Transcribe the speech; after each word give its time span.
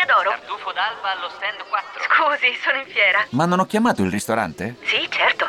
Osteria 0.00 0.06
d'Oro. 0.06 0.30
Tartufo 0.30 0.72
d'alba 0.72 1.12
allo 1.12 1.28
stand 1.36 1.60
4. 1.68 2.00
Scusi, 2.08 2.56
sono 2.62 2.78
in 2.78 2.88
fiera. 2.88 3.26
Ma 3.30 3.44
non 3.44 3.60
ho 3.60 3.66
chiamato 3.66 4.02
il 4.02 4.10
ristorante? 4.10 4.76
Sì, 4.82 5.06
certo. 5.10 5.48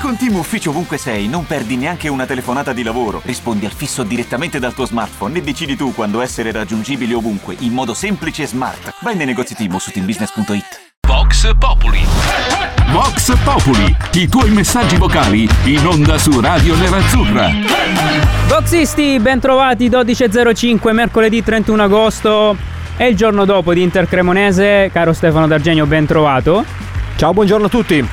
Con 0.00 0.16
Team 0.16 0.36
Ufficio 0.36 0.70
ovunque 0.70 0.98
sei, 0.98 1.28
non 1.28 1.46
perdi 1.46 1.76
neanche 1.76 2.08
una 2.08 2.26
telefonata 2.26 2.72
di 2.72 2.82
lavoro. 2.82 3.22
Rispondi 3.24 3.64
al 3.64 3.72
fisso 3.72 4.02
direttamente 4.02 4.58
dal 4.58 4.74
tuo 4.74 4.86
smartphone 4.86 5.38
e 5.38 5.42
decidi 5.42 5.76
tu 5.76 5.94
quando 5.94 6.20
essere 6.20 6.52
raggiungibile 6.52 7.14
ovunque, 7.14 7.56
in 7.60 7.72
modo 7.72 7.94
semplice 7.94 8.42
e 8.42 8.46
smart. 8.46 8.94
Vai 9.00 9.16
nei 9.16 9.26
negozi 9.26 9.54
Team 9.54 9.76
su 9.78 9.90
teambusiness.it. 9.90 10.92
Vox 11.06 11.50
Populi. 11.58 12.04
Vox 12.90 13.34
Populi, 13.42 13.96
i 14.12 14.28
tuoi 14.28 14.50
messaggi 14.50 14.96
vocali 14.96 15.48
in 15.64 15.86
onda 15.86 16.18
su 16.18 16.38
Radio 16.40 16.76
Nerazzurra. 16.76 17.50
Boxisti, 18.46 19.18
ben 19.20 19.40
trovati 19.40 19.88
12.05, 19.88 20.92
mercoledì 20.92 21.42
31 21.42 21.82
agosto. 21.82 22.73
È 22.96 23.02
il 23.02 23.16
giorno 23.16 23.44
dopo 23.44 23.74
di 23.74 23.82
Inter 23.82 24.06
Cremonese. 24.06 24.88
Caro 24.92 25.12
Stefano 25.12 25.48
D'Argenio, 25.48 25.84
ben 25.84 26.06
trovato. 26.06 26.64
Ciao, 27.16 27.32
buongiorno 27.32 27.66
a 27.66 27.68
tutti. 27.68 28.06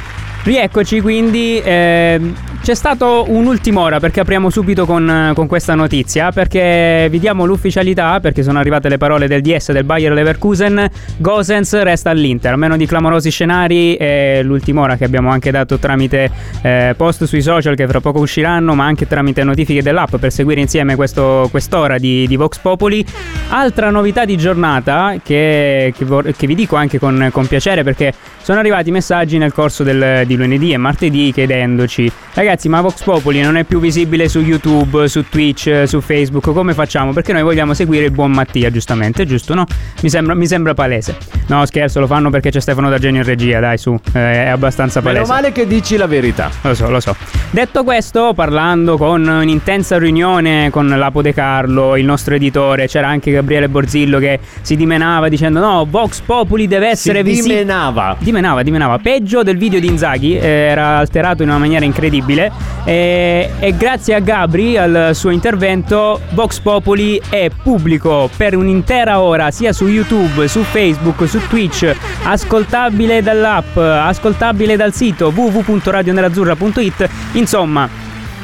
Rieccoci 0.44 1.02
quindi, 1.02 1.62
eh, 1.62 2.20
c'è 2.62 2.76
stato 2.76 3.26
un'ultima 3.28 3.82
ora 3.82 4.00
perché 4.00 4.20
apriamo 4.20 4.52
subito 4.52 4.86
con, 4.86 5.32
con, 5.34 5.48
questa 5.48 5.74
notizia, 5.74 6.32
perché 6.32 7.08
vi 7.10 7.18
diamo 7.18 7.46
l'ufficialità, 7.46 8.20
perché 8.20 8.44
sono 8.44 8.60
arrivate 8.60 8.88
le 8.88 9.00
parole 9.00 9.28
del 9.28 9.42
DS 9.42 9.72
del 9.72 9.84
Bayer 9.84 10.14
Leverkusen, 10.14 10.88
Gosens 11.18 11.82
resta 11.82 12.12
all'Inter, 12.12 12.56
meno 12.58 12.78
di 12.78 12.86
clamorosi 12.86 13.32
scenari, 13.32 13.96
è 13.96 14.42
l'ultima 14.44 14.82
ora 14.82 14.96
che 14.96 15.06
abbiamo 15.06 15.32
anche 15.32 15.50
dato 15.50 15.80
tramite 15.80 16.30
eh, 16.62 16.94
post 16.96 17.24
sui 17.24 17.42
social 17.42 17.76
che 17.76 17.88
fra 17.88 18.00
poco 18.00 18.20
usciranno, 18.20 18.76
ma 18.76 18.86
anche 18.86 19.08
tramite 19.08 19.44
notifiche 19.44 19.82
dell'app 19.82 20.18
per 20.18 20.32
seguire 20.32 20.62
insieme 20.62 20.96
questo, 20.96 21.48
quest'ora 21.50 21.98
di, 21.98 22.28
di, 22.28 22.36
Vox 22.36 22.60
Populi. 22.60 23.04
Altra 23.50 23.90
novità 23.90 24.24
di 24.24 24.38
giornata 24.38 25.16
che, 25.24 25.92
che, 25.98 26.06
vor- 26.06 26.32
che 26.36 26.46
vi 26.46 26.54
dico 26.54 26.76
anche 26.76 27.00
con, 27.00 27.30
con 27.32 27.48
piacere 27.48 27.84
perché 27.84 28.14
sono 28.44 28.60
arrivati 28.60 28.92
messaggi 28.92 29.40
nel 29.40 29.52
corso 29.52 29.84
del 29.84 30.26
di 30.26 30.36
lunedì 30.36 30.72
e 30.74 30.78
martedì 30.78 31.32
chiedendoci 31.32 32.12
ragazzi 32.34 32.51
ma 32.70 32.80
Vox 32.80 33.04
Populi 33.04 33.42
non 33.42 33.58
è 33.58 33.64
più 33.64 33.80
visibile 33.80 34.30
su 34.30 34.40
YouTube, 34.40 35.08
su 35.10 35.28
Twitch, 35.28 35.84
su 35.86 36.00
Facebook, 36.00 36.54
come 36.54 36.74
facciamo? 36.74 37.12
Perché 37.12 37.34
noi 37.34 37.42
vogliamo 37.42 37.74
seguire 37.74 38.06
il 38.06 38.12
buon 38.12 38.32
Mattia 38.32 38.72
giustamente, 38.72 39.26
giusto 39.26 39.54
no? 39.54 39.66
Mi 40.02 40.10
sembra, 40.10 40.34
mi 40.34 40.48
sembra 40.48 40.74
palese. 40.74 41.18
No 41.48 41.66
scherzo, 41.66 42.00
lo 42.00 42.08
fanno 42.08 42.30
perché 42.30 42.52
c'è 42.52 42.62
Stefano 42.62 42.90
D'Argenio 42.90 43.22
in 43.22 43.28
regia, 43.28 43.60
dai 43.60 43.78
su, 43.78 43.98
eh, 44.14 44.46
è 44.46 44.48
abbastanza 44.48 45.02
palese. 45.02 45.22
Meno 45.22 45.34
male 45.34 45.52
che 45.52 45.68
dici 45.68 45.98
la 45.98 46.08
verità. 46.08 46.50
Lo 46.62 46.74
so, 46.74 46.90
lo 46.90 47.00
so. 47.00 47.16
Detto 47.50 47.84
questo, 47.84 48.34
parlando 48.34 48.98
con 48.98 49.28
un'intensa 49.28 49.98
riunione 49.98 50.70
con 50.70 50.88
Lapo 50.88 51.22
De 51.22 51.34
Carlo, 51.34 51.98
il 51.98 52.06
nostro 52.06 52.36
editore, 52.36 52.88
c'era 52.88 53.08
anche 53.08 53.32
Gabriele 53.32 53.68
Borzillo 53.68 54.20
che 54.20 54.40
si 54.62 54.76
dimenava 54.76 55.28
dicendo 55.28 55.60
no, 55.60 55.86
Vox 55.90 56.22
Populi 56.22 56.68
deve 56.68 56.90
essere 56.90 57.22
visibile. 57.22 57.60
Dimenava. 57.60 58.16
Dimenava, 58.18 58.64
dimenava. 58.64 58.98
Peggio 59.00 59.44
del 59.44 59.58
video 59.58 59.80
di 59.80 59.88
Inzaghi 59.88 60.10
Draghi 60.12 60.36
era 60.36 60.98
alterato 60.98 61.44
in 61.44 61.50
una 61.50 61.58
maniera 61.58 61.84
incredibile 61.84 62.41
e, 62.84 63.50
e, 63.60 63.76
grazie 63.76 64.16
a 64.16 64.20
Gabri, 64.20 64.78
al 64.78 65.12
suo 65.14 65.30
intervento, 65.32 66.22
Vox 66.32 66.60
Populi 66.60 67.22
è 67.30 67.50
pubblico 67.62 68.30
per 68.38 68.56
un'intera 68.56 69.20
ora 69.20 69.52
sia 69.52 69.74
su 69.74 69.88
YouTube, 69.88 70.48
su 70.48 70.62
Facebook, 70.64 71.28
su 71.28 71.40
Twitch, 71.48 71.94
ascoltabile 72.24 73.22
dall'app, 73.22 73.76
ascoltabile 73.78 74.76
dal 74.76 74.94
sito 74.94 75.32
www.radionerazzurra.it, 75.36 77.10
insomma 77.34 77.90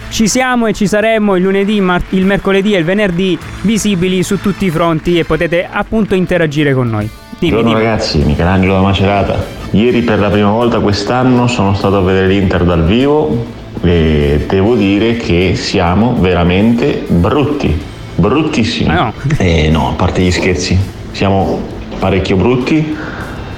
ci 0.10 0.28
siamo 0.28 0.68
e 0.68 0.74
ci 0.74 0.88
saremo 0.88 1.36
il 1.36 1.44
lunedì, 1.44 1.76
il 2.10 2.26
mercoledì 2.26 2.74
e 2.74 2.80
il 2.80 2.86
venerdì 2.86 3.38
visibili 3.62 4.24
su 4.24 4.40
tutti 4.40 4.66
i 4.66 4.70
fronti 4.70 5.20
e 5.20 5.26
potete 5.26 5.68
appunto 5.70 6.16
interagire 6.16 6.74
con 6.74 6.90
noi. 6.90 7.10
Dimmi, 7.40 7.52
Buongiorno 7.52 7.78
dimmi. 7.78 7.90
ragazzi, 7.90 8.18
Michelangelo 8.20 8.74
da 8.74 8.82
Macerata. 8.82 9.46
Ieri 9.72 10.02
per 10.02 10.20
la 10.20 10.30
prima 10.30 10.50
volta 10.50 10.80
quest'anno 10.80 11.48
sono 11.48 11.74
stato 11.76 11.98
a 11.98 12.02
vedere 12.02 12.28
l'Inter 12.28 12.64
dal 12.64 12.84
vivo 12.84 13.57
e 13.82 14.46
devo 14.48 14.76
dire 14.76 15.18
che 15.18 15.54
siamo 15.56 16.16
veramente 16.20 17.06
brutti, 17.08 17.80
bruttissimi. 18.16 18.90
Ah, 18.90 19.06
no. 19.06 19.14
Eh, 19.38 19.70
no, 19.70 19.90
a 19.90 19.94
parte 19.94 20.22
gli 20.22 20.32
scherzi, 20.32 20.78
siamo 21.12 21.62
parecchio 22.00 22.36
brutti. 22.36 22.96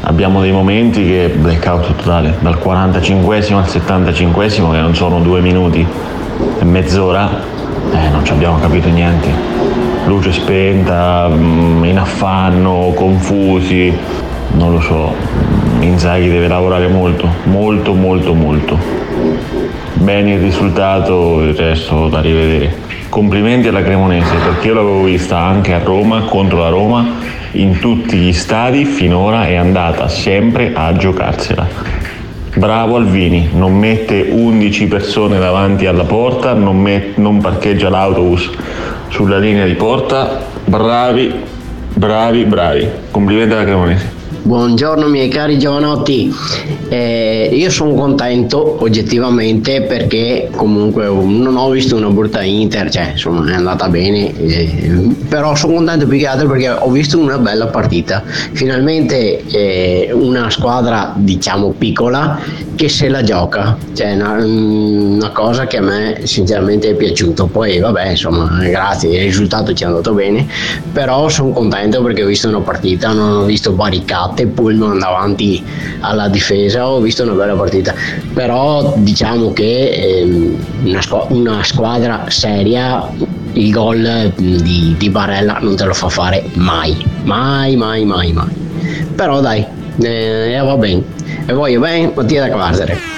Abbiamo 0.01 0.41
dei 0.41 0.51
momenti 0.51 1.05
che 1.05 1.33
blackout 1.35 1.95
totale, 1.97 2.37
dal 2.39 2.57
45 2.57 3.35
al 3.51 3.67
75 3.67 4.47
che 4.47 4.79
non 4.79 4.95
sono 4.95 5.19
due 5.19 5.41
minuti 5.41 5.85
e 6.59 6.63
mezz'ora, 6.63 7.41
eh, 7.93 8.09
non 8.09 8.23
ci 8.23 8.31
abbiamo 8.31 8.57
capito 8.59 8.87
niente. 8.89 9.27
Luce 10.05 10.31
spenta, 10.31 11.27
mm, 11.29 11.83
in 11.83 11.99
affanno, 11.99 12.93
confusi, 12.95 13.93
non 14.53 14.71
lo 14.71 14.81
so, 14.81 15.13
Inzaghi 15.81 16.29
deve 16.29 16.47
lavorare 16.47 16.87
molto, 16.87 17.27
molto, 17.43 17.93
molto, 17.93 18.33
molto. 18.33 18.77
Bene 19.93 20.33
il 20.33 20.39
risultato, 20.39 21.41
il 21.41 21.55
resto 21.55 22.07
da 22.07 22.21
rivedere. 22.21 22.73
Complimenti 23.09 23.67
alla 23.67 23.81
Cremonese 23.81 24.35
perché 24.35 24.67
io 24.67 24.75
l'avevo 24.75 25.03
vista 25.03 25.37
anche 25.39 25.73
a 25.73 25.79
Roma, 25.79 26.21
contro 26.21 26.59
la 26.59 26.69
Roma, 26.69 27.05
in 27.53 27.79
tutti 27.79 28.15
gli 28.15 28.33
stadi 28.33 28.85
finora 28.85 29.47
è 29.47 29.55
andata 29.55 30.07
sempre 30.07 30.71
a 30.73 30.93
giocarsela. 30.93 31.67
Bravo 32.55 32.95
Alvini, 32.95 33.49
non 33.53 33.77
mette 33.77 34.27
11 34.29 34.87
persone 34.87 35.39
davanti 35.39 35.85
alla 35.85 36.03
porta, 36.03 36.53
non, 36.53 36.79
met- 36.79 37.17
non 37.17 37.39
parcheggia 37.41 37.89
l'autobus 37.89 38.49
sulla 39.09 39.37
linea 39.37 39.65
di 39.65 39.73
porta. 39.73 40.39
Bravi, 40.65 41.33
bravi, 41.93 42.45
bravi. 42.45 42.87
Complimenti 43.11 43.53
alla 43.53 43.63
Cremonese. 43.63 44.18
Buongiorno 44.49 45.07
miei 45.07 45.27
cari 45.27 45.59
giovanotti, 45.59 46.33
eh, 46.87 47.51
io 47.53 47.69
sono 47.69 47.93
contento 47.93 48.81
oggettivamente 48.81 49.83
perché 49.83 50.49
comunque 50.55 51.05
non 51.05 51.55
ho 51.55 51.69
visto 51.69 51.95
una 51.95 52.09
brutta 52.09 52.41
Inter, 52.41 52.89
cioè 52.89 53.11
insomma 53.11 53.47
è 53.51 53.53
andata 53.53 53.87
bene, 53.89 54.35
eh, 54.35 55.15
però 55.27 55.53
sono 55.53 55.75
contento 55.75 56.07
più 56.07 56.17
che 56.17 56.25
altro 56.25 56.47
perché 56.47 56.67
ho 56.67 56.89
visto 56.89 57.19
una 57.19 57.37
bella 57.37 57.67
partita, 57.67 58.23
finalmente 58.25 59.45
eh, 59.45 60.09
una 60.13 60.49
squadra 60.49 61.13
diciamo 61.15 61.75
piccola 61.77 62.39
che 62.79 62.87
se 62.87 63.09
la 63.09 63.21
gioca, 63.23 63.77
cioè 63.93 64.13
una, 64.13 64.35
una, 64.41 65.31
cosa 65.31 65.67
che 65.67 65.75
a 65.75 65.81
me 65.81 66.21
sinceramente 66.23 66.91
è 66.91 66.95
piaciuto, 66.95 67.47
poi 67.47 67.77
vabbè 67.77 68.11
insomma 68.11 68.57
grazie, 68.69 69.17
il 69.17 69.23
risultato 69.23 69.73
ci 69.73 69.83
è 69.83 69.87
andato 69.87 70.13
bene, 70.13 70.47
però 70.93 71.27
sono 71.27 71.49
contento 71.49 72.01
perché 72.01 72.23
ho 72.23 72.27
visto 72.27 72.47
una 72.47 72.61
partita, 72.61 73.11
non 73.11 73.39
ho 73.39 73.43
visto 73.43 73.73
barricate 73.73 74.47
pullman 74.47 74.97
davanti 74.97 75.61
alla 75.99 76.29
difesa 76.29 76.87
ho 76.87 77.01
visto 77.01 77.23
una 77.23 77.33
bella 77.33 77.55
partita. 77.55 77.93
Però 78.33 78.93
diciamo 78.95 79.51
che 79.51 79.89
ehm, 79.89 80.57
una, 80.85 81.01
squ- 81.01 81.31
una, 81.31 81.61
squadra 81.65 82.29
seria 82.29 83.09
il 83.51 83.71
gol 83.71 84.31
di, 84.37 84.95
di, 84.97 85.09
Barella 85.09 85.57
non 85.59 85.75
te 85.75 85.83
lo 85.83 85.93
fa 85.93 86.07
fare 86.07 86.45
mai 86.53 86.95
mai 87.23 87.75
mai 87.75 88.05
mai 88.05 88.31
mai. 88.31 88.55
Però 89.15 89.41
dai 89.41 89.65
eh, 90.01 90.59
va 90.63 90.75
bene. 90.77 91.03
E 91.45 91.53
voglio 91.53 91.79
bene 91.79 92.11
Mattia 92.13 92.47
da 92.47 92.51
Quartere 92.51 93.17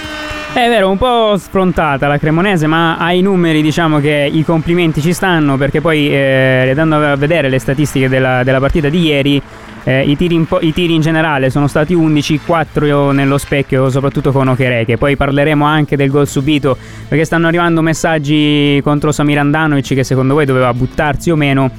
è 0.54 0.68
vero, 0.68 0.90
un 0.90 0.98
po' 0.98 1.38
sfrontata 1.38 2.10
la 2.10 2.18
Cremonese, 2.18 2.68
ma 2.68 2.98
ai 2.98 3.22
numeri 3.22 3.62
diciamo 3.62 4.02
che 4.02 4.30
i 4.30 4.44
complimenti 4.44 5.00
ci 5.00 5.14
stanno 5.14 5.56
perché 5.56 5.80
poi 5.80 6.10
eh, 6.10 6.68
andando 6.76 6.98
a 6.98 7.16
vedere 7.16 7.48
le 7.48 7.58
statistiche 7.58 8.10
della, 8.10 8.44
della 8.44 8.60
partita 8.60 8.90
di 8.90 9.00
ieri 9.00 9.42
eh, 9.84 10.04
i, 10.04 10.18
tiri 10.18 10.38
po- 10.40 10.60
i, 10.62 10.74
tiri 10.74 10.94
in 10.94 11.02
generale 11.02 11.50
sono 11.50 11.68
stati 11.68 11.94
11, 11.94 12.42
4 12.46 13.12
nello 13.12 13.38
specchio, 13.38 13.90
soprattutto 13.90 14.32
con 14.32 14.48
Okereke. 14.50 14.98
Poi 14.98 15.16
parleremo 15.16 15.66
anche 15.66 15.96
del 15.96 16.10
gol 16.10 16.28
subito, 16.28 16.78
perché 17.08 17.26
stanno 17.26 17.48
arrivando 17.48 17.82
messaggi 17.82 18.80
contro 18.84 19.12
Samir 19.12 19.40
Andanovic 19.40 19.94
che 19.94 20.04
secondo 20.04 20.34
voi 20.34 20.46
doveva 20.46 20.74
buttarsi 20.74 21.32
o 21.32 21.36
meno 21.36 21.72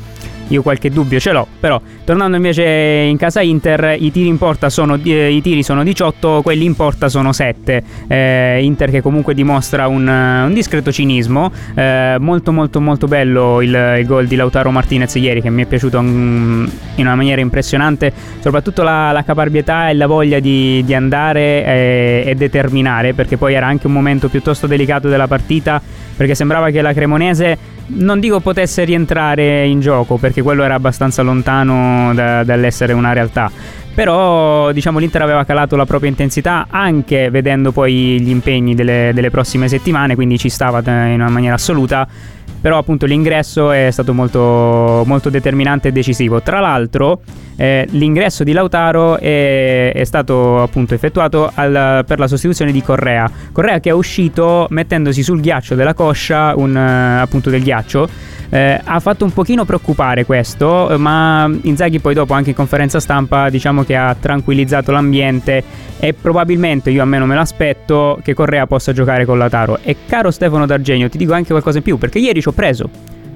io 0.52 0.62
qualche 0.62 0.90
dubbio 0.90 1.18
ce 1.18 1.32
l'ho, 1.32 1.46
però 1.58 1.80
tornando 2.04 2.36
invece 2.36 2.62
in 2.62 3.16
casa 3.16 3.40
Inter, 3.40 3.96
i 3.98 4.10
tiri 4.12 4.28
in 4.28 4.38
porta 4.38 4.68
sono, 4.68 4.98
eh, 5.02 5.40
tiri 5.42 5.62
sono 5.62 5.82
18, 5.82 6.42
quelli 6.42 6.64
in 6.64 6.74
porta 6.74 7.08
sono 7.08 7.32
7. 7.32 7.82
Eh, 8.06 8.62
Inter 8.62 8.90
che 8.90 9.00
comunque 9.00 9.34
dimostra 9.34 9.86
un, 9.86 10.06
un 10.06 10.52
discreto 10.52 10.92
cinismo, 10.92 11.50
eh, 11.74 12.16
molto 12.18 12.52
molto 12.52 12.80
molto 12.80 13.06
bello 13.06 13.62
il, 13.62 13.96
il, 13.98 14.06
gol 14.06 14.26
di 14.26 14.36
Lautaro 14.36 14.70
Martinez 14.70 15.14
ieri 15.14 15.40
che 15.40 15.50
mi 15.50 15.62
è 15.62 15.66
piaciuto 15.66 15.98
in, 15.98 16.68
in 16.96 17.06
una 17.06 17.14
maniera 17.14 17.40
impressionante, 17.40 18.12
soprattutto 18.40 18.82
la, 18.82 19.10
la 19.12 19.24
caparbietà 19.24 19.88
e 19.88 19.94
la 19.94 20.06
voglia 20.06 20.38
di, 20.38 20.82
di 20.84 20.94
andare 20.94 21.64
e, 21.64 22.24
e 22.26 22.34
determinare, 22.34 23.14
perché 23.14 23.38
poi 23.38 23.54
era 23.54 23.66
anche 23.66 23.86
un 23.86 23.94
momento 23.94 24.28
piuttosto 24.28 24.66
delicato 24.66 25.08
della 25.08 25.26
partita, 25.26 25.80
perché 26.22 26.36
sembrava 26.36 26.70
che 26.70 26.82
la 26.82 26.92
Cremonese 26.92 27.58
non 27.94 28.20
dico 28.20 28.38
potesse 28.38 28.84
rientrare 28.84 29.66
in 29.66 29.80
gioco 29.80 30.18
perché 30.18 30.40
quello 30.40 30.62
era 30.62 30.74
abbastanza 30.74 31.20
lontano 31.22 32.14
da, 32.14 32.44
dall'essere 32.44 32.92
una 32.92 33.12
realtà 33.12 33.50
però 33.94 34.72
diciamo 34.72 34.98
l'Inter 34.98 35.22
aveva 35.22 35.44
calato 35.44 35.76
la 35.76 35.86
propria 35.86 36.10
intensità 36.10 36.66
anche 36.70 37.30
vedendo 37.30 37.72
poi 37.72 38.20
gli 38.20 38.30
impegni 38.30 38.74
delle, 38.74 39.10
delle 39.14 39.30
prossime 39.30 39.68
settimane, 39.68 40.14
quindi 40.14 40.38
ci 40.38 40.48
stava 40.48 40.78
in 40.86 41.20
una 41.20 41.28
maniera 41.28 41.54
assoluta 41.54 42.08
però 42.62 42.78
appunto 42.78 43.06
l'ingresso 43.06 43.72
è 43.72 43.90
stato 43.90 44.14
molto, 44.14 45.02
molto 45.04 45.30
determinante 45.30 45.88
e 45.88 45.92
decisivo. 45.92 46.42
Tra 46.42 46.60
l'altro 46.60 47.20
eh, 47.56 47.88
l'ingresso 47.90 48.44
di 48.44 48.52
Lautaro 48.52 49.18
è, 49.18 49.92
è 49.92 50.04
stato 50.04 50.62
appunto 50.62 50.94
effettuato 50.94 51.50
al, 51.52 52.04
per 52.06 52.20
la 52.20 52.28
sostituzione 52.28 52.70
di 52.70 52.80
Correa. 52.80 53.28
Correa 53.50 53.80
che 53.80 53.90
è 53.90 53.92
uscito 53.92 54.68
mettendosi 54.70 55.24
sul 55.24 55.40
ghiaccio 55.40 55.74
della 55.74 55.92
coscia, 55.92 56.54
un, 56.56 56.76
appunto 56.76 57.50
del 57.50 57.64
ghiaccio, 57.64 58.08
eh, 58.54 58.78
ha 58.84 59.00
fatto 59.00 59.24
un 59.24 59.32
pochino 59.32 59.64
preoccupare 59.64 60.26
questo, 60.26 60.94
ma 60.98 61.50
Inzaghi 61.62 62.00
poi 62.00 62.12
dopo 62.12 62.34
anche 62.34 62.50
in 62.50 62.54
conferenza 62.54 63.00
stampa 63.00 63.48
diciamo 63.48 63.82
che 63.82 63.96
ha 63.96 64.14
tranquillizzato 64.14 64.92
l'ambiente 64.92 65.64
e 65.98 66.12
probabilmente 66.12 66.90
io 66.90 67.00
almeno 67.00 67.24
me 67.24 67.34
l'aspetto 67.34 68.20
che 68.22 68.34
Correa 68.34 68.66
possa 68.66 68.92
giocare 68.92 69.24
con 69.24 69.38
Lautaro. 69.38 69.78
E 69.82 69.96
caro 70.06 70.30
Stefano 70.30 70.66
D'Argenio, 70.66 71.08
ti 71.08 71.16
dico 71.16 71.32
anche 71.32 71.48
qualcosa 71.48 71.78
in 71.78 71.84
più 71.84 71.96
perché 71.96 72.18
ieri 72.18 72.42
ci 72.42 72.48
ho 72.48 72.52
preso. 72.52 72.90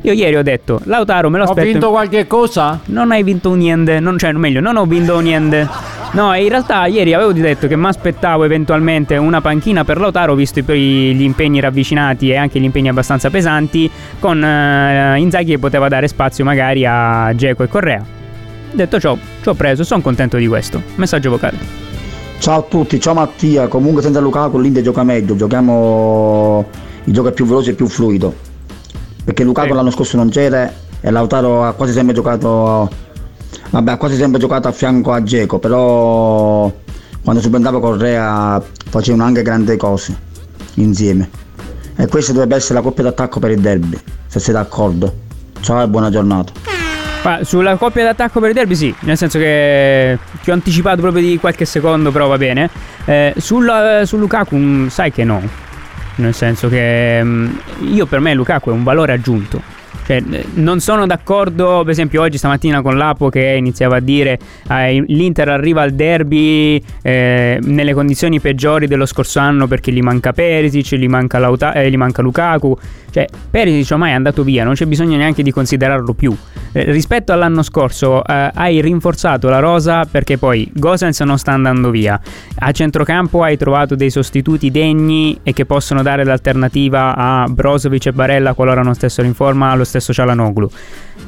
Io 0.06 0.12
ieri 0.12 0.36
ho 0.36 0.42
detto, 0.44 0.78
Lautaro 0.84 1.30
me 1.30 1.38
lo 1.38 1.42
aspetto. 1.42 1.66
Ho 1.66 1.70
vinto 1.72 1.90
qualche 1.90 2.26
cosa? 2.28 2.78
Non 2.86 3.10
hai 3.10 3.24
vinto 3.24 3.52
niente, 3.54 3.98
non, 3.98 4.16
cioè 4.16 4.30
meglio, 4.30 4.60
non 4.60 4.76
ho 4.76 4.84
vinto 4.84 5.18
niente. 5.18 5.68
No, 6.12 6.32
in 6.32 6.48
realtà 6.48 6.86
ieri 6.86 7.12
avevo 7.12 7.32
detto 7.32 7.66
che 7.66 7.74
mi 7.74 7.86
aspettavo 7.86 8.44
eventualmente 8.44 9.16
una 9.16 9.40
panchina 9.40 9.82
per 9.82 9.98
Lautaro, 9.98 10.36
visto 10.36 10.60
gli 10.60 11.22
impegni 11.22 11.58
ravvicinati 11.58 12.30
e 12.30 12.36
anche 12.36 12.60
gli 12.60 12.64
impegni 12.64 12.88
abbastanza 12.88 13.30
pesanti, 13.30 13.90
con 14.20 14.40
uh, 14.40 15.18
Inzaghi 15.18 15.50
che 15.50 15.58
poteva 15.58 15.88
dare 15.88 16.06
spazio 16.06 16.44
magari 16.44 16.86
a 16.86 17.34
Geco 17.34 17.64
e 17.64 17.68
Correa. 17.68 18.04
Detto 18.70 19.00
ciò, 19.00 19.18
ci 19.42 19.48
ho 19.48 19.54
preso, 19.54 19.82
sono 19.82 20.02
contento 20.02 20.36
di 20.36 20.46
questo. 20.46 20.80
Messaggio 20.94 21.30
vocale. 21.30 21.58
Ciao 22.38 22.60
a 22.60 22.62
tutti, 22.62 23.00
ciao 23.00 23.14
Mattia, 23.14 23.66
comunque 23.66 24.02
senza 24.02 24.20
Lukaku 24.20 24.60
l'Inter 24.60 24.84
gioca 24.84 25.02
meglio, 25.02 25.34
giochiamo 25.34 26.64
il 27.02 27.12
gioco 27.12 27.28
è 27.28 27.32
più 27.32 27.44
veloce 27.44 27.70
e 27.70 27.74
più 27.74 27.88
fluido. 27.88 28.45
Perché 29.26 29.44
Lukaku 29.44 29.74
l'anno 29.74 29.90
scorso 29.90 30.16
non 30.16 30.30
c'era 30.30 30.72
e 31.00 31.10
Lautaro 31.10 31.64
ha 31.64 31.72
quasi 31.74 31.92
sempre 31.92 32.14
giocato 32.14 32.88
Vabbè, 33.70 33.92
ha 33.92 33.96
quasi 33.96 34.16
sempre 34.16 34.38
giocato 34.38 34.68
a 34.68 34.72
fianco 34.72 35.12
a 35.12 35.22
Geco, 35.22 35.58
però 35.58 36.72
quando 37.22 37.42
subentrava 37.42 37.80
Correa 37.80 38.62
facevano 38.88 39.24
anche 39.24 39.42
grandi 39.42 39.76
cose 39.76 40.16
insieme. 40.74 41.28
E 41.96 42.06
questa 42.06 42.32
dovrebbe 42.32 42.56
essere 42.56 42.74
la 42.74 42.82
coppia 42.82 43.04
d'attacco 43.04 43.40
per 43.40 43.50
il 43.50 43.60
derby, 43.60 43.98
se 44.26 44.38
sei 44.38 44.54
d'accordo. 44.54 45.24
Ciao 45.60 45.82
e 45.82 45.88
buona 45.88 46.10
giornata. 46.10 46.52
Sulla 47.42 47.76
coppia 47.76 48.04
d'attacco 48.04 48.38
per 48.38 48.50
il 48.50 48.54
derby 48.54 48.76
sì, 48.76 48.94
nel 49.00 49.16
senso 49.16 49.38
che 49.38 50.16
ti 50.44 50.50
ho 50.50 50.52
anticipato 50.52 51.00
proprio 51.00 51.22
di 51.22 51.38
qualche 51.38 51.64
secondo, 51.64 52.12
però 52.12 52.28
va 52.28 52.38
bene. 52.38 52.70
Eh, 53.04 53.34
sul, 53.36 54.02
su 54.04 54.16
Lukaku 54.16 54.56
mm, 54.56 54.86
sai 54.86 55.10
che 55.10 55.24
no, 55.24 55.42
nel 56.16 56.34
senso 56.34 56.68
che 56.68 57.20
mm, 57.22 57.48
io 57.92 58.06
per 58.06 58.20
me 58.20 58.34
Lukaku 58.34 58.70
è 58.70 58.72
un 58.72 58.82
valore 58.82 59.12
aggiunto 59.12 59.76
cioè, 60.06 60.22
non 60.54 60.78
sono 60.78 61.04
d'accordo, 61.04 61.80
per 61.82 61.90
esempio, 61.90 62.22
oggi 62.22 62.38
stamattina 62.38 62.80
con 62.80 62.96
l'Apo 62.96 63.28
che 63.28 63.40
iniziava 63.58 63.96
a 63.96 64.00
dire 64.00 64.38
eh, 64.70 65.04
l'Inter 65.04 65.48
arriva 65.48 65.82
al 65.82 65.94
derby 65.94 66.80
eh, 67.02 67.58
nelle 67.60 67.92
condizioni 67.92 68.38
peggiori 68.38 68.86
dello 68.86 69.04
scorso 69.04 69.40
anno 69.40 69.66
perché 69.66 69.90
gli 69.90 70.02
manca 70.02 70.32
Perisic, 70.32 70.94
gli 70.94 71.08
manca, 71.08 71.40
Lauta- 71.40 71.72
eh, 71.72 71.90
gli 71.90 71.96
manca 71.96 72.22
Lukaku. 72.22 72.78
Cioè, 73.16 73.26
Perisic 73.50 73.92
ormai 73.92 74.10
è 74.10 74.14
andato 74.14 74.44
via, 74.44 74.62
non 74.62 74.74
c'è 74.74 74.84
bisogno 74.84 75.16
neanche 75.16 75.42
di 75.42 75.50
considerarlo 75.50 76.12
più. 76.12 76.36
Eh, 76.72 76.92
rispetto 76.92 77.32
all'anno 77.32 77.62
scorso, 77.62 78.22
eh, 78.22 78.50
hai 78.52 78.82
rinforzato 78.82 79.48
la 79.48 79.58
rosa 79.58 80.04
perché 80.04 80.36
poi 80.36 80.70
Gosens 80.74 81.20
non 81.20 81.38
sta 81.38 81.52
andando 81.52 81.88
via. 81.88 82.20
A 82.56 82.70
centrocampo 82.72 83.42
hai 83.42 83.56
trovato 83.56 83.94
dei 83.94 84.10
sostituti 84.10 84.70
degni 84.70 85.38
e 85.42 85.54
che 85.54 85.64
possono 85.64 86.02
dare 86.02 86.24
l'alternativa 86.24 87.16
a 87.16 87.46
Brozovic 87.48 88.04
e 88.04 88.12
Barella 88.12 88.52
qualora 88.52 88.82
non 88.82 88.92
stessero 88.92 89.26
in 89.26 89.32
forma 89.32 89.70
allo 89.70 89.84
stesso 89.84 90.12
Cialanoglu. 90.12 90.68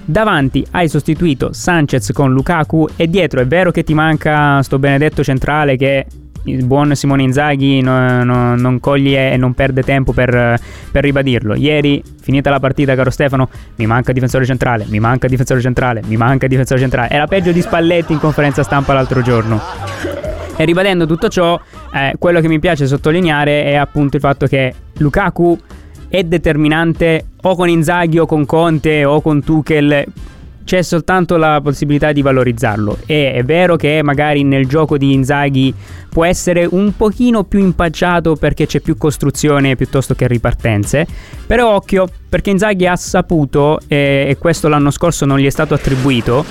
Davanti 0.04 0.66
hai 0.72 0.90
sostituito 0.90 1.54
Sanchez 1.54 2.12
con 2.12 2.34
Lukaku 2.34 2.86
e 2.96 3.08
dietro 3.08 3.40
è 3.40 3.46
vero 3.46 3.70
che 3.70 3.82
ti 3.82 3.94
manca 3.94 4.62
sto 4.62 4.78
benedetto 4.78 5.24
centrale 5.24 5.78
che 5.78 6.04
il 6.44 6.64
buon 6.64 6.94
Simone 6.94 7.22
Inzaghi 7.22 7.80
no, 7.80 8.24
no, 8.24 8.56
non 8.56 8.80
coglie 8.80 9.32
e 9.32 9.36
non 9.36 9.54
perde 9.54 9.82
tempo 9.82 10.12
per, 10.12 10.58
per, 10.90 11.02
ribadirlo. 11.02 11.54
Ieri, 11.54 12.02
finita 12.20 12.50
la 12.50 12.60
partita, 12.60 12.94
caro 12.94 13.10
Stefano, 13.10 13.48
mi 13.76 13.86
manca 13.86 14.12
difensore 14.12 14.44
centrale, 14.44 14.84
mi 14.88 15.00
manca 15.00 15.28
difensore 15.28 15.60
centrale, 15.60 16.02
mi 16.06 16.16
manca 16.16 16.46
difensore 16.46 16.80
centrale. 16.80 17.10
Era 17.10 17.26
peggio 17.26 17.52
di 17.52 17.60
Spalletti 17.60 18.12
in 18.12 18.18
conferenza 18.18 18.62
stampa 18.62 18.92
l'altro 18.92 19.22
giorno. 19.22 19.60
E 20.56 20.64
ribadendo 20.64 21.06
tutto 21.06 21.28
ciò, 21.28 21.60
eh, 21.94 22.14
quello 22.18 22.40
che 22.40 22.48
mi 22.48 22.58
piace 22.58 22.86
sottolineare 22.86 23.64
è 23.64 23.74
appunto 23.74 24.16
il 24.16 24.22
fatto 24.22 24.46
che 24.46 24.74
Lukaku 24.98 25.58
è 26.08 26.24
determinante 26.24 27.26
o 27.42 27.54
con 27.54 27.68
Inzaghi 27.68 28.18
o 28.18 28.26
con 28.26 28.44
Conte 28.46 29.04
o 29.04 29.20
con 29.20 29.42
Tuchel 29.42 30.04
c'è 30.68 30.82
soltanto 30.82 31.38
la 31.38 31.62
possibilità 31.62 32.12
di 32.12 32.20
valorizzarlo. 32.20 32.98
E 33.06 33.32
è 33.32 33.42
vero 33.42 33.76
che 33.76 34.02
magari 34.02 34.44
nel 34.44 34.66
gioco 34.66 34.98
di 34.98 35.14
Inzaghi 35.14 35.72
può 36.10 36.26
essere 36.26 36.68
un 36.70 36.94
pochino 36.94 37.44
più 37.44 37.60
impacciato 37.60 38.36
perché 38.36 38.66
c'è 38.66 38.80
più 38.80 38.98
costruzione 38.98 39.76
piuttosto 39.76 40.14
che 40.14 40.28
ripartenze. 40.28 41.06
Però 41.46 41.74
occhio, 41.74 42.06
perché 42.28 42.50
Inzaghi 42.50 42.86
ha 42.86 42.96
saputo, 42.96 43.78
e, 43.88 44.36
questo 44.38 44.68
l'anno 44.68 44.90
scorso 44.90 45.24
non 45.24 45.38
gli 45.38 45.46
è 45.46 45.50
stato 45.50 45.72
attribuito, 45.72 46.44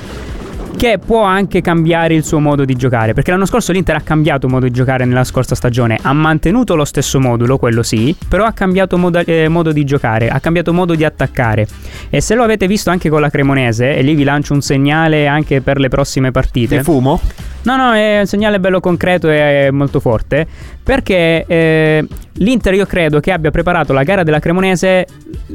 che 0.77 0.99
può 1.03 1.23
anche 1.23 1.59
cambiare 1.61 2.13
il 2.13 2.23
suo 2.23 2.39
modo 2.39 2.63
di 2.63 2.75
giocare, 2.75 3.13
perché 3.13 3.31
l'anno 3.31 3.47
scorso 3.47 3.71
l'Inter 3.71 3.95
ha 3.95 4.01
cambiato 4.01 4.47
modo 4.47 4.67
di 4.67 4.71
giocare 4.71 5.05
nella 5.05 5.23
scorsa 5.23 5.55
stagione, 5.55 5.97
ha 5.99 6.13
mantenuto 6.13 6.75
lo 6.75 6.85
stesso 6.85 7.19
modulo, 7.19 7.57
quello 7.57 7.81
sì, 7.81 8.15
però 8.29 8.45
ha 8.45 8.51
cambiato 8.51 8.95
modo, 8.95 9.17
eh, 9.17 9.47
modo 9.47 9.71
di 9.71 9.83
giocare, 9.83 10.29
ha 10.29 10.39
cambiato 10.39 10.73
modo 10.73 10.93
di 10.93 11.03
attaccare. 11.03 11.67
E 12.11 12.21
se 12.21 12.35
lo 12.35 12.43
avete 12.43 12.67
visto 12.67 12.91
anche 12.91 13.09
con 13.09 13.21
la 13.21 13.31
Cremonese, 13.31 13.95
e 13.95 14.03
lì 14.03 14.13
vi 14.13 14.23
lancio 14.23 14.53
un 14.53 14.61
segnale 14.61 15.25
anche 15.25 15.61
per 15.61 15.79
le 15.79 15.87
prossime 15.89 16.29
partite. 16.29 16.77
Di 16.77 16.83
fumo? 16.83 17.19
No, 17.63 17.75
no, 17.75 17.93
è 17.93 18.19
un 18.19 18.27
segnale 18.27 18.59
bello 18.59 18.79
concreto 18.79 19.29
e 19.29 19.69
molto 19.71 19.99
forte. 19.99 20.47
Perché 20.87 21.43
eh, 21.45 22.07
l'Inter 22.35 22.73
io 22.73 22.85
credo 22.85 23.19
che 23.19 23.33
abbia 23.33 23.51
preparato 23.51 23.91
la 23.91 24.03
gara 24.03 24.23
della 24.23 24.39
Cremonese 24.39 25.05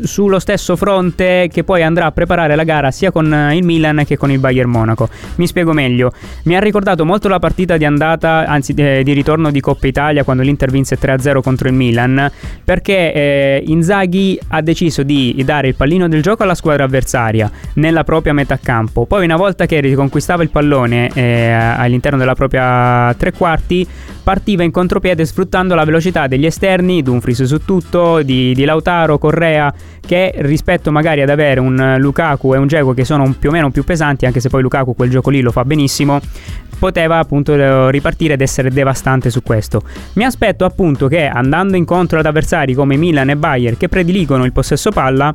sullo 0.02 0.38
stesso 0.38 0.76
fronte 0.76 1.49
che 1.50 1.64
poi 1.64 1.82
andrà 1.82 2.05
a 2.06 2.12
preparare 2.12 2.55
la 2.55 2.64
gara 2.64 2.90
sia 2.90 3.11
con 3.11 3.50
il 3.52 3.64
Milan 3.64 4.05
che 4.06 4.19
con 4.19 4.31
il 4.31 4.38
Bayern 4.38 4.69
Monaco. 4.69 5.08
Mi 5.37 5.46
spiego 5.46 5.73
meglio. 5.73 6.12
Mi 6.44 6.55
ha 6.55 6.61
ricordato 6.61 7.06
molto 7.06 7.29
la 7.29 7.38
partita 7.38 7.79
di 7.79 7.87
andata, 7.87 8.44
anzi 8.46 8.75
eh, 8.76 9.02
di 9.02 9.12
ritorno 9.12 9.50
di 9.50 9.61
Coppa 9.61 9.87
Italia 9.87 10.23
quando 10.23 10.43
l'Inter 10.43 10.70
vinse 10.70 10.99
3-0 10.99 11.40
contro 11.40 11.69
il 11.69 11.75
Milan, 11.75 12.31
perché 12.62 13.14
eh, 13.14 13.62
Inzaghi 13.67 14.38
ha 14.49 14.61
deciso 14.61 15.02
di 15.02 15.40
dare 15.46 15.69
il 15.69 15.75
pallino 15.76 16.08
del 16.08 16.20
gioco 16.20 16.43
alla 16.43 16.55
squadra 16.55 16.85
avversaria 16.85 17.50
nella 17.75 18.05
propria 18.05 18.35
metà 18.35 18.58
campo. 18.62 19.06
Poi 19.06 19.25
una 19.25 19.37
volta 19.37 19.64
che 19.64 19.81
riconquistava 19.81 20.43
il 20.43 20.50
pallone 20.50 21.08
eh, 21.14 21.50
all'interno 21.50 22.18
della 22.18 22.35
propria 22.35 23.14
tre 23.14 23.33
quarti, 23.33 23.87
partiva 24.23 24.62
in 24.62 24.71
contropiede 24.71 25.22
sfruttando 25.25 25.75
la 25.75 25.85
velocità 25.85 26.26
degli 26.26 26.47
esterni, 26.47 27.02
Dumfries 27.02 27.45
su 27.45 27.64
tutto, 27.64 28.23
di, 28.23 28.55
di 28.55 28.64
Lautaro, 28.64 29.19
Correa, 29.19 29.73
che 30.05 30.33
rispetto 30.37 30.91
magari 30.91 31.23
ad 31.23 31.31
avere 31.31 31.61
un 31.61 31.97
Lukaku 31.99 32.55
e 32.55 32.59
un 32.59 32.67
Dzeko 32.67 32.95
che 32.95 33.05
sono 33.05 33.35
più 33.38 33.49
o 33.50 33.52
meno 33.52 33.71
più 33.71 33.85
pesanti, 33.85 34.26
anche 34.26 34.41
se 34.41 34.49
poi 34.49 34.62
Lukaku 34.62 34.95
quel 34.95 35.11
gioco 35.11 35.31
lì 35.31 35.41
lo 35.41 35.50
fa 35.50 35.64
benissimo, 35.64 36.21
poteva 36.79 37.19
appunto 37.19 37.88
ripartire 37.91 38.35
ed 38.35 38.41
essere 38.41 38.71
devastante 38.71 39.31
su 39.31 39.43
questo. 39.43 39.83
Mi 40.14 40.25
aspetto 40.25 40.64
appunto 40.64 41.07
che 41.07 41.26
andando 41.26 41.76
incontro 41.76 42.19
ad 42.19 42.26
avversari 42.26 42.75
come 42.75 42.97
Milan 42.97 43.31
e 43.31 43.37
Bayern 43.37 43.76
che 43.76 43.88
prediligono 43.88 44.45
il 44.45 44.52
possesso 44.52 44.91
palla, 44.91 45.35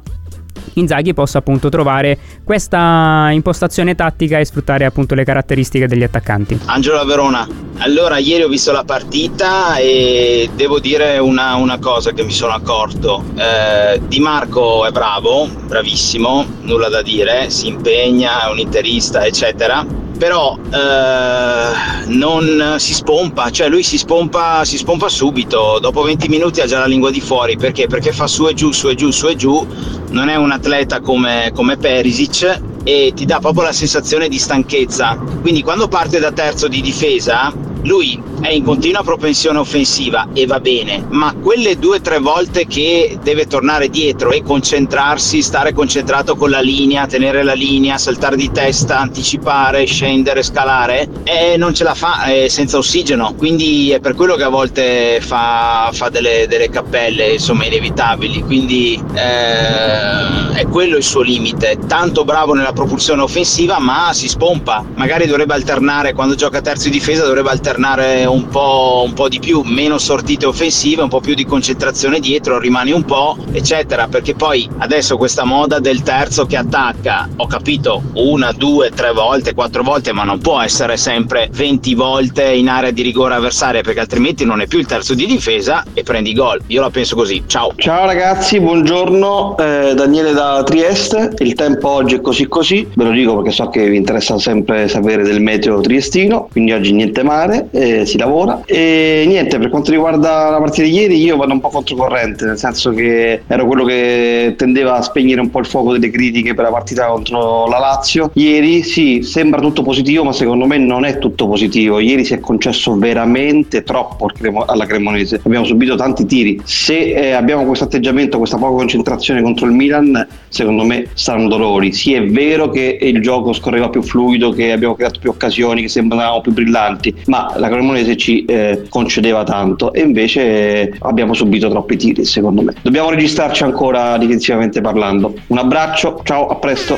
Inzaghi 0.74 1.14
possa 1.14 1.40
appunto 1.40 1.70
trovare 1.70 2.18
questa 2.44 3.30
impostazione 3.32 3.96
tattica 3.96 4.40
e 4.40 4.46
sfruttare 4.46 4.86
appunto 4.86 5.16
le 5.16 5.24
caratteristiche 5.24 5.88
degli 5.88 6.04
attaccanti. 6.04 6.60
Angelo 6.66 7.04
Verona, 7.06 7.48
allora 7.80 8.18
ieri 8.18 8.44
ho 8.44 8.48
visto 8.48 8.72
la 8.72 8.84
partita 8.84 9.78
e 9.78 10.50
devo 10.56 10.80
dire 10.80 11.18
una, 11.18 11.56
una 11.56 11.80
cosa 11.80 12.12
che 12.12 12.24
mi 12.24 12.32
sono 12.32 12.54
accorto. 12.54 13.24
Eh, 13.36 14.02
di 14.08 14.20
Marco 14.20 14.86
è 14.86 14.92
bravo, 14.92 15.48
bravissimo, 15.48 16.46
nulla 16.62 16.90
da 16.90 17.02
dire, 17.02 17.50
si 17.50 17.68
impegna, 17.68 18.48
è 18.48 18.52
un 18.52 18.60
interista, 18.60 19.26
eccetera 19.26 20.06
però 20.18 20.58
eh, 20.58 22.06
non 22.08 22.76
si 22.78 22.94
spompa, 22.94 23.50
cioè 23.52 23.70
lui 23.70 23.84
si 23.84 23.98
spompa, 23.98 24.66
si 24.66 24.78
spompa 24.78 25.08
subito, 25.08 25.78
dopo 25.80 26.02
20 26.02 26.28
minuti 26.28 26.60
ha 26.60 26.66
già 26.66 26.80
la 26.80 26.88
lingua 26.88 27.12
di 27.12 27.22
fuori, 27.22 27.56
perché? 27.56 27.88
Perché 27.88 28.12
fa 28.12 28.28
su 28.28 28.48
e 28.48 28.54
giù, 28.54 28.72
su 28.72 28.90
e 28.90 28.96
giù, 28.96 29.12
su 29.12 29.28
e 29.28 29.36
giù, 29.36 29.66
non 30.10 30.30
è 30.30 30.36
un 30.36 30.47
atleta 30.52 31.00
come, 31.02 31.52
come 31.54 31.78
Perisic 31.78 32.77
e 32.88 33.12
ti 33.14 33.26
dà 33.26 33.40
proprio 33.40 33.64
la 33.64 33.74
sensazione 33.74 34.30
di 34.30 34.40
stanchezza, 34.40 35.22
quindi 35.42 35.62
quando 35.62 35.90
parte 35.90 36.20
da 36.20 36.32
terzo 36.32 36.70
di 36.70 36.80
difesa 36.80 37.52
lui 37.84 38.22
è 38.42 38.50
in 38.50 38.64
continua 38.64 39.02
propensione 39.02 39.58
offensiva 39.58 40.28
e 40.34 40.46
va 40.46 40.60
bene, 40.60 41.06
ma 41.10 41.34
quelle 41.34 41.80
due 41.80 41.98
o 41.98 42.02
tre 42.02 42.20
volte 42.20 42.68
che 42.68 43.18
deve 43.24 43.48
tornare 43.48 43.90
dietro 43.90 44.32
e 44.32 44.44
concentrarsi, 44.44 45.42
stare 45.42 45.74
concentrato 45.74 46.36
con 46.36 46.50
la 46.50 46.60
linea, 46.60 47.08
tenere 47.08 47.44
la 47.44 47.54
linea, 47.54 47.98
saltare 47.98 48.36
di 48.36 48.52
testa, 48.52 49.00
anticipare, 49.00 49.86
scendere, 49.86 50.44
scalare, 50.44 51.08
eh, 51.24 51.58
non 51.58 51.74
ce 51.74 51.84
la 51.84 51.96
fa 51.96 52.26
eh, 52.26 52.50
senza 52.50 52.78
ossigeno, 52.78 53.34
quindi 53.36 53.92
è 53.92 54.00
per 54.00 54.14
quello 54.14 54.36
che 54.36 54.44
a 54.44 54.50
volte 54.50 55.20
fa, 55.22 55.90
fa 55.94 56.10
delle, 56.10 56.46
delle, 56.48 56.70
cappelle 56.70 57.34
insomma 57.34 57.66
inevitabili, 57.66 58.44
quindi 58.44 59.02
eh, 59.14 60.52
è 60.54 60.68
quello 60.70 60.98
il 60.98 61.04
suo 61.04 61.22
limite, 61.22 61.78
tanto 61.88 62.26
bravo 62.26 62.54
nella 62.54 62.74
propulsione 62.78 63.24
offensiva 63.24 63.80
ma 63.80 64.12
si 64.14 64.28
spompa, 64.28 64.86
magari 64.94 65.26
dovrebbe 65.26 65.56
alternare 65.56 66.14
quando 66.14 66.36
gioca 66.36 66.62
terzo 66.62 66.90
di 66.90 66.92
difesa 66.92 67.26
dovrebbe 67.26 67.50
alternare 67.50 68.26
un 68.26 68.48
po', 68.50 69.02
un 69.04 69.14
po' 69.14 69.28
di 69.28 69.40
più, 69.40 69.64
meno 69.66 69.98
sortite 69.98 70.46
offensive, 70.46 71.02
un 71.02 71.10
po' 71.10 71.20
più 71.20 71.34
di 71.34 71.44
concentrazione 71.44 72.20
dietro, 72.20 72.60
rimani 72.60 72.92
un 72.92 73.04
po', 73.04 73.36
eccetera, 73.52 74.08
perché 74.08 74.36
poi 74.36 74.70
adesso 74.78 75.18
questa 75.18 75.44
moda 75.44 75.80
del 75.80 76.04
terzo 76.04 76.46
che 76.46 76.56
attacca, 76.56 77.28
ho 77.36 77.48
capito, 77.48 78.04
una, 78.14 78.52
due, 78.52 78.92
tre 78.92 79.12
volte, 79.12 79.56
quattro 79.56 79.82
volte, 79.82 80.14
ma 80.14 80.24
non 80.24 80.40
può 80.40 80.62
essere 80.62 80.98
sempre 80.98 81.50
20 81.52 81.96
volte 81.96 82.44
in 82.44 82.70
area 82.70 82.92
di 82.92 83.02
rigore 83.02 83.34
avversaria, 83.34 83.82
perché 83.82 84.02
altrimenti 84.02 84.46
non 84.46 84.62
è 84.62 84.68
più 84.68 84.78
il 84.78 84.86
terzo 84.86 85.16
di 85.16 85.26
difesa 85.26 85.84
e 85.96 86.04
prendi 86.04 86.34
gol. 86.34 86.62
Io 86.68 86.82
la 86.82 86.92
penso 86.92 87.16
così. 87.16 87.44
Ciao. 87.48 87.74
Ciao 87.76 88.06
ragazzi, 88.06 88.60
buongiorno. 88.60 89.58
Eh, 89.58 89.94
Daniele 89.96 90.34
da 90.34 90.62
Trieste. 90.64 91.34
Il 91.40 91.56
tempo 91.56 91.90
oggi 91.90 92.16
è 92.16 92.22
così 92.22 92.48
così, 92.58 92.88
ve 92.96 93.04
lo 93.04 93.12
dico 93.12 93.36
perché 93.36 93.52
so 93.52 93.70
che 93.70 93.88
vi 93.88 93.98
interessa 93.98 94.40
sempre 94.40 94.88
sapere 94.88 95.24
del 95.24 95.42
meteo 95.42 95.80
triestino, 95.80 96.48
quindi 96.52 96.72
oggi 96.72 96.92
niente 96.92 97.22
mare, 97.24 97.68
eh, 97.72 98.06
si 98.06 98.18
lavora. 98.18 98.62
E 98.66 99.26
niente, 99.28 99.60
per 99.60 99.70
quanto 99.70 99.92
riguarda 99.92 100.50
la 100.50 100.58
partita 100.58 100.84
di 100.84 100.92
ieri, 100.92 101.22
io 101.22 101.38
vado 101.38 101.54
un 101.54 101.60
po' 101.60 101.70
controcorrente, 101.70 102.46
nel 102.46 102.58
senso 102.58 102.92
che 102.92 103.44
ero 103.46 103.66
quello 103.68 103.86
che 103.86 104.56
tendeva 104.58 104.96
a 104.96 105.02
spegnere 105.02 105.40
un 105.40 105.52
po' 105.52 105.60
il 105.60 105.68
fuoco 105.68 105.92
delle 105.92 106.10
critiche 106.10 106.56
per 106.56 106.66
la 106.66 106.72
partita 106.72 107.06
contro 107.06 107.68
la 107.68 107.78
Lazio. 107.78 108.32
Ieri 108.34 108.82
sì, 108.82 109.22
sembra 109.22 109.62
tutto 109.62 109.84
positivo, 109.84 110.24
ma 110.24 110.34
secondo 110.34 110.66
me 110.66 110.78
non 110.78 111.06
è 111.06 111.20
tutto 111.20 111.48
positivo. 111.48 112.00
Ieri 112.00 112.26
si 112.26 112.34
è 112.34 112.40
concesso 112.40 112.98
veramente 112.98 113.84
troppo 113.84 114.30
alla 114.66 114.86
Cremonese. 114.86 115.42
Abbiamo 115.44 115.66
subito 115.66 115.96
tanti 115.96 116.26
tiri. 116.26 116.60
Se 116.64 116.98
eh, 116.98 117.32
abbiamo 117.34 117.66
questo 117.66 117.86
atteggiamento, 117.86 118.40
questa 118.40 118.58
poca 118.58 118.76
concentrazione 118.76 119.44
contro 119.44 119.68
il 119.68 119.74
Milan, 119.74 120.28
secondo 120.48 120.84
me 120.84 121.08
saranno 121.14 121.48
dolori. 121.48 121.94
Sì, 121.94 122.14
è 122.14 122.26
vero 122.26 122.47
che 122.70 122.98
il 123.02 123.22
gioco 123.22 123.54
scorreva 123.54 123.90
più 123.90 124.02
fluido, 124.02 124.52
che 124.52 124.72
abbiamo 124.72 124.96
creato 124.96 125.20
più 125.20 125.30
occasioni, 125.30 125.82
che 125.82 125.90
sembravamo 125.90 126.42
più 126.42 126.52
brillanti, 126.52 127.14
ma 127.26 127.54
la 127.58 127.68
Cremonese 127.68 128.16
ci 128.16 128.46
eh, 128.46 128.84
concedeva 128.90 129.44
tanto 129.44 129.94
e 129.94 130.02
invece 130.02 130.42
eh, 130.42 130.94
abbiamo 131.00 131.34
subito 131.34 131.70
troppi 131.70 131.98
tiri, 131.98 132.26
secondo 132.26 132.62
me. 132.62 132.74
Dobbiamo 132.82 133.10
registrarci 133.10 133.64
ancora 133.64 134.18
difensivamente 134.18 134.82
parlando. 134.82 135.34
Un 135.48 135.58
abbraccio, 135.58 136.22
ciao, 136.24 136.48
a 136.48 136.56
presto. 136.56 136.98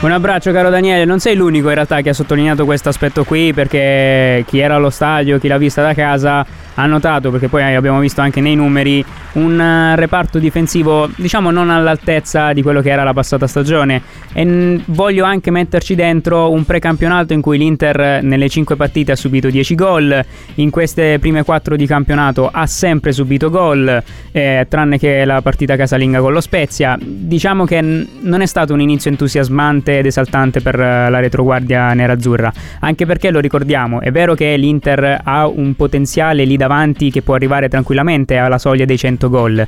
Un 0.00 0.10
abbraccio 0.10 0.52
caro 0.52 0.68
Daniele, 0.68 1.04
non 1.04 1.18
sei 1.18 1.34
l'unico 1.34 1.68
in 1.68 1.74
realtà 1.74 2.02
che 2.02 2.10
ha 2.10 2.12
sottolineato 2.12 2.66
questo 2.66 2.90
aspetto 2.90 3.24
qui 3.24 3.54
perché 3.54 4.44
chi 4.46 4.58
era 4.58 4.74
allo 4.74 4.90
stadio, 4.90 5.38
chi 5.38 5.48
l'ha 5.48 5.56
vista 5.56 5.80
da 5.80 5.94
casa 5.94 6.44
ha 6.74 6.86
notato, 6.86 7.30
perché 7.30 7.48
poi 7.48 7.74
abbiamo 7.74 8.00
visto 8.00 8.20
anche 8.20 8.40
nei 8.40 8.56
numeri, 8.56 9.04
un 9.32 9.60
eh, 9.60 9.96
reparto 9.96 10.38
difensivo 10.38 11.08
diciamo 11.16 11.50
non 11.50 11.70
all'altezza 11.70 12.52
di 12.52 12.62
quello 12.62 12.80
che 12.80 12.90
era 12.90 13.04
la 13.04 13.12
passata 13.12 13.46
stagione. 13.46 14.02
E 14.32 14.80
voglio 14.86 15.24
anche 15.24 15.50
metterci 15.50 15.94
dentro 15.94 16.50
un 16.50 16.64
precampionato 16.64 17.32
in 17.32 17.40
cui 17.40 17.58
l'Inter 17.58 18.22
nelle 18.22 18.48
5 18.48 18.76
partite 18.76 19.12
ha 19.12 19.16
subito 19.16 19.48
10 19.50 19.74
gol, 19.74 20.24
in 20.56 20.70
queste 20.70 21.18
prime 21.18 21.44
4 21.44 21.76
di 21.76 21.86
campionato 21.86 22.48
ha 22.52 22.66
sempre 22.66 23.12
subito 23.12 23.50
gol, 23.50 24.02
eh, 24.32 24.66
tranne 24.68 24.98
che 24.98 25.24
la 25.24 25.40
partita 25.42 25.76
casalinga 25.76 26.20
con 26.20 26.32
lo 26.32 26.40
Spezia. 26.40 26.98
Diciamo 27.00 27.64
che 27.64 27.80
non 27.80 28.40
è 28.40 28.46
stato 28.46 28.72
un 28.72 28.80
inizio 28.80 29.10
entusiasmante 29.10 29.98
ed 29.98 30.06
esaltante 30.06 30.60
per 30.60 30.78
eh, 30.78 31.10
la 31.10 31.20
retroguardia 31.20 31.92
nerazzurra, 31.94 32.52
anche 32.80 33.06
perché 33.06 33.30
lo 33.30 33.40
ricordiamo, 33.40 34.00
è 34.00 34.10
vero 34.10 34.34
che 34.34 34.56
l'Inter 34.56 35.20
ha 35.22 35.46
un 35.46 35.74
potenziale 35.74 36.44
lì 36.44 36.56
davanti 36.66 37.10
che 37.10 37.20
può 37.20 37.34
arrivare 37.34 37.68
tranquillamente 37.68 38.38
alla 38.38 38.58
soglia 38.58 38.86
dei 38.86 38.96
100 38.96 39.28
gol. 39.28 39.66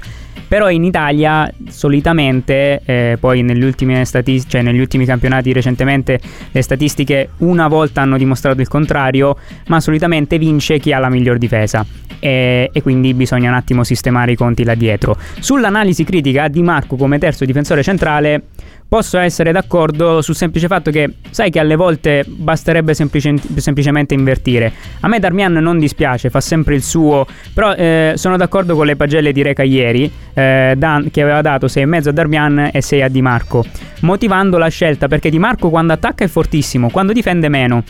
Però 0.48 0.70
in 0.70 0.84
Italia 0.84 1.52
solitamente, 1.68 2.80
eh, 2.84 3.16
poi 3.18 3.42
negli 3.42 3.64
ultimi, 3.64 4.04
statist- 4.06 4.48
cioè 4.48 4.62
negli 4.62 4.78
ultimi 4.78 5.04
campionati 5.04 5.52
recentemente, 5.52 6.20
le 6.52 6.62
statistiche 6.62 7.30
una 7.38 7.66
volta 7.66 8.02
hanno 8.02 8.16
dimostrato 8.16 8.60
il 8.60 8.68
contrario, 8.68 9.36
ma 9.66 9.80
solitamente 9.80 10.38
vince 10.38 10.78
chi 10.78 10.92
ha 10.92 10.98
la 10.98 11.08
miglior 11.08 11.38
difesa. 11.38 11.84
E, 12.18 12.70
e 12.72 12.82
quindi 12.82 13.12
bisogna 13.12 13.50
un 13.50 13.56
attimo 13.56 13.82
sistemare 13.84 14.32
i 14.32 14.36
conti 14.36 14.64
là 14.64 14.74
dietro. 14.74 15.18
Sull'analisi 15.40 16.04
critica 16.04 16.48
di 16.48 16.62
Marco 16.62 16.96
come 16.96 17.18
terzo 17.18 17.44
difensore 17.44 17.82
centrale, 17.82 18.42
posso 18.88 19.18
essere 19.18 19.52
d'accordo 19.52 20.22
sul 20.22 20.34
semplice 20.34 20.66
fatto 20.66 20.90
che 20.90 21.14
sai 21.30 21.50
che 21.50 21.58
alle 21.58 21.76
volte 21.76 22.24
basterebbe 22.26 22.94
semplice, 22.94 23.34
semplicemente 23.56 24.14
invertire. 24.14 24.72
A 25.00 25.08
me 25.08 25.18
Darmian 25.18 25.54
non 25.54 25.78
dispiace, 25.78 26.30
fa 26.30 26.40
sempre 26.40 26.74
il 26.74 26.82
suo, 26.82 27.26
però 27.52 27.74
eh, 27.74 28.12
sono 28.16 28.36
d'accordo 28.36 28.74
con 28.74 28.86
le 28.86 28.96
pagelle 28.96 29.32
di 29.32 29.42
Reca 29.42 29.62
ieri, 29.62 30.10
eh, 30.34 30.74
Dan, 30.76 31.10
che 31.10 31.22
aveva 31.22 31.40
dato 31.40 31.66
6,5 31.66 32.08
a 32.08 32.12
Darmian 32.12 32.70
e 32.72 32.80
6 32.80 33.02
a 33.02 33.08
Di 33.08 33.22
Marco, 33.22 33.64
motivando 34.00 34.58
la 34.58 34.68
scelta 34.68 35.08
perché 35.08 35.30
Di 35.30 35.38
Marco 35.38 35.70
quando 35.70 35.92
attacca 35.92 36.24
è 36.24 36.28
fortissimo, 36.28 36.90
quando 36.90 37.12
difende 37.12 37.48
meno. 37.48 37.84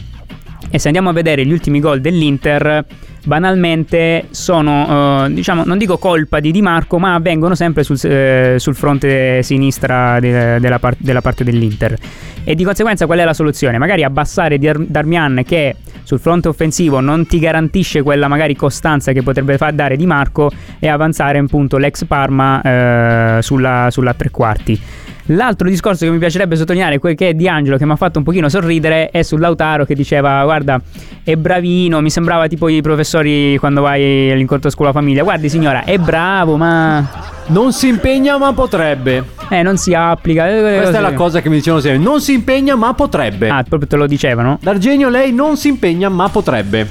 E 0.70 0.78
se 0.78 0.88
andiamo 0.88 1.08
a 1.10 1.12
vedere 1.12 1.44
gli 1.46 1.52
ultimi 1.52 1.80
gol 1.80 2.00
dell'Inter, 2.00 2.84
banalmente 3.24 4.26
sono, 4.30 5.24
uh, 5.24 5.32
diciamo, 5.32 5.64
non 5.64 5.78
dico 5.78 5.98
colpa 5.98 6.40
di 6.40 6.50
Di 6.50 6.62
Marco, 6.62 6.98
ma 6.98 7.14
avvengono 7.14 7.54
sempre 7.54 7.82
sul, 7.82 7.96
uh, 7.96 8.58
sul 8.58 8.74
fronte 8.74 9.42
sinistra 9.42 10.18
de- 10.20 10.58
della, 10.58 10.78
par- 10.78 10.96
della, 10.98 11.20
parte 11.20 11.44
dell'Inter. 11.44 11.96
E 12.44 12.54
di 12.54 12.64
conseguenza 12.64 13.06
qual 13.06 13.18
è 13.18 13.24
la 13.24 13.34
soluzione? 13.34 13.78
Magari 13.78 14.04
abbassare 14.04 14.58
Dar- 14.58 14.78
Darmian 14.78 15.42
che 15.44 15.76
sul 16.02 16.20
fronte 16.20 16.48
offensivo 16.48 17.00
non 17.00 17.26
ti 17.26 17.40
garantisce 17.40 18.02
quella 18.02 18.28
magari 18.28 18.54
costanza 18.54 19.10
che 19.12 19.22
potrebbe 19.22 19.56
far 19.56 19.72
dare 19.72 19.96
Di 19.96 20.06
Marco 20.06 20.50
e 20.78 20.88
avanzare 20.88 21.38
appunto 21.38 21.78
l'ex 21.78 22.04
Parma 22.04 23.36
uh, 23.38 23.40
sulla, 23.40 23.88
sulla 23.90 24.14
tre 24.14 24.30
quarti. 24.30 24.80
L'altro 25.26 25.68
discorso 25.68 26.04
che 26.04 26.10
mi 26.10 26.18
piacerebbe 26.18 26.54
sottolineare, 26.54 26.98
quel 26.98 27.16
che 27.16 27.30
è 27.30 27.34
di 27.34 27.48
Angelo, 27.48 27.76
che 27.76 27.84
mi 27.84 27.92
ha 27.92 27.96
fatto 27.96 28.18
un 28.18 28.24
pochino 28.24 28.48
sorridere, 28.48 29.10
è 29.10 29.22
sul 29.22 29.40
Lautaro 29.40 29.84
che 29.84 29.94
diceva: 29.94 30.44
Guarda, 30.44 30.80
è 31.24 31.34
bravino. 31.34 32.00
Mi 32.00 32.10
sembrava 32.10 32.46
tipo 32.46 32.68
i 32.68 32.80
professori 32.80 33.56
quando 33.58 33.82
vai 33.82 34.30
all'incontro 34.30 34.70
scuola 34.70 34.92
famiglia. 34.92 35.22
Guardi, 35.24 35.48
signora, 35.48 35.84
è 35.84 35.98
bravo, 35.98 36.56
ma. 36.56 37.34
Non 37.48 37.72
si 37.72 37.88
impegna, 37.88 38.38
ma 38.38 38.52
potrebbe. 38.52 39.24
Eh, 39.48 39.62
non 39.62 39.76
si 39.76 39.94
applica. 39.94 40.44
Questa 40.46 40.98
è 40.98 41.00
la 41.00 41.12
cosa 41.12 41.40
che 41.40 41.48
mi 41.48 41.56
dicevano 41.56 41.80
sempre. 41.80 42.02
Non 42.02 42.20
si 42.20 42.32
impegna, 42.32 42.74
ma 42.74 42.92
potrebbe. 42.94 43.48
Ah, 43.48 43.62
proprio 43.62 43.88
te 43.88 43.96
lo 43.96 44.06
dicevano? 44.06 44.58
D'Argenio, 44.60 45.08
lei 45.08 45.32
non 45.32 45.56
si 45.56 45.68
impegna, 45.68 46.08
ma 46.08 46.28
potrebbe. 46.28 46.88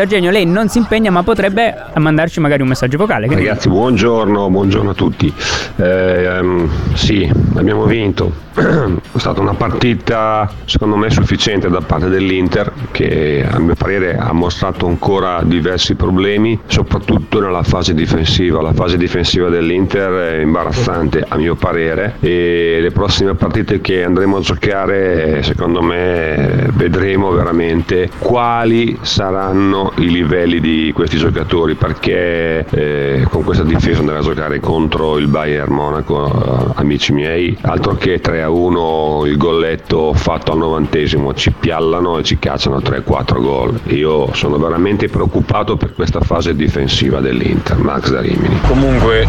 D'Argenio, 0.00 0.30
lei 0.30 0.46
non 0.46 0.70
si 0.70 0.78
impegna, 0.78 1.10
ma 1.10 1.22
potrebbe 1.22 1.74
mandarci 1.96 2.40
magari 2.40 2.62
un 2.62 2.68
messaggio 2.68 2.96
vocale. 2.96 3.26
Ragazzi, 3.26 3.68
buongiorno, 3.68 4.48
buongiorno 4.48 4.90
a 4.90 4.94
tutti. 4.94 5.30
Eh, 5.76 6.38
um, 6.38 6.66
sì, 6.94 7.30
abbiamo 7.54 7.84
vinto. 7.84 8.48
È 8.60 9.18
stata 9.18 9.40
una 9.40 9.54
partita 9.54 10.50
secondo 10.64 10.96
me 10.96 11.10
sufficiente 11.10 11.68
da 11.68 11.80
parte 11.82 12.08
dell'Inter 12.08 12.72
che 12.90 13.46
a 13.48 13.58
mio 13.58 13.74
parere 13.74 14.16
ha 14.16 14.32
mostrato 14.32 14.86
ancora 14.86 15.42
diversi 15.44 15.94
problemi, 15.94 16.58
soprattutto 16.66 17.40
nella 17.40 17.62
fase 17.62 17.92
difensiva. 17.92 18.62
La 18.62 18.72
fase 18.72 18.96
difensiva 18.96 19.50
dell'Inter 19.50 20.12
è 20.12 20.40
imbarazzante 20.40 21.24
a 21.28 21.36
mio 21.36 21.56
parere 21.56 22.16
e 22.20 22.78
le 22.80 22.90
prossime 22.90 23.34
partite 23.34 23.80
che 23.82 24.02
andremo 24.02 24.38
a 24.38 24.40
giocare 24.40 25.42
secondo 25.42 25.82
me 25.82 26.68
vedremo 26.72 27.30
veramente 27.30 28.10
quali 28.18 28.98
saranno 29.02 29.89
i 29.96 30.10
livelli 30.10 30.60
di 30.60 30.92
questi 30.94 31.16
giocatori 31.16 31.74
perché 31.74 32.64
eh, 32.70 33.26
con 33.28 33.44
questa 33.44 33.64
difesa 33.64 34.00
andrà 34.00 34.18
a 34.18 34.22
giocare 34.22 34.60
contro 34.60 35.18
il 35.18 35.26
Bayern 35.26 35.72
Monaco 35.72 36.26
eh, 36.26 36.72
amici 36.76 37.12
miei 37.12 37.56
altro 37.62 37.94
che 37.94 38.20
3 38.20 38.42
a 38.42 38.50
1 38.50 39.22
il 39.26 39.36
golletto 39.36 40.12
fatto 40.14 40.52
al 40.52 40.58
novantesimo 40.58 41.34
ci 41.34 41.52
piallano 41.52 42.18
e 42.18 42.22
ci 42.22 42.38
cacciano 42.38 42.78
3-4 42.78 43.40
gol. 43.40 43.80
Io 43.88 44.32
sono 44.34 44.58
veramente 44.58 45.08
preoccupato 45.08 45.76
per 45.76 45.94
questa 45.94 46.20
fase 46.20 46.54
difensiva 46.54 47.20
dell'Inter 47.20 47.78
Max 47.78 48.10
da 48.10 48.20
Rimini 48.20 48.60
comunque 48.66 49.26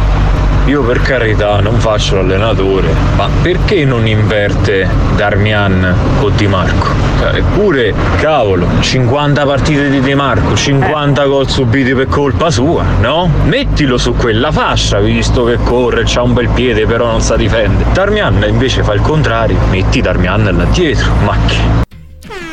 io 0.65 0.83
per 0.83 1.01
carità 1.01 1.59
non 1.59 1.79
faccio 1.79 2.15
l'allenatore 2.15 2.93
ma 3.15 3.27
perché 3.41 3.83
non 3.85 4.05
inverte 4.05 4.87
Darmian 5.15 5.95
con 6.19 6.35
Di 6.35 6.47
Marco? 6.47 6.87
Cioè, 7.17 7.37
eppure 7.37 7.93
cavolo 8.17 8.67
50 8.79 9.45
partite 9.45 9.89
di 9.89 9.99
Di 9.99 10.13
Marco 10.13 10.40
50 10.53 11.25
gol 11.25 11.49
subiti 11.49 11.93
per 11.93 12.07
colpa 12.07 12.49
sua 12.49 12.83
no? 12.99 13.29
mettilo 13.45 13.97
su 13.97 14.13
quella 14.15 14.51
fascia 14.51 14.99
visto 14.99 15.43
che 15.43 15.57
corre 15.63 16.03
c'ha 16.05 16.21
un 16.21 16.33
bel 16.33 16.49
piede 16.49 16.85
però 16.85 17.05
non 17.05 17.21
sa 17.21 17.35
difendere 17.35 17.91
Darmian 17.93 18.45
invece 18.47 18.83
fa 18.83 18.93
il 18.93 19.01
contrario 19.01 19.57
metti 19.69 20.01
Darmian 20.01 20.43
là 20.43 20.65
dietro 20.65 21.11
ma 21.23 21.37
che 21.45 21.81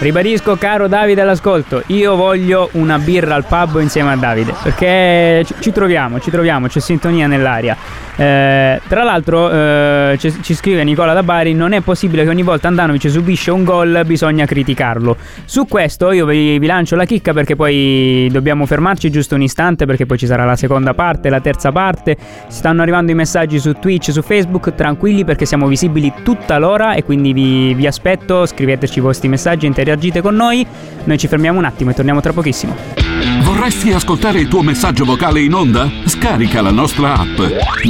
Ribadisco, 0.00 0.54
caro 0.54 0.86
Davide 0.86 1.22
all'ascolto, 1.22 1.82
io 1.86 2.14
voglio 2.14 2.68
una 2.74 3.00
birra 3.00 3.34
al 3.34 3.44
pub 3.44 3.80
insieme 3.80 4.12
a 4.12 4.16
Davide, 4.16 4.54
perché 4.62 5.44
ci 5.58 5.72
troviamo, 5.72 6.20
ci 6.20 6.30
troviamo, 6.30 6.68
c'è 6.68 6.78
sintonia 6.78 7.26
nell'aria. 7.26 7.76
Eh, 8.20 8.80
tra 8.88 9.04
l'altro 9.04 9.48
eh, 9.48 10.16
ci, 10.18 10.34
ci 10.42 10.54
scrive 10.54 10.82
Nicola 10.82 11.12
da 11.12 11.22
Bari, 11.22 11.54
non 11.54 11.72
è 11.72 11.80
possibile 11.82 12.24
che 12.24 12.28
ogni 12.28 12.42
volta 12.42 12.66
Andanovic 12.66 13.08
subisce 13.08 13.52
un 13.52 13.62
gol, 13.62 14.02
bisogna 14.04 14.44
criticarlo. 14.44 15.16
Su 15.44 15.66
questo 15.68 16.10
io 16.10 16.26
vi, 16.26 16.58
vi 16.58 16.66
lancio 16.66 16.96
la 16.96 17.04
chicca 17.04 17.32
perché 17.32 17.54
poi 17.54 18.28
dobbiamo 18.32 18.66
fermarci 18.66 19.08
giusto 19.08 19.36
un 19.36 19.42
istante 19.42 19.86
perché 19.86 20.04
poi 20.04 20.18
ci 20.18 20.26
sarà 20.26 20.44
la 20.44 20.56
seconda 20.56 20.94
parte, 20.94 21.28
la 21.28 21.40
terza 21.40 21.70
parte. 21.70 22.16
Stanno 22.48 22.82
arrivando 22.82 23.12
i 23.12 23.14
messaggi 23.14 23.60
su 23.60 23.74
Twitch, 23.74 24.10
su 24.10 24.22
Facebook, 24.22 24.74
tranquilli 24.74 25.24
perché 25.24 25.46
siamo 25.46 25.68
visibili 25.68 26.12
tutta 26.24 26.58
l'ora 26.58 26.94
e 26.94 27.04
quindi 27.04 27.32
vi, 27.32 27.72
vi 27.74 27.86
aspetto, 27.86 28.46
scriveteci 28.46 28.98
i 28.98 29.02
vostri 29.02 29.28
messaggi, 29.28 29.66
interagite 29.66 30.20
con 30.20 30.34
noi. 30.34 30.66
Noi 31.04 31.18
ci 31.18 31.28
fermiamo 31.28 31.58
un 31.58 31.64
attimo 31.64 31.90
e 31.90 31.94
torniamo 31.94 32.20
tra 32.20 32.32
pochissimo. 32.32 33.17
Vorresti 33.42 33.92
ascoltare 33.92 34.40
il 34.40 34.48
tuo 34.48 34.62
messaggio 34.62 35.04
vocale 35.04 35.40
in 35.40 35.54
onda? 35.54 35.90
Scarica 36.04 36.60
la 36.60 36.70
nostra 36.70 37.14
app. 37.14 37.40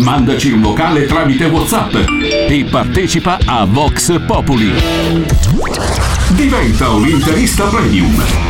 Mandaci 0.03 0.53
un 0.53 0.61
vocale 0.63 1.07
tramite 1.07 1.47
WhatsApp 1.47 1.95
e 1.95 2.67
partecipa 2.71 3.39
a 3.45 3.65
Vox 3.65 4.21
Populi. 4.27 4.73
Diventa 6.35 6.91
un 6.91 7.09
interista 7.09 7.67
premium. 7.69 8.48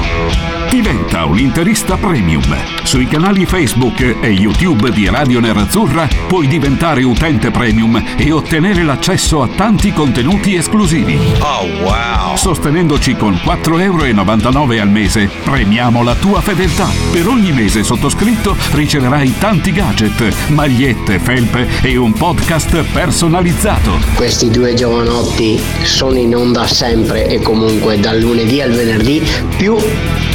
Diventa 0.70 1.24
un 1.24 1.38
interista 1.38 1.96
premium. 1.96 2.44
Sui 2.82 3.06
canali 3.06 3.46
Facebook 3.46 4.16
e 4.20 4.28
YouTube 4.28 4.90
di 4.90 5.08
Radio 5.08 5.40
Nerazzurra 5.40 6.06
puoi 6.26 6.46
diventare 6.46 7.02
utente 7.02 7.50
premium 7.50 8.02
e 8.16 8.30
ottenere 8.32 8.82
l'accesso 8.82 9.42
a 9.42 9.48
tanti 9.48 9.92
contenuti 9.92 10.54
esclusivi. 10.54 11.18
Oh 11.40 11.66
wow! 11.82 12.36
Sostenendoci 12.36 13.16
con 13.16 13.32
4,99 13.34 13.80
euro 13.82 14.82
al 14.82 14.88
mese, 14.88 15.30
premiamo 15.42 16.02
la 16.02 16.14
tua 16.14 16.40
fedeltà. 16.40 16.88
Per 17.10 17.26
ogni 17.26 17.52
mese 17.52 17.82
sottoscritto 17.82 18.54
riceverai 18.72 19.38
tanti 19.38 19.72
gadget, 19.72 20.48
magliette, 20.48 21.18
felpe 21.18 21.66
e 21.82 21.96
un 21.96 22.12
podcast 22.12 22.84
personalizzato. 22.92 23.98
Questi 24.14 24.50
due 24.50 24.74
giovanotti 24.74 25.58
sono 25.82 26.16
in 26.18 26.36
onda 26.36 26.66
sempre 26.66 27.26
e 27.26 27.40
comunque 27.40 27.98
dal 27.98 28.20
lunedì 28.20 28.60
al 28.60 28.70
venerdì 28.70 29.22
più 29.56 29.76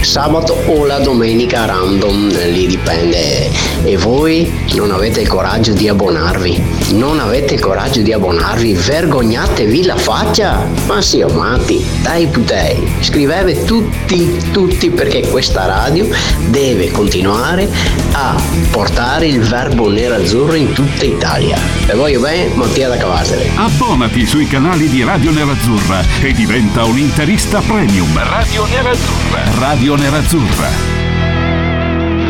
sabato 0.02 0.54
o 0.68 0.86
la 0.86 1.00
domenica 1.00 1.66
random, 1.66 2.52
lì 2.52 2.68
dipende. 2.68 3.50
E 3.84 3.98
voi 3.98 4.52
non 4.76 4.92
avete 4.92 5.22
il 5.22 5.28
coraggio 5.28 5.74
di 5.74 5.88
abbonarvi? 5.88 6.64
Non 6.92 7.20
avete 7.20 7.56
il 7.56 7.60
coraggio 7.60 8.02
di 8.02 8.14
abbonarvi? 8.14 8.74
Vergognatevi 8.74 9.84
la 9.86 9.98
faccia! 9.98 10.68
Ma 10.86 11.02
sì, 11.02 11.22
oh, 11.22 11.30
matti, 11.30 11.84
dai 12.02 12.28
putei, 12.28 12.88
scrivete 13.02 13.64
tutti, 13.66 14.38
tutti 14.52 14.90
perché 14.90 15.28
questa 15.28 15.66
radio 15.66 16.08
deve 16.48 16.92
continuare 16.92 17.70
a 18.14 18.40
portare 18.72 19.28
il 19.28 19.42
verbo 19.42 19.90
nero-azzurro 19.90 20.54
in 20.54 20.72
tutta 20.74 21.06
Italia. 21.06 21.58
E 21.88 21.96
voglio 21.96 22.20
bene 22.20 22.54
Mattia 22.54 22.90
da 22.90 22.98
Cavarsere. 22.98 23.50
Abbonati 23.56 24.26
sui 24.26 24.48
canali 24.48 24.88
di 24.88 25.04
Radio 25.04 25.32
Nerazzurra 25.32 26.04
e 26.22 26.32
diventa 26.34 26.84
un 26.86 26.98
interista 26.98 27.60
premium. 27.62 28.18
Radio 28.24 28.66
Nerazzurra. 28.66 29.63
Radio 29.66 29.96
Nerazzurra. 29.96 30.68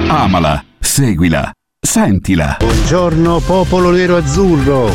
Amala, 0.08 0.63
seguila, 0.80 1.52
sentila. 1.82 2.58
Buongiorno 2.60 3.40
popolo 3.40 3.90
nero 3.90 4.18
azzurro. 4.18 4.88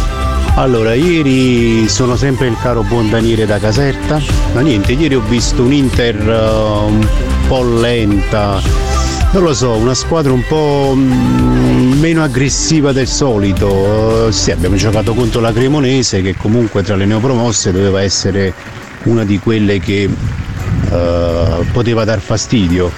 Allora, 0.55 0.95
ieri 0.95 1.89
sono 1.89 2.15
sempre 2.15 2.47
il 2.47 2.57
caro 2.63 2.85
buon 2.85 3.11
Daniele 3.11 3.45
da 3.45 3.59
Caserta. 3.59 4.21
Ma 4.55 4.61
niente, 4.61 4.93
ieri 4.93 5.17
ho 5.17 5.21
visto 5.23 5.65
un 5.65 5.73
Inter 5.73 6.17
uh, 6.29 6.87
un 6.87 7.09
po' 7.49 7.65
lenta. 7.65 8.61
Non 9.33 9.43
lo 9.43 9.53
so, 9.53 9.73
una 9.73 9.95
squadra 9.95 10.31
un 10.33 10.45
po' 10.47 10.93
mm, 10.95 11.99
meno 11.99 12.23
aggressiva 12.23 12.93
del 12.93 13.09
solito. 13.09 13.67
Uh, 13.67 14.31
sì, 14.31 14.53
abbiamo 14.53 14.77
giocato 14.77 15.13
contro 15.13 15.41
la 15.41 15.53
Cremonese 15.53 16.23
che 16.23 16.37
comunque 16.37 16.85
tra 16.85 16.95
le 16.95 17.05
neopromosse 17.05 17.73
doveva 17.73 18.01
essere 18.01 18.55
una 19.03 19.25
di 19.25 19.41
quelle 19.41 19.81
che 19.81 20.09
uh, 20.91 21.65
poteva 21.73 22.05
dar 22.05 22.21
fastidio. 22.21 22.91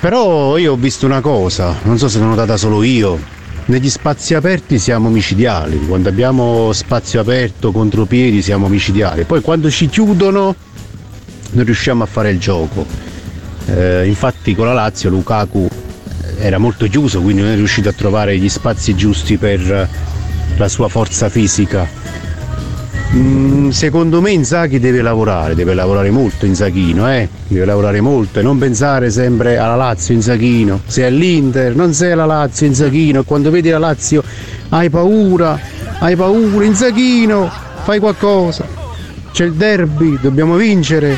Però 0.00 0.56
io 0.56 0.72
ho 0.72 0.76
visto 0.76 1.06
una 1.06 1.20
cosa, 1.20 1.74
non 1.82 1.98
so 1.98 2.08
se 2.08 2.18
l'ho 2.18 2.26
notata 2.26 2.56
solo 2.56 2.82
io, 2.82 3.18
negli 3.66 3.90
spazi 3.90 4.34
aperti 4.34 4.78
siamo 4.78 5.08
micidiali, 5.08 5.86
quando 5.86 6.08
abbiamo 6.08 6.72
spazio 6.72 7.20
aperto, 7.20 7.72
contropiedi 7.72 8.42
siamo 8.42 8.68
micidiali, 8.68 9.24
poi 9.24 9.40
quando 9.40 9.70
ci 9.70 9.88
chiudono 9.88 10.54
non 11.50 11.64
riusciamo 11.64 12.02
a 12.02 12.06
fare 12.06 12.30
il 12.30 12.38
gioco. 12.38 12.86
Eh, 13.66 14.06
infatti 14.06 14.54
con 14.54 14.66
la 14.66 14.72
Lazio 14.72 15.10
Lukaku 15.10 15.68
era 16.38 16.58
molto 16.58 16.86
chiuso, 16.86 17.20
quindi 17.20 17.42
non 17.42 17.50
è 17.50 17.56
riuscito 17.56 17.88
a 17.88 17.92
trovare 17.92 18.38
gli 18.38 18.48
spazi 18.48 18.94
giusti 18.94 19.36
per 19.36 19.88
la 20.56 20.68
sua 20.68 20.88
forza 20.88 21.28
fisica. 21.28 21.88
Mm, 23.16 23.70
secondo 23.70 24.20
me 24.20 24.30
Inzaghi 24.32 24.78
deve 24.78 25.00
lavorare, 25.00 25.54
deve 25.54 25.72
lavorare 25.72 26.10
molto 26.10 26.44
Inzaghino, 26.44 27.10
eh? 27.10 27.26
deve 27.48 27.64
lavorare 27.64 28.02
molto 28.02 28.40
e 28.40 28.42
non 28.42 28.58
pensare 28.58 29.08
sempre 29.10 29.56
alla 29.56 29.74
Lazio 29.74 30.14
Inzaghino, 30.14 30.82
se 30.84 31.06
è 31.06 31.10
l'Inter, 31.10 31.74
non 31.74 31.94
sei 31.94 32.14
la 32.14 32.26
Lazio 32.26 32.66
Inzaghino, 32.66 33.22
quando 33.22 33.50
vedi 33.50 33.70
la 33.70 33.78
Lazio 33.78 34.22
hai 34.68 34.90
paura, 34.90 35.58
hai 36.00 36.14
paura 36.14 36.64
Inzaghino, 36.64 37.50
fai 37.84 38.00
qualcosa, 38.00 38.66
c'è 39.32 39.46
il 39.46 39.54
derby, 39.54 40.18
dobbiamo 40.20 40.56
vincere. 40.56 41.16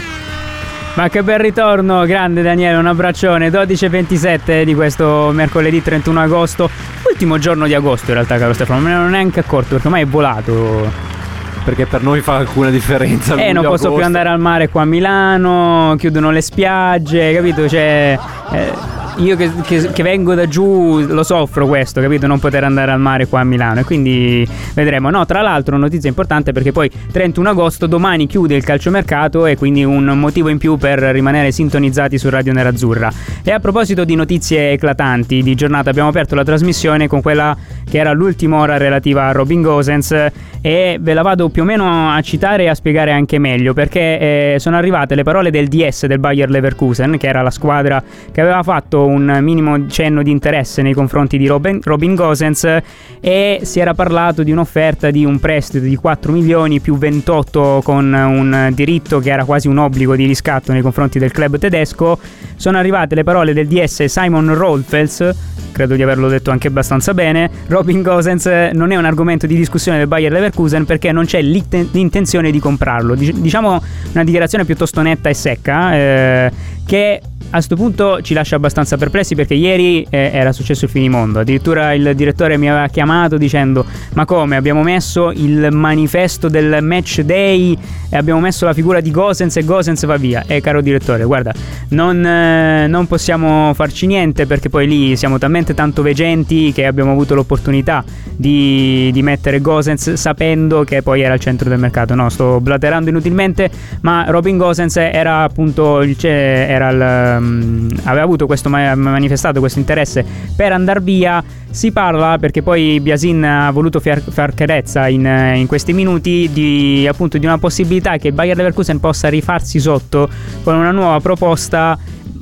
Ma 0.95 1.09
che 1.09 1.23
bel 1.25 1.39
ritorno, 1.39 2.05
grande 2.07 2.43
Daniele, 2.43 2.77
un 2.77 2.87
abbraccione. 2.87 3.51
12.27 3.51 4.65
di 4.65 4.75
questo 4.75 5.31
mercoledì 5.33 5.81
31 5.81 6.21
agosto, 6.21 6.69
ultimo 7.09 7.39
giorno 7.39 7.67
di 7.67 7.75
agosto 7.75 8.07
in 8.09 8.15
realtà, 8.15 8.37
caro 8.37 8.53
Stefano, 8.53 8.81
me 8.81 8.89
ne 8.89 8.95
ero 8.97 9.09
neanche 9.09 9.39
accorto 9.39 9.69
perché 9.71 9.87
ormai 9.87 10.03
è 10.03 10.07
volato. 10.07 11.18
Perché 11.65 11.87
per 11.87 12.03
noi 12.03 12.21
fa 12.21 12.37
alcuna 12.37 12.71
differenza. 12.71 13.35
Eh, 13.35 13.53
non 13.53 13.65
posso 13.65 13.83
più 13.83 13.89
agosto. 13.89 14.07
andare 14.07 14.29
al 14.31 14.41
mare 14.41 14.69
qua 14.69 14.83
a 14.83 14.87
Milano, 14.87 15.95
chiudono 15.99 16.31
le 16.31 16.41
spiagge, 16.41 17.33
capito? 17.35 17.69
Cioè, 17.69 18.19
eh, 18.53 18.73
io 19.19 19.35
che, 19.37 19.51
che- 19.63 19.91
che 19.93 20.03
vengo 20.03 20.35
da 20.35 20.47
giù 20.47 21.01
lo 21.07 21.23
soffro 21.25 21.67
questo, 21.67 22.01
capito? 22.01 22.27
Non 22.27 22.39
poter 22.39 22.63
andare 22.65 22.93
al 22.93 23.01
mare 23.01 23.27
qua 23.27 23.41
a 23.41 23.45
Milano. 23.45 23.81
E 23.81 23.85
quindi 23.85 24.47
vedremo. 24.75 25.11
No, 25.11 25.27
tra 25.27 25.41
l'altro, 25.43 25.77
notizia 25.77 26.09
importante 26.09 26.53
perché 26.53 26.71
poi 26.73 26.89
31 27.11 27.49
agosto 27.49 27.87
domani 27.87 28.27
chiude 28.27 28.55
il 28.55 28.63
calciomercato 28.63 29.47
e 29.47 29.57
quindi 29.57 29.83
un 29.85 30.05
motivo 30.05 30.49
in 30.49 30.59
più 30.59 30.77
per 30.77 31.01
rimanere 31.01 31.51
sintonizzati 31.51 32.17
su 32.17 32.29
Radio 32.31 32.53
Nerazzurra. 32.53 33.11
E 33.43 33.51
a 33.51 33.59
proposito 33.59 34.05
di 34.05 34.15
notizie 34.15 34.73
eclatanti 34.73 35.43
di 35.43 35.55
giornata, 35.55 35.91
abbiamo 35.91 36.09
aperto 36.11 36.35
la 36.37 36.45
trasmissione 36.45 37.09
con 37.09 37.21
quella 37.21 37.57
che 37.89 37.99
era 37.99 38.13
l'ultima 38.13 38.59
ora 38.59 38.77
relativa 38.77 39.27
a 39.27 39.33
Robin 39.33 39.63
Gosens 39.63 40.27
e 40.61 40.99
ve 41.01 41.15
la 41.15 41.23
vado 41.23 41.49
più 41.49 41.63
o 41.63 41.65
meno 41.65 42.11
a 42.13 42.21
citare 42.21 42.65
e 42.65 42.69
a 42.69 42.75
spiegare 42.75 43.13
anche 43.13 43.39
meglio 43.39 43.73
perché 43.73 44.55
eh, 44.55 44.57
sono 44.59 44.77
arrivate 44.77 45.15
le 45.15 45.23
parole 45.23 45.51
del 45.51 45.69
DS 45.69 46.05
del 46.07 46.19
Bayer 46.19 46.51
Leverkusen 46.51 47.17
che 47.17 47.29
era 47.29 47.41
la 47.41 47.51
squadra 47.51 48.03
che 48.31 48.41
aveva 48.43 48.63
fatto 48.63 49.07
un 49.09 49.39
minimo 49.43 49.87
cenno 49.89 50.23
di 50.23 50.31
interesse 50.31 50.83
nei 50.83 50.95
confronti 50.95 51.39
di 51.39 51.47
Robin, 51.47 51.81
Robin 51.83 52.15
Gosens 52.15 52.79
e 53.21 53.61
si 53.63 53.81
era 53.81 53.95
parlato 53.95 54.43
di 54.43 54.53
un'offerta 54.53 55.11
di 55.11 55.25
un 55.25 55.39
prestito 55.39 55.85
di 55.85 55.97
4 55.97 56.33
milioni 56.33 56.81
più 56.81 56.97
28 56.97 57.81
con 57.83 58.13
un 58.13 58.71
diritto 58.75 59.19
che 59.19 59.31
era 59.31 59.45
quasi 59.45 59.69
un 59.69 59.79
obbligo 59.79 60.15
di 60.15 60.27
riscatto 60.27 60.73
nei 60.73 60.83
confronti 60.83 61.19
del 61.19 61.33
club 61.33 61.59
tedesco 61.59 62.19
sono 62.57 62.79
arrivate 62.79 63.15
le 63.15 63.25
parole 63.25 63.53
del 63.53 63.67
DS 63.67 64.05
Simon 64.05 64.55
Rolfels 64.55 65.57
credo 65.79 65.95
di 65.95 66.03
averlo 66.03 66.29
detto 66.29 66.51
anche 66.51 66.67
abbastanza 66.67 67.15
bene. 67.15 67.49
Robin 67.69 68.03
Gosens 68.03 68.47
non 68.73 68.91
è 68.91 68.97
un 68.97 69.05
argomento 69.05 69.47
di 69.47 69.55
discussione 69.55 69.99
del 69.99 70.09
Bayer 70.09 70.33
Leverkusen 70.33 70.85
perché 70.85 71.13
non 71.13 71.25
c'è 71.25 71.41
l'inte- 71.41 71.87
l'intenzione 71.93 72.51
di 72.51 72.59
comprarlo. 72.59 73.15
Dic- 73.15 73.39
diciamo 73.39 73.81
una 74.13 74.25
dichiarazione 74.25 74.65
piuttosto 74.65 75.01
netta 75.03 75.29
e 75.29 75.35
secca 75.35 75.95
eh, 75.95 76.51
che 76.85 77.21
a 77.51 77.57
questo 77.57 77.77
punto 77.77 78.21
ci 78.21 78.35
lascia 78.35 78.57
abbastanza 78.57 78.99
perplessi 78.99 79.35
perché 79.35 79.55
ieri 79.55 80.07
eh, 80.11 80.31
era 80.35 80.53
successo 80.53 80.85
il 80.85 80.91
finimondo. 80.91 81.41
Addirittura 81.41 81.95
il 81.95 82.13
direttore 82.15 82.59
mi 82.59 82.69
aveva 82.69 82.89
chiamato 82.89 83.39
dicendo: 83.39 83.87
Ma 84.15 84.27
come? 84.27 84.57
Abbiamo 84.57 84.83
messo 84.83 85.31
il 85.31 85.69
manifesto 85.73 86.49
del 86.49 86.79
match 86.83 87.21
day 87.23 87.77
e 88.11 88.17
abbiamo 88.17 88.41
messo 88.41 88.67
la 88.67 88.75
figura 88.75 89.01
di 89.01 89.11
Gosens 89.11 89.57
e 89.57 89.65
Gosens 89.65 90.05
va 90.05 90.17
via. 90.17 90.45
E 90.47 90.61
caro 90.61 90.83
direttore, 90.83 91.25
guarda, 91.25 91.55
non, 91.91 92.25
eh, 92.25 92.87
non 92.87 93.07
possiamo 93.07 93.73
farci 93.73 94.07
niente 94.07 94.47
perché 94.47 94.69
poi 94.69 94.87
lì 94.87 95.17
siamo 95.17 95.39
talmente 95.39 95.73
tanto 95.73 96.03
veggenti 96.03 96.73
che 96.73 96.85
abbiamo 96.85 97.13
avuto 97.13 97.35
l'opportunità 97.35 98.05
di, 98.37 99.11
di 99.11 99.23
mettere 99.23 99.61
Gosens 99.61 100.13
sapendo 100.15 100.85
che 100.85 101.03
poi 101.03 101.23
era 101.23 101.33
al 101.33 101.41
centro 101.41 101.71
del 101.71 101.79
mercato. 101.79 102.15
No, 102.15 102.29
sto 102.29 102.61
blaterando 102.61 103.09
inutilmente, 103.09 103.71
ma 104.03 104.27
Robin 104.29 104.59
Gosens 104.59 104.97
era 104.97 105.45
appunto 105.45 106.03
il, 106.03 106.17
era 106.21 106.91
il 106.91 107.38
ehm, 107.39 107.89
aveva 108.05 108.25
avuto 108.25 108.47
questo 108.47 108.69
manifestato 108.69 109.61
questo 109.61 109.79
interesse 109.79 110.25
per 110.55 110.73
andare 110.73 111.01
via. 111.01 111.43
Si 111.71 111.93
parla 111.93 112.39
perché 112.39 112.63
poi 112.63 112.99
Biasin 113.01 113.45
ha 113.45 113.71
voluto 113.71 114.01
far, 114.01 114.21
far 114.21 114.55
chiarezza 114.55 115.09
in, 115.09 115.25
in, 115.55 115.67
questi 115.67 115.93
minuti 115.93 116.49
di, 116.53 117.07
appunto, 117.09 117.39
di 117.39 117.47
una 117.47 117.59
possibilità 117.59 118.17
che 118.17 118.33
Bayer 118.33 118.57
Leverkusen 118.57 119.01
possa 119.01 119.29
rifarsi 119.29 119.79
sotto 119.79 120.29
con 120.63 120.75
una 120.75 120.91
nuova 120.91 121.21
proposta 121.21 121.99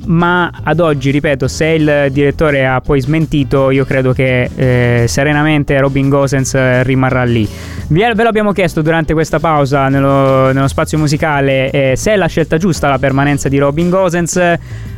ma 0.07 0.51
ad 0.63 0.79
oggi, 0.79 1.11
ripeto, 1.11 1.47
se 1.47 1.65
il 1.65 2.07
direttore 2.11 2.65
ha 2.65 2.81
poi 2.81 2.99
smentito, 3.01 3.69
io 3.71 3.85
credo 3.85 4.13
che 4.13 4.49
eh, 4.55 5.07
serenamente 5.07 5.77
Robin 5.79 6.09
Gosens 6.09 6.53
eh, 6.55 6.83
rimarrà 6.83 7.23
lì. 7.23 7.47
Ve 7.87 8.13
lo 8.13 8.27
abbiamo 8.27 8.51
chiesto 8.51 8.81
durante 8.81 9.13
questa 9.13 9.39
pausa 9.39 9.87
nello, 9.87 10.51
nello 10.51 10.67
spazio 10.67 10.97
musicale 10.97 11.69
eh, 11.71 11.95
se 11.95 12.11
è 12.11 12.15
la 12.17 12.27
scelta 12.27 12.57
giusta 12.57 12.89
la 12.89 12.99
permanenza 12.99 13.47
di 13.47 13.57
Robin 13.57 13.89
Gosens. 13.89 14.55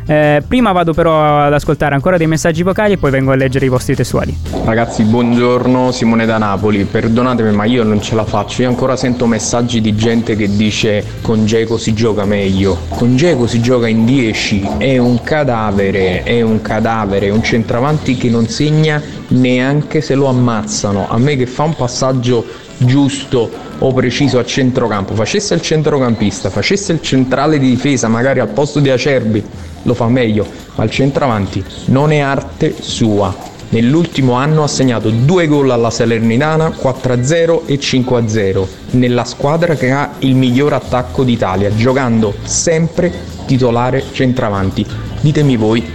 Eh, 0.09 0.41
prima 0.47 0.71
vado 0.71 0.91
però 0.91 1.43
ad 1.43 1.53
ascoltare 1.53 1.93
ancora 1.93 2.17
dei 2.17 2.25
messaggi 2.25 2.63
vocali 2.63 2.93
e 2.93 2.97
poi 2.97 3.11
vengo 3.11 3.31
a 3.31 3.35
leggere 3.35 3.67
i 3.67 3.69
vostri 3.69 3.93
testuali. 3.93 4.35
Ragazzi, 4.65 5.03
buongiorno, 5.03 5.91
Simone 5.91 6.25
da 6.25 6.39
Napoli. 6.39 6.83
Perdonatemi, 6.85 7.51
ma 7.51 7.65
io 7.65 7.83
non 7.83 8.01
ce 8.01 8.15
la 8.15 8.25
faccio. 8.25 8.63
Io 8.63 8.69
ancora 8.69 8.95
sento 8.95 9.27
messaggi 9.27 9.81
di 9.81 9.93
gente 9.93 10.35
che 10.35 10.49
dice 10.55 11.05
con 11.21 11.45
Geco 11.45 11.77
si 11.77 11.93
gioca 11.93 12.25
meglio. 12.25 12.75
Con 12.89 13.17
Geco 13.17 13.45
si 13.45 13.61
gioca 13.61 13.87
in 13.87 14.03
10, 14.05 14.77
è 14.79 14.97
un 14.97 15.21
cadavere, 15.21 16.23
è 16.23 16.41
un 16.41 16.59
cadavere, 16.59 17.29
un 17.29 17.43
centravanti 17.43 18.17
che 18.17 18.29
non 18.29 18.47
segna 18.47 18.99
neanche 19.27 20.01
se 20.01 20.15
lo 20.15 20.25
ammazzano. 20.25 21.07
A 21.07 21.19
me 21.19 21.35
che 21.35 21.45
fa 21.45 21.65
un 21.65 21.75
passaggio 21.75 22.43
giusto 22.79 23.49
o 23.79 23.93
preciso 23.93 24.39
a 24.39 24.45
centrocampo, 24.45 25.13
facesse 25.13 25.53
il 25.53 25.61
centrocampista, 25.61 26.49
facesse 26.49 26.91
il 26.91 27.01
centrale 27.01 27.59
di 27.59 27.69
difesa, 27.69 28.07
magari 28.07 28.39
al 28.39 28.49
posto 28.49 28.79
di 28.79 28.89
Acerbi, 28.89 29.43
lo 29.83 29.93
fa 29.93 30.07
meglio, 30.07 30.45
ma 30.75 30.83
il 30.83 30.89
centravanti 30.89 31.63
non 31.85 32.11
è 32.11 32.19
arte 32.19 32.75
sua. 32.79 33.47
Nell'ultimo 33.71 34.33
anno 34.33 34.63
ha 34.63 34.67
segnato 34.67 35.11
due 35.11 35.47
gol 35.47 35.69
alla 35.69 35.91
Salernitana, 35.91 36.69
4-0 36.69 37.61
e 37.67 37.77
5-0, 37.77 38.67
nella 38.91 39.23
squadra 39.23 39.75
che 39.75 39.91
ha 39.91 40.13
il 40.19 40.35
miglior 40.35 40.73
attacco 40.73 41.23
d'Italia, 41.23 41.73
giocando 41.75 42.33
sempre 42.43 43.13
titolare 43.45 44.03
centravanti. 44.11 44.85
Ditemi 45.21 45.55
voi. 45.55 45.85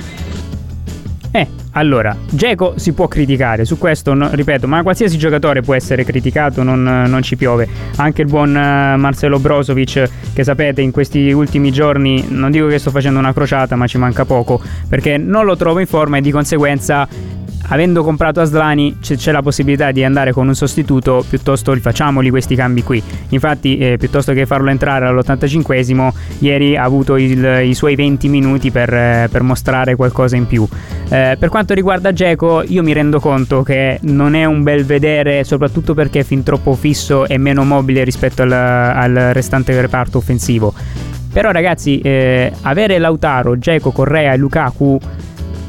Eh, 1.33 1.49
allora, 1.77 2.17
Geco 2.31 2.75
si 2.77 2.93
può 2.93 3.09
criticare, 3.09 3.65
su 3.65 3.79
questo 3.79 4.15
no, 4.15 4.29
ripeto, 4.31 4.69
ma 4.69 4.83
qualsiasi 4.83 5.19
giocatore 5.19 5.61
può 5.61 5.75
essere 5.75 6.05
criticato, 6.05 6.63
non, 6.63 6.83
non, 6.83 7.23
ci 7.23 7.37
piove. 7.37 7.69
Anche 7.97 8.23
il 8.23 8.29
buon 8.29 8.51
uh, 8.51 8.97
Marcelo 8.99 9.41
Brozovic, 9.41 10.09
che 10.33 10.45
sapete 10.45 10.83
in 10.83 10.93
questi 10.93 11.33
ultimi 11.33 11.73
giorni, 11.73 12.27
non 12.29 12.53
dico 12.53 12.69
che 12.69 12.79
sto 12.79 12.91
facendo 12.91 13.19
una 13.19 13.33
crociata, 13.33 13.75
ma 13.75 13.89
ci 13.89 13.99
manca 13.99 14.25
poco, 14.25 14.61
perché 14.89 15.17
non 15.17 15.45
lo 15.45 15.57
trovo 15.57 15.81
in 15.81 15.87
forma 15.87 16.19
e 16.19 16.21
di 16.21 16.31
conseguenza 16.31 17.09
avendo 17.69 18.03
comprato 18.03 18.41
Aslani 18.41 18.99
c- 19.01 19.15
c'è 19.15 19.33
la 19.33 19.43
possibilità 19.43 19.91
di 19.93 20.05
andare 20.05 20.33
con 20.33 20.47
un 20.49 20.55
sostituto, 20.55 21.25
piuttosto 21.29 21.73
rifacciamoli 21.73 22.31
questi 22.31 22.55
cambi 22.55 22.83
qui. 22.83 23.03
Infatti, 23.31 23.79
eh, 23.79 23.97
piuttosto 23.99 24.33
che 24.33 24.47
farlo 24.47 24.71
entrare 24.71 25.07
all'85esimo, 25.07 26.13
ieri 26.39 26.77
ha 26.77 26.83
avuto 26.83 27.17
il, 27.17 27.63
i 27.65 27.75
suoi 27.75 27.95
20 27.95 28.29
minuti 28.29 28.71
per, 28.71 28.93
eh, 28.93 29.29
per, 29.31 29.43
mostrare 29.43 29.95
qualcosa 29.97 30.37
in 30.37 30.47
più. 30.47 30.67
Eh, 31.09 31.37
per 31.39 31.49
quanto 31.49 31.75
riguarda 31.75 32.13
Geco, 32.13 32.63
io 32.67 32.83
mi 32.83 32.93
rendo 32.93 33.21
conto 33.21 33.63
che 33.63 33.99
non 34.03 34.35
è 34.35 34.45
un 34.45 34.63
bel 34.63 34.85
vedere, 34.85 35.45
soprattutto 35.45 35.95
perché 35.95 36.21
è 36.21 36.25
fin 36.25 36.43
troppo 36.43 36.75
fisso 36.75 37.27
e 37.27 37.39
meno 37.39 37.65
mobile 37.65 38.05
rispetto 38.05 38.43
al, 38.43 38.53
al 38.53 39.31
restante 39.33 39.79
reparto 39.81 40.19
offensivo. 40.19 40.73
Però 41.33 41.51
ragazzi, 41.51 41.99
eh, 41.99 42.53
avere 42.63 42.99
Lautaro, 42.99 43.59
Geco, 43.59 43.91
Correa 43.91 44.33
e 44.33 44.37
Lukaku 44.37 45.01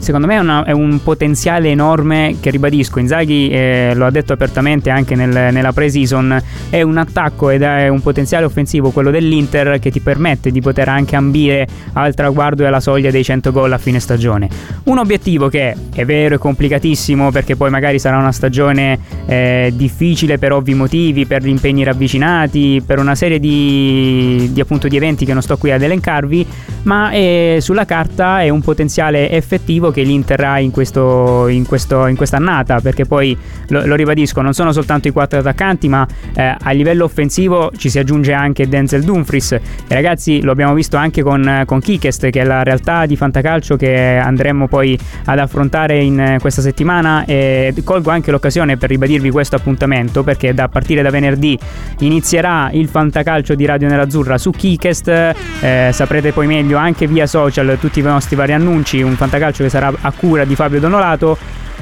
secondo 0.06 0.28
me 0.28 0.36
è, 0.36 0.39
una, 0.39 0.63
è, 0.63 0.72
un 0.72 1.02
potenziale 1.02 1.72
enorme 1.72 2.36
che 2.39 2.52
ribadisco, 2.52 3.00
Inzaghi 3.00 3.50
eh, 3.50 3.94
lo 3.96 4.06
ha 4.06 4.12
detto 4.12 4.34
apertamente 4.34 4.91
anche 4.91 5.15
nel, 5.15 5.52
nella 5.52 5.74
pre-season, 5.74 6.39
è 6.70 6.84
un 6.84 6.98
attacco 6.98 7.50
ed 7.50 7.63
è 7.63 7.88
un 7.88 8.02
potenziale 8.04 8.46
offensivo 8.46 8.91
quello 8.91 9.10
dell'Inter 9.10 9.80
che 9.80 9.89
ti 9.89 10.02
permette 10.02 10.52
di 10.52 10.62
poter 10.62 10.89
anche 10.89 11.15
ambire 11.15 11.68
al 11.94 12.13
traguardo 12.13 12.62
e 12.62 12.68
alla 12.68 12.80
soglia 12.80 13.10
dei 13.10 13.24
100 13.24 13.52
gol 13.52 13.74
a 13.74 13.80
fine 13.80 14.00
stagione. 14.00 14.48
Un 14.84 15.00
obiettivo 15.00 15.50
che 15.50 15.76
è 15.96 16.06
vero 16.06 16.36
e 16.36 16.38
complicatissimo 16.38 17.32
perché 17.32 17.56
poi 17.56 17.72
magari 17.72 17.98
sarà 17.98 18.18
una 18.18 18.32
stagione 18.32 19.00
eh, 19.26 19.74
difficile 19.76 20.38
per 20.38 20.54
ovvi 20.54 20.76
motivi, 20.76 21.26
per 21.26 21.44
gli 21.44 21.50
impegni 21.50 21.84
ravvicinati, 21.84 22.84
per 22.86 23.00
una 23.00 23.15
serie 23.15 23.39
di, 23.39 24.52
di, 24.54 24.62
appunto, 24.62 24.88
di 24.88 24.98
eventi 24.98 25.26
che 25.26 25.34
non 25.34 25.41
sto 25.41 25.58
qui 25.58 25.72
ad 25.72 25.82
elencarvi, 25.82 26.46
ma 26.84 27.10
è, 27.10 27.58
sulla 27.60 27.86
carta 27.86 28.41
è 28.41 28.50
un 28.50 28.62
potenziale 28.62 29.32
effettivo 29.32 29.94
che 29.96 30.02
l'Inter 30.02 30.44
ha 30.44 30.60
in, 30.60 30.72
questo, 30.72 31.48
in, 31.48 31.66
questo, 31.66 32.06
in 32.08 32.18
quest'annata, 32.18 32.82
perché 32.82 33.06
poi 33.06 33.36
lo, 33.70 33.86
lo, 33.86 33.96
ribadisco, 33.96 34.42
non 34.42 34.54
sono 34.54 34.74
soltanto 34.74 35.08
i 35.08 35.12
quattro 35.12 35.40
attaccanti, 35.40 35.88
ma 35.88 36.06
eh, 36.34 36.54
a 36.60 36.72
livello 36.72 37.06
offensivo 37.06 37.72
ci 37.78 37.90
si 37.90 37.98
aggiunge 37.98 38.34
anche 38.34 38.68
Denzel 38.68 39.04
Dumfries. 39.04 39.54
E 39.54 39.62
ragazzi, 39.88 40.42
lo 40.42 40.52
abbiamo 40.52 40.74
visto 40.74 40.98
anche 40.98 41.24
con, 41.24 41.64
con 41.66 41.80
Kikest, 41.80 42.30
che 42.30 42.42
è 42.42 42.44
la 42.44 42.62
realtà 42.64 43.06
di 43.06 43.16
fantacalcio 43.16 43.78
che 43.78 44.18
andremo 44.18 44.68
poi 44.68 45.00
ad 45.24 45.40
affrontare 45.40 46.04
in 46.04 46.38
questa 46.42 46.62
settimana. 46.62 47.24
E 47.24 47.74
colgo 47.86 48.10
anche 48.10 48.32
l'occasione 48.32 48.76
per 48.76 48.90
ribadirvi 48.90 49.30
questo 49.30 49.56
appuntamento, 49.56 50.24
perché 50.24 50.54
da 50.54 50.68
partire 50.68 51.02
da 51.04 51.10
venerdì 51.10 51.58
inizierà 52.00 52.70
il 52.74 52.90
fantacalcio 52.90 53.56
di 53.56 53.64
Radio 53.64 53.88
Nerazzurra 53.88 54.38
su 54.38 54.52
Kikest. 54.52 55.08
Eh, 55.08 55.90
saprete 55.94 56.34
poi 56.34 56.48
meglio 56.48 56.78
anche 56.78 57.08
via 57.08 57.28
social 57.28 57.78
tutti 57.80 58.00
i 58.00 58.04
nostri 58.04 58.36
vari 58.36 58.52
annunci. 58.52 59.02
Un 59.02 59.16
fantacalcio 59.16 59.64
che 59.64 59.70
sarà 59.76 59.92
a 60.00 60.12
cura 60.14 60.46
di 60.46 60.56
Fabio 60.56 60.80
Donolato. 60.80 61.38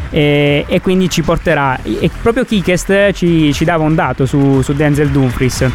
E, 0.09 0.65
e 0.67 0.81
quindi 0.81 1.09
ci 1.09 1.21
porterà. 1.21 1.79
E 1.83 2.09
proprio 2.21 2.45
Kikest 2.45 3.11
ci, 3.13 3.53
ci 3.53 3.65
dava 3.65 3.83
un 3.83 3.95
dato 3.95 4.25
su, 4.25 4.61
su 4.61 4.73
Denzel 4.73 5.09
Dumfries 5.09 5.71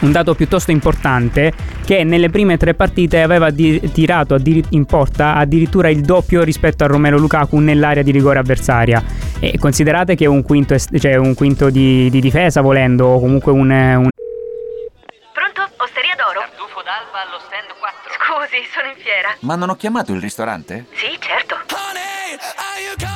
un 0.00 0.10
dato 0.10 0.34
piuttosto 0.34 0.72
importante 0.72 1.52
che 1.84 2.02
nelle 2.02 2.28
prime 2.28 2.56
tre 2.56 2.74
partite 2.74 3.22
aveva 3.22 3.50
di- 3.50 3.80
tirato 3.92 4.34
addir- 4.34 4.66
in 4.70 4.84
porta 4.84 5.36
addirittura 5.36 5.90
il 5.90 6.00
doppio 6.00 6.42
rispetto 6.42 6.82
a 6.82 6.88
Romero 6.88 7.18
Lukaku 7.18 7.58
nell'area 7.58 8.02
di 8.02 8.10
rigore 8.10 8.40
avversaria 8.40 9.00
e 9.38 9.56
considerate 9.60 10.16
che 10.16 10.24
è 10.24 10.26
un 10.26 10.42
quinto, 10.42 10.74
est- 10.74 10.98
cioè 10.98 11.14
un 11.14 11.34
quinto 11.34 11.70
di-, 11.70 12.10
di, 12.10 12.20
difesa 12.20 12.60
volendo 12.62 13.06
o 13.06 13.20
comunque 13.20 13.52
un, 13.52 13.70
un... 13.70 14.08
Pronto? 15.32 15.70
Osteria 15.76 16.14
d'oro? 16.16 16.40
Tartufo 16.40 16.82
d'alba 16.82 17.22
allo 17.22 17.38
stand 17.46 17.70
4 17.78 18.41
Scusi, 18.52 18.68
sono 18.70 18.88
in 18.88 18.96
fiera 18.96 19.34
Ma 19.40 19.56
non 19.56 19.70
ho 19.70 19.76
chiamato 19.76 20.12
il 20.12 20.20
ristorante? 20.20 20.84
Sì, 20.92 21.16
certo 21.18 21.60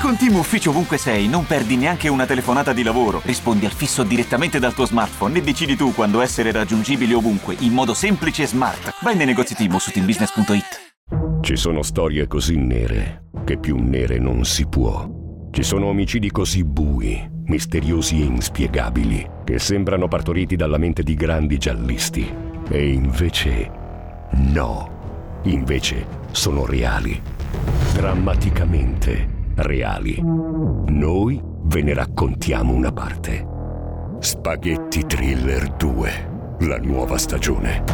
con 0.02 0.16
Team 0.16 0.36
Ufficio 0.36 0.70
ovunque 0.70 0.98
sei, 0.98 1.26
non 1.26 1.46
perdi 1.46 1.76
neanche 1.76 2.08
una 2.08 2.26
telefonata 2.26 2.72
di 2.72 2.84
lavoro. 2.84 3.20
Rispondi 3.24 3.64
al 3.64 3.72
fisso 3.72 4.04
direttamente 4.04 4.60
dal 4.60 4.72
tuo 4.72 4.84
smartphone 4.84 5.38
e 5.38 5.42
decidi 5.42 5.74
tu 5.74 5.92
quando 5.94 6.20
essere 6.20 6.52
raggiungibile 6.52 7.14
ovunque, 7.14 7.56
in 7.60 7.72
modo 7.72 7.92
semplice 7.92 8.44
e 8.44 8.46
smart. 8.46 9.02
Vai 9.02 9.16
nei 9.16 9.26
negozi 9.26 9.56
Team 9.56 9.76
su 9.78 9.90
teambusiness.it. 9.90 11.40
Ci 11.40 11.56
sono 11.56 11.82
storie 11.82 12.28
così 12.28 12.56
nere 12.56 13.24
che 13.44 13.58
più 13.58 13.76
nere 13.78 14.18
non 14.18 14.44
si 14.44 14.68
può. 14.68 15.08
Ci 15.50 15.62
sono 15.64 15.86
omicidi 15.86 16.30
così 16.30 16.62
bui, 16.62 17.28
misteriosi 17.46 18.20
e 18.20 18.26
inspiegabili, 18.26 19.28
che 19.44 19.58
sembrano 19.58 20.06
partoriti 20.06 20.54
dalla 20.54 20.78
mente 20.78 21.02
di 21.02 21.14
grandi 21.14 21.58
giallisti. 21.58 22.32
E 22.68 22.92
invece 22.92 23.70
no. 24.32 24.95
Invece 25.46 26.06
sono 26.32 26.66
reali. 26.66 27.20
Drammaticamente 27.94 29.52
reali. 29.54 30.20
Noi 30.20 31.40
ve 31.62 31.82
ne 31.82 31.94
raccontiamo 31.94 32.72
una 32.72 32.90
parte. 32.90 33.46
Spaghetti 34.18 35.06
Thriller 35.06 35.68
2, 35.76 36.56
la 36.60 36.78
nuova 36.78 37.16
stagione. 37.16 37.84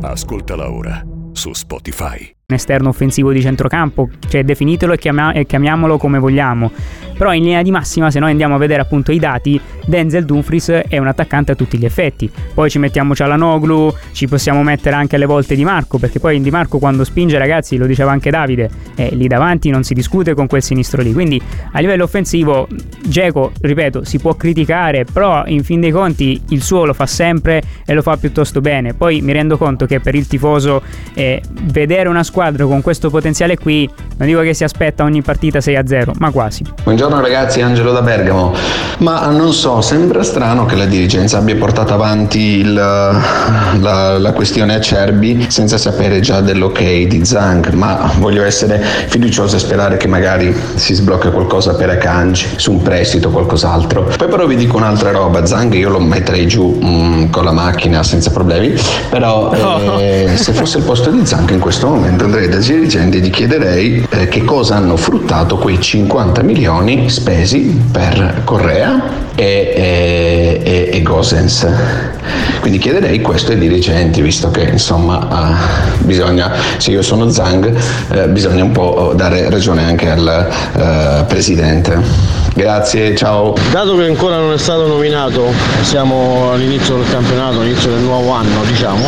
Ascoltala 0.00 0.70
ora 0.70 1.04
su 1.32 1.52
Spotify. 1.52 2.34
Un 2.46 2.54
esterno 2.54 2.90
offensivo 2.90 3.32
di 3.32 3.40
centrocampo, 3.40 4.08
cioè 4.28 4.44
definitelo 4.44 4.92
e, 4.92 4.98
chiama- 4.98 5.32
e 5.32 5.44
chiamiamolo 5.44 5.98
come 5.98 6.20
vogliamo. 6.20 6.70
Però 7.16 7.32
in 7.32 7.42
linea 7.42 7.62
di 7.62 7.70
massima, 7.70 8.10
se 8.10 8.18
noi 8.18 8.30
andiamo 8.30 8.54
a 8.54 8.58
vedere 8.58 8.82
appunto 8.82 9.10
i 9.10 9.18
dati, 9.18 9.58
Denzel 9.86 10.24
Dumfries 10.24 10.68
è 10.88 10.98
un 10.98 11.06
attaccante 11.06 11.52
a 11.52 11.54
tutti 11.54 11.78
gli 11.78 11.84
effetti. 11.84 12.30
Poi 12.52 12.68
ci 12.68 12.78
mettiamo 12.78 13.14
Cialanoglu, 13.14 13.94
ci 14.12 14.26
possiamo 14.26 14.62
mettere 14.62 14.96
anche 14.96 15.16
alle 15.16 15.26
volte 15.26 15.54
Di 15.54 15.64
Marco, 15.64 15.98
perché 15.98 16.20
poi 16.20 16.40
Di 16.40 16.50
Marco 16.50 16.78
quando 16.78 17.04
spinge, 17.04 17.38
ragazzi, 17.38 17.76
lo 17.76 17.86
diceva 17.86 18.10
anche 18.10 18.30
Davide, 18.30 18.68
eh, 18.96 19.10
lì 19.12 19.26
davanti 19.26 19.70
non 19.70 19.82
si 19.82 19.94
discute 19.94 20.34
con 20.34 20.46
quel 20.46 20.62
sinistro 20.62 21.02
lì. 21.02 21.12
Quindi 21.12 21.40
a 21.72 21.80
livello 21.80 22.04
offensivo, 22.04 22.68
Geco, 23.06 23.52
ripeto, 23.60 24.04
si 24.04 24.18
può 24.18 24.34
criticare, 24.34 25.04
però 25.10 25.44
in 25.46 25.64
fin 25.64 25.80
dei 25.80 25.92
conti 25.92 26.40
il 26.50 26.62
suo 26.62 26.84
lo 26.84 26.92
fa 26.92 27.06
sempre 27.06 27.62
e 27.86 27.94
lo 27.94 28.02
fa 28.02 28.16
piuttosto 28.16 28.60
bene. 28.60 28.92
Poi 28.92 29.20
mi 29.22 29.32
rendo 29.32 29.56
conto 29.56 29.86
che 29.86 30.00
per 30.00 30.14
il 30.14 30.26
tifoso 30.26 30.82
eh, 31.14 31.40
vedere 31.62 32.08
una 32.08 32.24
squadra 32.24 32.66
con 32.66 32.82
questo 32.82 33.08
potenziale 33.08 33.56
qui, 33.56 33.88
non 34.18 34.26
dico 34.26 34.40
che 34.40 34.52
si 34.52 34.64
aspetta 34.64 35.04
ogni 35.04 35.22
partita 35.22 35.60
6-0, 35.60 36.12
ma 36.18 36.30
quasi. 36.30 36.64
Buongiorno 36.82 37.05
Buongiorno 37.06 37.32
ragazzi, 37.32 37.60
Angelo 37.60 37.92
da 37.92 38.02
Bergamo. 38.02 38.52
Ma 38.98 39.28
non 39.28 39.52
so, 39.52 39.80
sembra 39.80 40.24
strano 40.24 40.66
che 40.66 40.74
la 40.74 40.86
dirigenza 40.86 41.38
abbia 41.38 41.54
portato 41.54 41.94
avanti 41.94 42.58
il, 42.58 42.72
la, 42.72 44.18
la 44.18 44.32
questione 44.32 44.74
Acerbi 44.74 45.46
senza 45.48 45.78
sapere 45.78 46.18
già 46.18 46.40
dell'ok 46.40 46.82
di 46.82 47.24
Zang, 47.24 47.68
ma 47.74 48.10
voglio 48.18 48.42
essere 48.42 48.82
fiducioso 49.06 49.54
e 49.54 49.58
sperare 49.60 49.98
che 49.98 50.08
magari 50.08 50.52
si 50.74 50.94
sblocca 50.94 51.30
qualcosa 51.30 51.76
per 51.76 51.90
Akanji 51.90 52.46
su 52.56 52.72
un 52.72 52.82
prestito 52.82 53.28
o 53.28 53.30
qualcos'altro. 53.30 54.10
Poi 54.16 54.28
però 54.28 54.44
vi 54.46 54.56
dico 54.56 54.76
un'altra 54.76 55.12
roba, 55.12 55.46
Zang 55.46 55.72
io 55.74 55.90
lo 55.90 56.00
metterei 56.00 56.48
giù 56.48 56.76
mm, 56.82 57.26
con 57.30 57.44
la 57.44 57.52
macchina 57.52 58.02
senza 58.02 58.32
problemi, 58.32 58.74
però 59.10 59.52
eh, 59.52 60.32
se 60.34 60.52
fosse 60.52 60.78
il 60.78 60.84
posto 60.84 61.10
di 61.10 61.24
Zang 61.24 61.48
in 61.50 61.60
questo 61.60 61.86
momento 61.86 62.24
andrei 62.24 62.48
dai 62.48 62.64
dirigenti 62.64 63.18
e 63.18 63.20
gli 63.20 63.30
chiederei 63.30 64.04
eh, 64.10 64.26
che 64.26 64.42
cosa 64.42 64.74
hanno 64.74 64.96
fruttato 64.96 65.56
quei 65.56 65.80
50 65.80 66.42
milioni 66.42 66.94
spesi 67.08 67.80
per 67.90 68.42
Correa 68.44 69.24
e, 69.34 69.44
e, 69.44 70.60
e, 70.64 70.90
e 70.92 71.02
Gosens. 71.02 71.66
Quindi 72.60 72.78
chiederei 72.78 73.20
questo 73.20 73.52
ai 73.52 73.58
dirigenti, 73.58 74.20
visto 74.20 74.50
che 74.50 74.62
insomma 74.62 75.28
eh, 75.30 76.04
bisogna, 76.04 76.52
se 76.78 76.90
io 76.90 77.02
sono 77.02 77.28
Zang, 77.30 77.72
eh, 78.10 78.28
bisogna 78.28 78.64
un 78.64 78.72
po' 78.72 79.12
dare 79.14 79.48
ragione 79.48 79.84
anche 79.84 80.10
al 80.10 80.48
eh, 80.76 81.24
presidente. 81.28 82.34
Grazie, 82.54 83.14
ciao. 83.14 83.54
Dato 83.70 83.96
che 83.96 84.06
ancora 84.06 84.38
non 84.38 84.52
è 84.52 84.58
stato 84.58 84.86
nominato, 84.86 85.52
siamo 85.82 86.52
all'inizio 86.52 86.96
del 86.96 87.08
campionato, 87.10 87.60
all'inizio 87.60 87.90
del 87.90 88.00
nuovo 88.00 88.30
anno, 88.30 88.64
diciamo, 88.64 89.04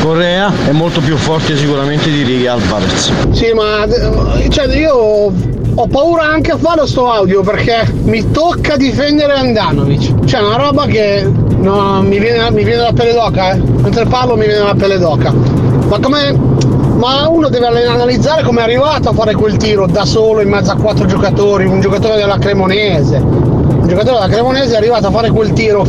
Correa 0.00 0.52
è 0.66 0.70
molto 0.70 1.00
più 1.00 1.16
forte 1.16 1.56
sicuramente 1.56 2.08
di 2.08 2.22
Righi 2.22 2.46
Alvarez. 2.46 3.10
Sì, 3.32 3.52
ma 3.52 3.84
cioè, 4.48 4.66
io 4.76 5.32
ho 5.76 5.88
paura 5.88 6.24
anche 6.24 6.52
a 6.52 6.56
fare 6.56 6.86
sto 6.86 7.10
audio 7.10 7.42
perché 7.42 7.92
mi 8.04 8.30
tocca 8.30 8.76
difendere 8.76 9.32
Andanovic. 9.32 10.24
Cioè, 10.24 10.40
una 10.40 10.56
roba 10.56 10.86
che 10.86 11.22
no, 11.24 12.00
mi, 12.02 12.18
viene, 12.18 12.50
mi 12.52 12.62
viene 12.62 12.82
la 12.82 12.92
pelle 12.92 13.12
d'oca, 13.12 13.52
eh. 13.52 13.56
Mentre 13.56 14.04
parlo 14.06 14.36
mi 14.36 14.46
viene 14.46 14.62
la 14.62 14.74
pelle 14.74 14.98
d'oca. 14.98 15.32
Ma 15.32 15.98
come 15.98 16.52
ma 16.96 17.28
uno 17.28 17.48
deve 17.48 17.66
analizzare 17.66 18.44
come 18.44 18.60
è 18.60 18.62
arrivato 18.62 19.08
a 19.08 19.12
fare 19.12 19.34
quel 19.34 19.56
tiro 19.56 19.86
da 19.86 20.04
solo 20.04 20.40
in 20.40 20.48
mezzo 20.48 20.70
a 20.70 20.76
quattro 20.76 21.06
giocatori, 21.06 21.66
un 21.66 21.80
giocatore 21.80 22.16
della 22.16 22.38
Cremonese. 22.38 23.16
Un 23.16 23.86
giocatore 23.88 24.20
della 24.20 24.28
Cremonese 24.28 24.74
è 24.74 24.76
arrivato 24.76 25.08
a 25.08 25.10
fare 25.10 25.30
quel 25.30 25.52
tiro. 25.52 25.84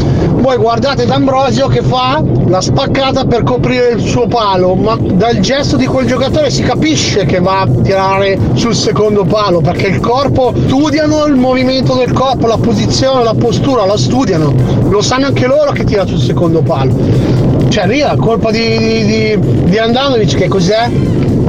Poi 0.45 0.57
guardate 0.57 1.07
D'Ambrosio 1.07 1.67
che 1.67 1.81
fa 1.81 2.21
la 2.45 2.61
spaccata 2.61 3.25
per 3.25 3.41
coprire 3.41 3.93
il 3.93 3.99
suo 3.99 4.27
palo, 4.27 4.75
ma 4.75 4.95
dal 4.95 5.39
gesto 5.39 5.75
di 5.75 5.87
quel 5.87 6.05
giocatore 6.05 6.51
si 6.51 6.61
capisce 6.61 7.25
che 7.25 7.39
va 7.39 7.61
a 7.61 7.67
tirare 7.81 8.37
sul 8.53 8.75
secondo 8.75 9.23
palo, 9.23 9.61
perché 9.61 9.87
il 9.87 9.99
corpo 9.99 10.53
studiano 10.67 11.25
il 11.25 11.33
movimento 11.33 11.95
del 11.95 12.13
corpo, 12.13 12.45
la 12.45 12.59
posizione, 12.59 13.23
la 13.23 13.33
postura, 13.33 13.87
la 13.87 13.97
studiano. 13.97 14.53
Lo 14.87 15.01
sanno 15.01 15.25
anche 15.25 15.47
loro 15.47 15.71
che 15.71 15.83
tira 15.83 16.05
sul 16.05 16.19
secondo 16.19 16.61
palo 16.61 17.45
cioè 17.69 17.87
lì 17.87 17.99
la 17.99 18.15
colpa 18.15 18.51
di, 18.51 18.61
di, 19.05 19.39
di 19.65 19.77
Andanovic 19.77 20.35
che 20.35 20.47
cos'è? 20.47 20.89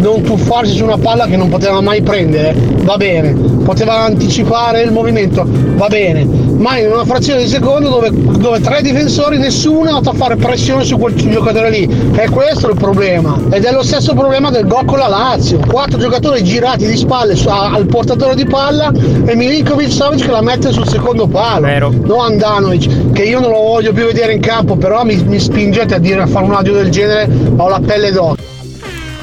Non 0.07 0.23
tuffarsi 0.23 0.73
su 0.73 0.85
una 0.85 0.99
palla 0.99 1.27
che 1.27 1.37
non 1.37 1.49
poteva 1.49 1.81
mai 1.81 2.01
prendere, 2.01 2.55
va 2.83 2.97
bene, 2.97 3.33
poteva 3.65 4.05
anticipare 4.05 4.83
il 4.83 4.93
movimento, 4.93 5.45
va 5.45 5.89
bene, 5.89 6.25
ma 6.25 6.79
in 6.79 6.93
una 6.93 7.05
frazione 7.05 7.43
di 7.43 7.49
secondo 7.49 7.89
dove, 7.89 8.11
dove 8.13 8.61
tre 8.61 8.83
difensori 8.83 9.37
nessuno 9.37 9.87
è 9.87 9.89
andato 9.89 10.11
a 10.11 10.13
fare 10.13 10.37
pressione 10.37 10.85
su 10.85 10.97
quel 10.97 11.15
giocatore 11.15 11.71
lì, 11.71 12.13
e 12.15 12.31
questo 12.31 12.69
è 12.69 12.71
il 12.71 12.79
problema, 12.79 13.37
ed 13.51 13.65
è 13.65 13.73
lo 13.73 13.83
stesso 13.83 14.15
problema 14.15 14.49
del 14.51 14.69
gol 14.69 14.85
con 14.85 14.99
la 14.99 15.09
Lazio, 15.09 15.59
quattro 15.67 15.99
giocatori 15.99 16.45
girati 16.45 16.87
di 16.87 16.97
spalle 16.97 17.35
al 17.45 17.87
portatore 17.87 18.37
di 18.37 18.45
palla 18.45 18.93
e 19.25 19.35
Milinkovic 19.35 19.91
Savic 19.91 20.25
che 20.25 20.31
la 20.31 20.41
mette 20.41 20.71
sul 20.71 20.87
secondo 20.87 21.27
palo, 21.27 21.67
Vero. 21.67 21.93
non 22.05 22.21
Andanovic, 22.21 23.11
che 23.11 23.25
io 23.25 23.41
non 23.41 23.51
lo 23.51 23.59
voglio 23.59 23.93
più 23.93 24.07
vedere 24.07 24.35
in 24.35 24.41
campo, 24.41 24.77
però 24.77 25.03
mi, 25.03 25.17
mi 25.25 25.41
spingete 25.41 25.97
a 25.97 25.99
dire 25.99 26.23
a 26.23 26.27
fare 26.29 26.45
un 26.45 26.53
audio 26.53 26.75
del 26.75 26.91
genere, 26.91 27.29
ho 27.57 27.69
la 27.69 27.81
pelle 27.85 28.13
d'oca. 28.13 28.55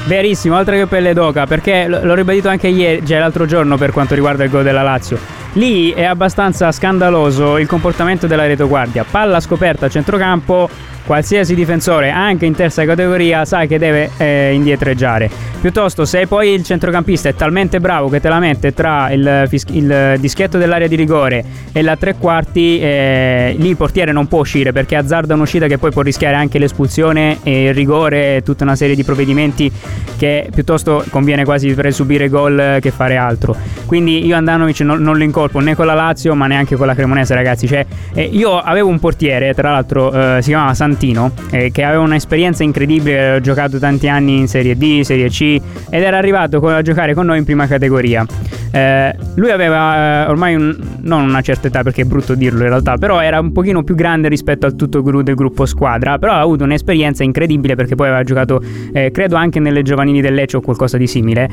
Verissimo, 0.06 0.56
oltre 0.56 0.76
che 0.76 0.86
pelle 0.86 1.14
d'oca, 1.14 1.46
perché 1.46 1.86
l'ho 1.88 2.14
ribadito 2.14 2.48
anche 2.48 2.68
ieri, 2.68 3.06
cioè 3.06 3.18
l'altro 3.18 3.46
giorno 3.46 3.78
per 3.78 3.90
quanto 3.90 4.14
riguarda 4.14 4.44
il 4.44 4.50
gol 4.50 4.62
della 4.62 4.82
Lazio. 4.82 5.43
Lì 5.56 5.92
è 5.92 6.02
abbastanza 6.02 6.72
scandaloso 6.72 7.58
il 7.58 7.68
comportamento 7.68 8.26
della 8.26 8.44
retoguardia. 8.44 9.04
Palla 9.08 9.38
scoperta 9.38 9.86
a 9.86 9.88
centrocampo, 9.88 10.68
qualsiasi 11.06 11.54
difensore, 11.54 12.10
anche 12.10 12.44
in 12.44 12.56
terza 12.56 12.84
categoria, 12.84 13.44
sa 13.44 13.64
che 13.66 13.78
deve 13.78 14.10
eh, 14.16 14.52
indietreggiare. 14.52 15.30
Piuttosto, 15.60 16.04
se 16.04 16.26
poi 16.26 16.52
il 16.52 16.62
centrocampista 16.62 17.28
è 17.28 17.34
talmente 17.34 17.80
bravo 17.80 18.08
che 18.08 18.20
te 18.20 18.28
la 18.28 18.38
mette 18.38 18.74
tra 18.74 19.10
il, 19.12 19.46
fis- 19.48 19.64
il 19.70 20.16
dischetto 20.18 20.58
dell'area 20.58 20.88
di 20.88 20.96
rigore 20.96 21.42
e 21.72 21.80
la 21.82 21.96
tre 21.96 22.16
quarti, 22.16 22.80
eh, 22.80 23.54
lì 23.56 23.68
il 23.68 23.76
portiere 23.76 24.12
non 24.12 24.26
può 24.26 24.40
uscire 24.40 24.72
perché 24.72 24.96
azzarda 24.96 25.34
un'uscita 25.34 25.66
che 25.66 25.78
poi 25.78 25.90
può 25.90 26.02
rischiare 26.02 26.36
anche 26.36 26.58
l'espulsione 26.58 27.38
e 27.44 27.68
il 27.68 27.74
rigore 27.74 28.36
e 28.36 28.42
tutta 28.42 28.64
una 28.64 28.76
serie 28.76 28.94
di 28.94 29.04
provvedimenti 29.04 29.72
che 30.18 30.50
piuttosto 30.52 31.02
conviene 31.08 31.44
quasi 31.44 31.72
presubire 31.72 32.28
gol 32.28 32.78
che 32.80 32.90
fare 32.90 33.16
altro. 33.16 33.56
Quindi 33.86 34.26
io 34.26 34.36
Andanovic 34.36 34.80
non, 34.80 35.00
non 35.00 35.16
lo 35.16 35.24
incolpo 35.44 35.60
né 35.60 35.74
con 35.74 35.86
la 35.86 35.94
Lazio 35.94 36.34
ma 36.34 36.46
neanche 36.46 36.76
con 36.76 36.86
la 36.86 36.94
Cremonese, 36.94 37.34
ragazzi. 37.34 37.66
Cioè, 37.66 37.84
eh, 38.14 38.22
io 38.22 38.58
avevo 38.58 38.88
un 38.88 38.98
portiere, 38.98 39.52
tra 39.54 39.70
l'altro 39.70 40.12
eh, 40.12 40.42
si 40.42 40.48
chiamava 40.50 40.74
Santino, 40.74 41.32
eh, 41.50 41.70
che 41.70 41.84
aveva 41.84 42.02
un'esperienza 42.02 42.62
incredibile, 42.62 43.32
ha 43.32 43.40
giocato 43.40 43.78
tanti 43.78 44.08
anni 44.08 44.38
in 44.38 44.48
Serie 44.48 44.76
D, 44.76 45.02
Serie 45.02 45.28
C 45.28 45.60
ed 45.90 46.02
era 46.02 46.16
arrivato 46.16 46.58
a 46.66 46.82
giocare 46.82 47.14
con 47.14 47.26
noi 47.26 47.38
in 47.38 47.44
prima 47.44 47.66
categoria. 47.66 48.24
Eh, 48.70 49.14
lui 49.36 49.50
aveva 49.50 50.24
eh, 50.24 50.30
ormai 50.30 50.54
un, 50.54 50.76
non 51.02 51.22
una 51.22 51.40
certa 51.42 51.68
età 51.68 51.82
perché 51.82 52.02
è 52.02 52.04
brutto 52.04 52.34
dirlo 52.34 52.62
in 52.62 52.68
realtà, 52.68 52.96
però 52.96 53.20
era 53.20 53.38
un 53.38 53.52
pochino 53.52 53.84
più 53.84 53.94
grande 53.94 54.28
rispetto 54.28 54.66
al 54.66 54.74
tutto 54.74 55.02
gru 55.02 55.22
del 55.22 55.34
gruppo 55.34 55.66
squadra, 55.66 56.18
però 56.18 56.32
ha 56.32 56.40
avuto 56.40 56.64
un'esperienza 56.64 57.22
incredibile 57.22 57.76
perché 57.76 57.94
poi 57.94 58.08
aveva 58.08 58.24
giocato 58.24 58.62
eh, 58.92 59.10
credo 59.10 59.36
anche 59.36 59.60
nelle 59.60 59.82
giovanili 59.82 60.20
del 60.20 60.34
Lecce 60.34 60.56
o 60.56 60.60
qualcosa 60.60 60.96
di 60.96 61.06
simile, 61.06 61.48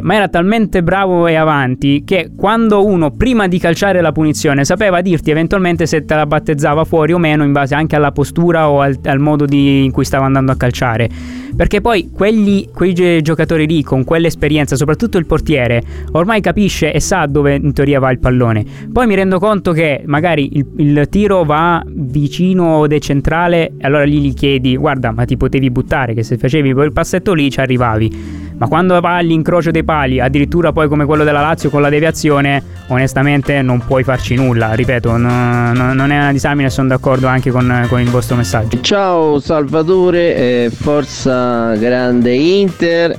ma 0.00 0.14
era 0.14 0.28
talmente 0.28 0.82
bravo 0.82 1.26
e 1.26 1.34
avanti 1.34 2.04
che 2.04 2.30
quando 2.36 2.84
uno 2.84 3.10
prima 3.22 3.46
di 3.46 3.60
calciare 3.60 4.00
la 4.00 4.10
punizione 4.10 4.64
sapeva 4.64 5.00
dirti 5.00 5.30
eventualmente 5.30 5.86
se 5.86 6.04
te 6.04 6.12
la 6.16 6.26
battezzava 6.26 6.82
fuori 6.84 7.12
o 7.12 7.18
meno 7.18 7.44
in 7.44 7.52
base 7.52 7.72
anche 7.72 7.94
alla 7.94 8.10
postura 8.10 8.68
o 8.68 8.80
al, 8.80 8.98
al 9.04 9.20
modo 9.20 9.44
di, 9.44 9.84
in 9.84 9.92
cui 9.92 10.04
stava 10.04 10.24
andando 10.24 10.50
a 10.50 10.56
calciare. 10.56 11.08
Perché 11.54 11.80
poi 11.80 12.10
quelli, 12.12 12.68
quei 12.74 12.92
giocatori 13.22 13.68
lì 13.68 13.84
con 13.84 14.02
quell'esperienza, 14.02 14.74
soprattutto 14.74 15.18
il 15.18 15.26
portiere, 15.26 15.82
ormai 16.12 16.40
capisce 16.40 16.92
e 16.92 16.98
sa 16.98 17.26
dove 17.26 17.54
in 17.54 17.72
teoria 17.72 18.00
va 18.00 18.10
il 18.10 18.18
pallone. 18.18 18.64
Poi 18.92 19.06
mi 19.06 19.14
rendo 19.14 19.38
conto 19.38 19.70
che 19.70 20.02
magari 20.04 20.56
il, 20.56 20.66
il 20.78 21.06
tiro 21.08 21.44
va 21.44 21.80
vicino 21.86 22.88
del 22.88 23.00
centrale, 23.00 23.74
e 23.78 23.86
allora 23.86 24.02
lì 24.02 24.18
gli 24.18 24.34
chiedi: 24.34 24.76
Guarda, 24.76 25.12
ma 25.12 25.24
ti 25.24 25.36
potevi 25.36 25.70
buttare, 25.70 26.14
che 26.14 26.24
se 26.24 26.38
facevi 26.38 26.72
quel 26.72 26.92
passetto 26.92 27.34
lì 27.34 27.50
ci 27.50 27.60
arrivavi. 27.60 28.41
Ma 28.62 28.68
quando 28.68 29.00
va 29.00 29.16
all'incrocio 29.16 29.72
dei 29.72 29.82
pali, 29.82 30.20
addirittura 30.20 30.70
poi 30.70 30.86
come 30.86 31.04
quello 31.04 31.24
della 31.24 31.40
Lazio 31.40 31.68
con 31.68 31.82
la 31.82 31.88
deviazione, 31.88 32.62
onestamente 32.86 33.60
non 33.60 33.84
puoi 33.84 34.04
farci 34.04 34.36
nulla. 34.36 34.74
Ripeto, 34.74 35.16
no, 35.16 35.72
no, 35.72 35.92
non 35.92 36.12
è 36.12 36.16
una 36.16 36.30
disamina 36.30 36.68
e 36.68 36.70
sono 36.70 36.86
d'accordo 36.86 37.26
anche 37.26 37.50
con, 37.50 37.86
con 37.88 38.00
il 38.00 38.08
vostro 38.08 38.36
messaggio. 38.36 38.80
Ciao 38.80 39.40
Salvatore, 39.40 40.36
eh, 40.36 40.70
forza 40.72 41.74
grande 41.74 42.34
Inter. 42.34 43.18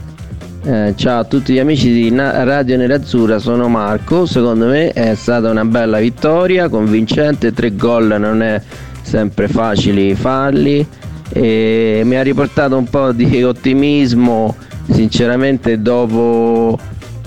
Eh, 0.64 0.94
ciao 0.96 1.20
a 1.20 1.24
tutti 1.26 1.52
gli 1.52 1.60
amici 1.60 1.92
di 1.92 2.10
Na- 2.10 2.46
Radio 2.46 2.78
Nerazzurra, 2.78 3.38
sono 3.38 3.68
Marco. 3.68 4.26
Secondo 4.26 4.68
me 4.68 4.92
è 4.92 5.14
stata 5.14 5.50
una 5.50 5.66
bella 5.66 6.00
vittoria, 6.00 6.70
convincente. 6.70 7.52
Tre 7.52 7.76
gol 7.76 8.16
non 8.18 8.42
è 8.42 8.62
sempre 9.02 9.50
facile 9.50 10.16
farli. 10.16 10.88
E 11.36 12.02
mi 12.06 12.16
ha 12.16 12.22
riportato 12.22 12.78
un 12.78 12.86
po' 12.86 13.12
di 13.12 13.44
ottimismo, 13.44 14.56
sinceramente, 14.90 15.82
dopo 15.82 16.78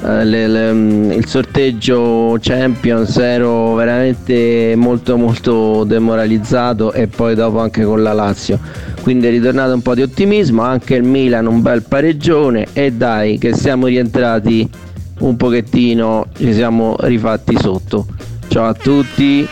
eh, 0.04 0.24
le- 0.24 0.46
le- 0.46 1.14
il 1.14 1.26
sorteggio 1.26 2.36
Champions 2.40 3.16
ero 3.16 3.74
veramente 3.74 4.74
molto 4.76 5.16
molto 5.16 5.84
demoralizzato 5.84 6.92
e 6.92 7.06
poi 7.06 7.34
dopo 7.34 7.60
anche 7.60 7.82
con 7.82 8.02
la 8.02 8.12
Lazio. 8.12 8.58
Quindi 9.02 9.26
è 9.26 9.30
ritornato 9.30 9.72
un 9.72 9.82
po' 9.82 9.94
di 9.94 10.02
ottimismo 10.02 10.62
anche 10.62 10.96
il 10.96 11.02
Milan 11.04 11.46
un 11.46 11.62
bel 11.62 11.82
pareggione 11.82 12.66
e 12.72 12.92
dai 12.92 13.38
che 13.38 13.54
siamo 13.54 13.86
rientrati 13.86 14.68
un 15.20 15.36
pochettino 15.36 16.26
ci 16.36 16.52
siamo 16.52 16.96
rifatti 17.00 17.56
sotto. 17.58 18.06
Ciao 18.48 18.66
a 18.66 18.74
tutti 18.74 19.46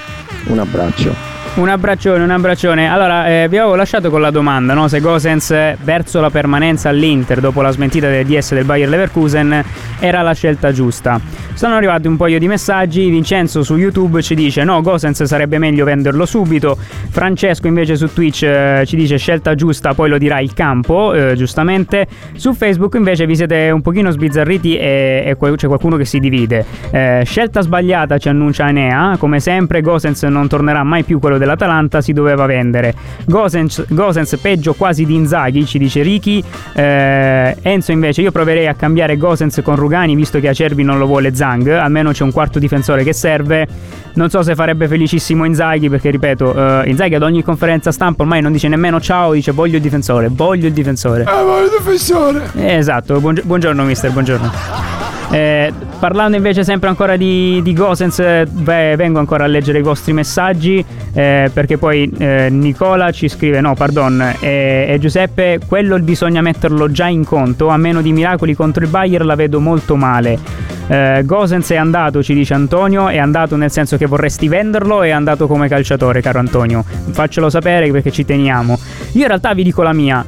un 0.48 0.58
abbraccio 0.58 1.33
Un 1.56 1.68
abbraccione, 1.68 2.24
un 2.24 2.30
abbraccione. 2.30 2.90
Allora, 2.90 3.28
eh, 3.28 3.46
vi 3.48 3.58
avevo 3.58 3.76
lasciato 3.76 4.10
con 4.10 4.20
la 4.20 4.32
domanda, 4.32 4.74
no? 4.74 4.88
Se 4.88 4.98
Gosens 4.98 5.52
eh, 5.52 5.76
verso 5.84 6.20
la 6.20 6.28
permanenza 6.28 6.88
all'Inter 6.88 7.38
dopo 7.38 7.62
la 7.62 7.70
smentita 7.70 8.08
del 8.08 8.26
DS 8.26 8.54
del 8.54 8.64
Bayer 8.64 8.88
Leverkusen 8.88 9.64
era 10.00 10.22
la 10.22 10.32
scelta 10.32 10.72
giusta. 10.72 11.20
Sono 11.54 11.76
arrivati 11.76 12.08
un 12.08 12.16
paio 12.16 12.40
di 12.40 12.48
messaggi. 12.48 13.08
Vincenzo 13.08 13.62
su 13.62 13.76
YouTube 13.76 14.20
ci 14.20 14.34
dice: 14.34 14.64
No, 14.64 14.82
Gosens 14.82 15.22
sarebbe 15.22 15.58
meglio 15.58 15.84
venderlo 15.84 16.26
subito. 16.26 16.76
Francesco 16.76 17.68
invece 17.68 17.94
su 17.94 18.12
Twitch 18.12 18.42
eh, 18.42 18.82
ci 18.84 18.96
dice: 18.96 19.16
Scelta 19.16 19.54
giusta, 19.54 19.94
poi 19.94 20.08
lo 20.08 20.18
dirà 20.18 20.40
il 20.40 20.52
campo, 20.54 21.14
eh, 21.14 21.36
giustamente. 21.36 22.08
Su 22.34 22.52
Facebook 22.52 22.94
invece 22.94 23.26
vi 23.26 23.36
siete 23.36 23.70
un 23.70 23.80
pochino 23.80 24.10
sbizzarriti 24.10 24.76
e, 24.76 25.22
e 25.24 25.54
c'è 25.54 25.68
qualcuno 25.68 25.96
che 25.96 26.04
si 26.04 26.18
divide. 26.18 26.64
Eh, 26.90 27.22
scelta 27.24 27.60
sbagliata, 27.60 28.18
ci 28.18 28.28
annuncia 28.28 28.68
Enea. 28.68 29.16
Come 29.18 29.38
sempre, 29.38 29.80
Gosens 29.82 30.24
non 30.24 30.48
tornerà 30.48 30.82
mai 30.82 31.04
più 31.04 31.20
quello 31.20 31.38
dell'Atalanta, 31.44 32.00
si 32.00 32.12
doveva 32.12 32.46
vendere. 32.46 32.94
Gosens, 33.26 33.84
Gosens 33.88 34.36
peggio 34.40 34.74
quasi 34.74 35.04
di 35.04 35.14
Inzaghi, 35.14 35.64
ci 35.66 35.78
dice 35.78 36.02
Ricky. 36.02 36.42
Eh, 36.74 37.56
Enzo 37.62 37.92
invece, 37.92 38.22
io 38.22 38.32
proverei 38.32 38.66
a 38.66 38.74
cambiare 38.74 39.16
Gosens 39.16 39.60
con 39.62 39.76
Rugani, 39.76 40.16
visto 40.16 40.40
che 40.40 40.48
Acerbi 40.48 40.82
non 40.82 40.98
lo 40.98 41.06
vuole 41.06 41.34
Zang. 41.34 41.68
Almeno 41.68 42.10
c'è 42.10 42.24
un 42.24 42.32
quarto 42.32 42.58
difensore 42.58 43.04
che 43.04 43.12
serve. 43.12 43.66
Non 44.14 44.30
so 44.30 44.42
se 44.42 44.54
farebbe 44.54 44.88
felicissimo 44.88 45.44
Inzaghi, 45.44 45.88
perché 45.88 46.10
ripeto, 46.10 46.82
eh, 46.82 46.88
Inzaghi 46.88 47.14
ad 47.16 47.22
ogni 47.22 47.42
conferenza 47.42 47.92
stampa 47.92 48.22
ormai 48.22 48.40
non 48.40 48.52
dice 48.52 48.68
nemmeno 48.68 49.00
ciao, 49.00 49.32
dice 49.32 49.52
voglio 49.52 49.76
il 49.76 49.82
difensore, 49.82 50.28
voglio 50.30 50.66
il 50.66 50.72
difensore. 50.72 51.24
Ah, 51.24 51.42
voglio 51.42 51.64
il 51.64 51.70
difensore. 51.78 52.50
Eh, 52.56 52.76
esatto, 52.76 53.20
buongi- 53.20 53.42
buongiorno 53.42 53.82
mister, 53.84 54.10
buongiorno. 54.12 54.93
Eh, 55.34 55.72
parlando 55.98 56.36
invece 56.36 56.62
sempre 56.62 56.88
ancora 56.88 57.16
di, 57.16 57.60
di 57.64 57.72
Gosens, 57.72 58.20
eh, 58.20 58.46
beh, 58.48 58.94
vengo 58.94 59.18
ancora 59.18 59.42
a 59.42 59.46
leggere 59.48 59.80
i 59.80 59.82
vostri 59.82 60.12
messaggi 60.12 60.84
eh, 61.12 61.50
perché 61.52 61.76
poi 61.76 62.08
eh, 62.18 62.46
Nicola 62.50 63.10
ci 63.10 63.28
scrive, 63.28 63.60
no 63.60 63.74
pardon, 63.74 64.36
e, 64.38 64.86
e 64.88 64.98
Giuseppe, 65.00 65.58
quello 65.66 65.98
bisogna 65.98 66.40
metterlo 66.40 66.88
già 66.88 67.08
in 67.08 67.24
conto, 67.24 67.66
a 67.66 67.76
meno 67.76 68.00
di 68.00 68.12
miracoli 68.12 68.54
contro 68.54 68.84
il 68.84 68.90
Bayern 68.90 69.26
la 69.26 69.34
vedo 69.34 69.58
molto 69.58 69.96
male. 69.96 70.38
Eh, 70.86 71.22
Gosens 71.24 71.70
è 71.70 71.76
andato, 71.76 72.22
ci 72.22 72.34
dice 72.34 72.54
Antonio, 72.54 73.08
è 73.08 73.18
andato 73.18 73.56
nel 73.56 73.70
senso 73.70 73.96
che 73.96 74.06
vorresti 74.06 74.48
venderlo, 74.48 75.02
è 75.02 75.10
andato 75.10 75.46
come 75.46 75.68
calciatore, 75.68 76.20
caro 76.20 76.38
Antonio. 76.38 76.84
Faccelo 76.84 77.48
sapere 77.48 77.90
perché 77.90 78.10
ci 78.10 78.24
teniamo. 78.24 78.78
Io 79.12 79.22
in 79.22 79.26
realtà 79.28 79.54
vi 79.54 79.62
dico 79.62 79.82
la 79.82 79.92
mia. 79.92 80.24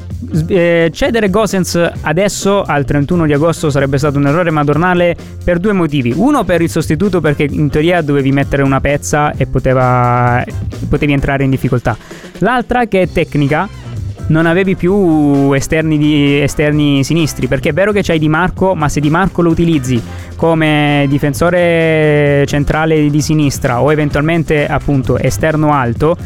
Eh, 0.49 0.91
cedere 0.93 1.29
Gosens 1.29 1.93
adesso 2.01 2.63
al 2.63 2.85
31 2.85 3.27
di 3.27 3.33
agosto 3.33 3.71
sarebbe 3.71 3.99
stato 3.99 4.19
un 4.19 4.27
errore 4.27 4.51
madornale 4.51 5.15
per 5.45 5.59
due 5.59 5.73
motivi. 5.73 6.13
Uno 6.17 6.45
per 6.45 6.63
il 6.63 6.71
sostituto 6.71 7.21
perché 7.21 7.47
in 7.49 7.69
teoria 7.69 8.01
dovevi 8.01 8.33
mettere 8.33 8.63
una 8.63 8.81
pezza 8.81 9.33
e 9.33 9.47
poteva, 9.47 10.43
potevi 10.89 11.13
entrare 11.13 11.45
in 11.45 11.51
difficoltà. 11.51 11.97
L'altra 12.39 12.87
che 12.87 13.03
è 13.03 13.09
tecnica 13.09 13.69
non 14.29 14.47
avevi 14.47 14.77
più 14.77 15.53
esterni, 15.53 15.99
di, 15.99 16.41
esterni 16.41 17.05
sinistri. 17.05 17.47
Perché 17.47 17.71
è 17.71 17.73
vero 17.73 17.93
che 17.93 18.03
c'hai 18.03 18.19
Di 18.19 18.29
Marco, 18.29 18.75
ma 18.75 18.89
se 18.89 19.01
Di 19.01 19.11
Marco 19.11 19.43
lo 19.43 19.51
utilizzi 19.51 20.03
come 20.37 21.07
difensore 21.09 22.45
centrale 22.47 23.09
di 23.09 23.21
sinistra 23.21 23.81
o 23.81 23.91
eventualmente 23.91 24.67
appunto 24.67 25.19
esterno 25.19 25.73
alto, 25.73 26.17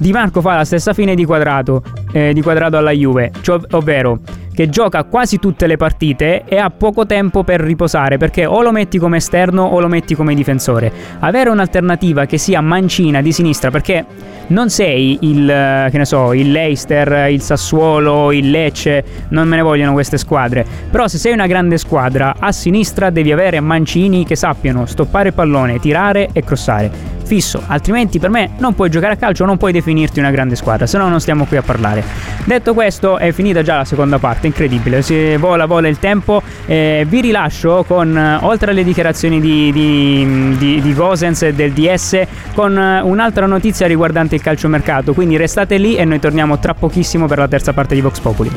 Di 0.00 0.12
Marco 0.12 0.40
fa 0.40 0.56
la 0.56 0.64
stessa 0.64 0.94
fine 0.94 1.14
di 1.14 1.26
quadrato, 1.26 1.82
eh, 2.12 2.32
di 2.32 2.40
quadrato 2.40 2.78
alla 2.78 2.90
Juve, 2.90 3.32
cioè, 3.42 3.60
ovvero 3.72 4.20
che 4.50 4.70
gioca 4.70 5.04
quasi 5.04 5.38
tutte 5.38 5.66
le 5.66 5.76
partite 5.76 6.44
e 6.46 6.56
ha 6.56 6.70
poco 6.70 7.04
tempo 7.04 7.44
per 7.44 7.60
riposare 7.60 8.16
perché 8.16 8.46
o 8.46 8.62
lo 8.62 8.72
metti 8.72 8.96
come 8.96 9.18
esterno 9.18 9.62
o 9.62 9.78
lo 9.78 9.88
metti 9.88 10.14
come 10.14 10.34
difensore. 10.34 10.90
Avere 11.18 11.50
un'alternativa 11.50 12.24
che 12.24 12.38
sia 12.38 12.62
mancina 12.62 13.20
di 13.20 13.30
sinistra 13.30 13.70
perché 13.70 14.06
non 14.46 14.70
sei 14.70 15.18
il, 15.20 15.46
che 15.90 15.98
ne 15.98 16.04
so, 16.06 16.32
il 16.32 16.50
Leicester, 16.50 17.30
il 17.30 17.42
Sassuolo, 17.42 18.32
il 18.32 18.50
Lecce, 18.50 19.04
non 19.28 19.48
me 19.48 19.56
ne 19.56 19.62
vogliono 19.62 19.92
queste 19.92 20.16
squadre. 20.16 20.64
Però 20.90 21.08
se 21.08 21.18
sei 21.18 21.34
una 21.34 21.46
grande 21.46 21.76
squadra, 21.76 22.36
a 22.38 22.52
sinistra 22.52 23.10
devi 23.10 23.32
avere 23.32 23.60
mancini 23.60 24.24
che 24.24 24.34
sappiano 24.34 24.86
stoppare 24.86 25.28
il 25.28 25.34
pallone, 25.34 25.78
tirare 25.78 26.30
e 26.32 26.42
crossare. 26.42 27.18
Fisso, 27.30 27.62
altrimenti 27.64 28.18
per 28.18 28.28
me 28.28 28.50
non 28.58 28.74
puoi 28.74 28.90
giocare 28.90 29.12
a 29.12 29.16
calcio, 29.16 29.44
non 29.44 29.56
puoi 29.56 29.70
definirti 29.70 30.18
una 30.18 30.32
grande 30.32 30.56
squadra, 30.56 30.88
se 30.88 30.98
no 30.98 31.08
non 31.08 31.20
stiamo 31.20 31.44
qui 31.44 31.58
a 31.58 31.62
parlare. 31.62 32.02
Detto 32.42 32.74
questo, 32.74 33.18
è 33.18 33.30
finita 33.30 33.62
già 33.62 33.76
la 33.76 33.84
seconda 33.84 34.18
parte, 34.18 34.48
incredibile, 34.48 35.00
si 35.00 35.36
vola, 35.36 35.66
vola 35.66 35.86
il 35.86 36.00
tempo. 36.00 36.42
Eh, 36.66 37.06
vi 37.08 37.20
rilascio 37.20 37.84
con, 37.86 38.18
eh, 38.18 38.38
oltre 38.40 38.72
alle 38.72 38.82
dichiarazioni 38.82 39.40
di, 39.40 39.70
di, 39.70 40.56
di, 40.58 40.80
di 40.80 40.92
Gosens 40.92 41.42
e 41.42 41.54
del 41.54 41.70
DS, 41.70 42.20
con 42.52 42.76
eh, 42.76 43.00
un'altra 43.00 43.46
notizia 43.46 43.86
riguardante 43.86 44.34
il 44.34 44.42
calciomercato. 44.42 45.14
Quindi 45.14 45.36
restate 45.36 45.78
lì 45.78 45.94
e 45.94 46.04
noi 46.04 46.18
torniamo 46.18 46.58
tra 46.58 46.74
pochissimo 46.74 47.26
per 47.26 47.38
la 47.38 47.46
terza 47.46 47.72
parte 47.72 47.94
di 47.94 48.00
Vox 48.00 48.18
Populi. 48.18 48.50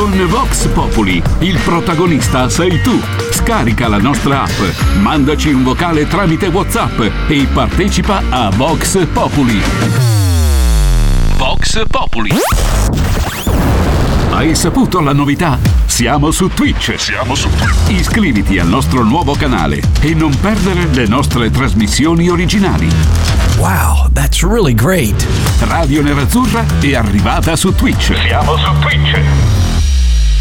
Con 0.00 0.28
Vox 0.28 0.66
Populi, 0.68 1.22
il 1.40 1.58
protagonista 1.62 2.48
sei 2.48 2.80
tu. 2.80 2.98
Scarica 3.30 3.86
la 3.86 3.98
nostra 3.98 4.44
app, 4.44 4.58
mandaci 4.98 5.52
un 5.52 5.62
vocale 5.62 6.08
tramite 6.08 6.46
WhatsApp 6.46 6.98
e 7.28 7.46
partecipa 7.52 8.22
a 8.30 8.48
Vox 8.48 9.06
Populi. 9.12 9.60
Vox 11.36 11.82
Populi. 11.86 12.30
Hai 14.30 14.54
saputo 14.54 15.00
la 15.00 15.12
novità? 15.12 15.58
Siamo 15.84 16.30
su 16.30 16.48
Twitch. 16.48 16.94
Siamo 16.96 17.34
su 17.34 17.50
Twitch. 17.50 17.90
Iscriviti 17.90 18.58
al 18.58 18.68
nostro 18.68 19.04
nuovo 19.04 19.34
canale 19.34 19.82
e 20.00 20.14
non 20.14 20.34
perdere 20.40 20.86
le 20.92 21.06
nostre 21.08 21.50
trasmissioni 21.50 22.30
originali. 22.30 22.88
Wow, 23.58 24.10
that's 24.14 24.42
really 24.44 24.74
great. 24.74 25.26
Radio 25.58 26.00
Nerazzurra 26.00 26.64
è 26.80 26.94
arrivata 26.94 27.54
su 27.54 27.74
Twitch. 27.74 28.18
Siamo 28.26 28.56
su 28.56 28.70
Twitch. 28.80 29.79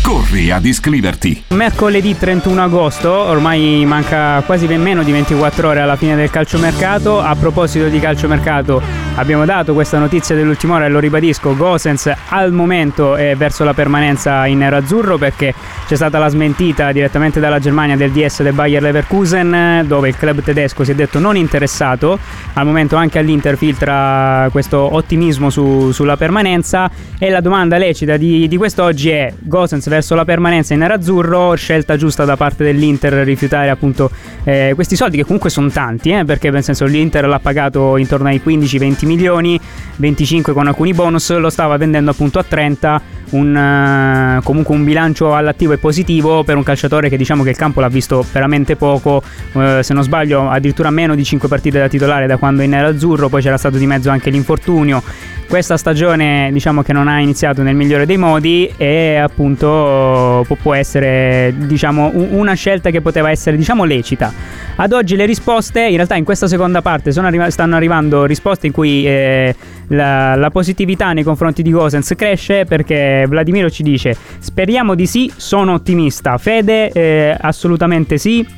Corri 0.01 0.49
ad 0.49 0.65
iscriverti. 0.65 1.43
Mercoledì 1.49 2.17
31 2.17 2.63
agosto, 2.63 3.12
ormai 3.12 3.85
manca 3.85 4.41
quasi 4.45 4.65
meno 4.67 5.03
di 5.03 5.12
24 5.12 5.67
ore 5.67 5.81
alla 5.81 5.97
fine 5.97 6.15
del 6.15 6.31
calciomercato. 6.31 7.19
A 7.19 7.35
proposito 7.35 7.88
di 7.89 7.99
calciomercato, 7.99 8.81
abbiamo 9.15 9.45
dato 9.45 9.73
questa 9.73 9.99
notizia 9.99 10.35
dell'ultima 10.35 10.75
ora 10.75 10.85
e 10.85 10.89
lo 10.89 10.99
ribadisco: 10.99 11.55
Gosens 11.55 12.12
al 12.29 12.51
momento 12.51 13.15
è 13.15 13.35
verso 13.35 13.63
la 13.63 13.73
permanenza 13.73 14.47
in 14.47 14.59
nero-azzurro 14.59 15.17
perché 15.17 15.53
c'è 15.88 15.95
stata 15.95 16.17
la 16.17 16.29
smentita 16.29 16.91
direttamente 16.91 17.39
dalla 17.39 17.59
Germania 17.59 17.95
del 17.95 18.12
DS 18.12 18.41
del 18.41 18.53
Bayer 18.53 18.81
Leverkusen, 18.81 19.83
dove 19.85 20.07
il 20.07 20.17
club 20.17 20.41
tedesco 20.41 20.83
si 20.83 20.91
è 20.91 20.95
detto 20.95 21.19
non 21.19 21.35
interessato. 21.35 22.17
Al 22.53 22.65
momento 22.65 22.95
anche 22.95 23.19
all'Inter 23.19 23.57
filtra 23.57 24.47
questo 24.51 24.95
ottimismo 24.95 25.49
su- 25.49 25.91
sulla 25.91 26.17
permanenza. 26.17 26.89
E 27.19 27.29
la 27.29 27.41
domanda 27.41 27.77
lecita 27.77 28.17
di, 28.17 28.47
di 28.47 28.57
quest'oggi 28.57 29.09
è: 29.09 29.33
Gosens 29.39 29.88
verso 29.89 30.15
la 30.15 30.23
permanenza 30.23 30.73
in 30.73 30.80
nerazzurro, 30.80 31.54
scelta 31.56 31.97
giusta 31.97 32.23
da 32.23 32.38
parte 32.38 32.63
dell'Inter 32.63 33.12
rifiutare 33.25 33.69
appunto 33.69 34.10
eh, 34.45 34.71
questi 34.73 34.95
soldi 34.95 35.17
che 35.17 35.23
comunque 35.23 35.49
sono 35.49 35.69
tanti, 35.69 36.12
eh, 36.12 36.23
perché 36.23 36.49
nel 36.49 36.63
senso 36.63 36.86
l'Inter 36.86 37.28
l'ha 37.28 37.39
pagato 37.39 37.97
intorno 37.97 38.30
ai 38.30 38.41
15-20 38.43 39.06
milioni, 39.06 39.60
25 39.97 40.54
con 40.54 40.67
alcuni 40.67 40.93
bonus, 40.93 41.36
lo 41.38 41.49
stava 41.49 41.75
vendendo 41.75 42.12
appunto 42.12 42.39
a 42.39 42.43
30, 42.43 43.02
un, 43.32 43.56
eh, 43.56 44.42
comunque 44.44 44.76
un 44.76 44.84
bilancio 44.84 45.36
all'attivo 45.36 45.74
e 45.74 45.78
positivo 45.78 46.44
per 46.44 46.56
un 46.56 46.63
calciatore 46.63 47.10
che 47.10 47.18
diciamo 47.18 47.44
che 47.44 47.50
il 47.50 47.58
campo 47.58 47.82
l'ha 47.82 47.89
visto 47.89 48.26
veramente 48.32 48.76
poco, 48.76 49.22
eh, 49.54 49.80
se 49.82 49.94
non 49.94 50.04
sbaglio 50.04 50.50
addirittura 50.50 50.89
meno 50.89 51.15
di 51.15 51.24
5 51.24 51.48
partite 51.48 51.80
da 51.80 51.88
titolare 51.88 52.28
da 52.28 52.38
quando 52.38 52.62
in 52.62 52.70
nerazzurro, 52.72 53.30
poi 53.30 53.42
c'era 53.42 53.58
stato 53.58 53.78
di 53.78 53.86
mezzo 53.86 54.10
anche 54.10 54.30
l'infortunio. 54.30 55.02
Questa 55.50 55.78
stagione 55.78 56.50
diciamo 56.52 56.84
che 56.84 56.94
non 56.94 57.08
ha 57.08 57.20
iniziato 57.20 57.63
nel 57.63 57.74
migliore 57.74 58.06
dei 58.06 58.18
modi 58.18 58.72
e 58.78 59.15
appunto 59.15 60.46
può, 60.62 60.76
essere 60.76 61.56
diciamo 61.58 62.12
una 62.13 62.54
scelta 62.54 62.92
che 62.92 63.02
poteva 63.02 63.32
essere 63.32 63.58
diciamo 63.58 63.84
lecita. 63.84 64.32
Ad 64.76 64.94
oggi 64.94 65.15
le 65.15 65.26
risposte, 65.26 65.82
in 65.82 65.96
realtà 65.96 66.15
in 66.15 66.24
questa 66.24 66.48
seconda 66.48 66.84
parte 66.84 67.10
arri- 67.10 67.50
stanno 67.50 67.76
arrivando 67.76 68.26
risposte 68.26 68.68
in 68.68 68.74
cui 68.74 69.08
eh, 69.08 69.56
la, 69.89 70.36
la 70.36 70.49
positività 70.49 71.13
nei 71.13 71.23
confronti 71.23 71.62
di 71.62 71.71
Gosens 71.71 72.13
cresce 72.15 72.65
perché 72.65 73.25
Vladimiro 73.28 73.69
ci 73.69 73.84
dice 73.84 74.15
speriamo 74.39 74.95
di 74.95 75.06
sì, 75.06 75.32
sono 75.36 75.73
ottimista. 75.73 76.38
Fede 76.38 76.91
eh, 76.91 77.38
assolutamente 77.39 78.17
sì. 78.17 78.58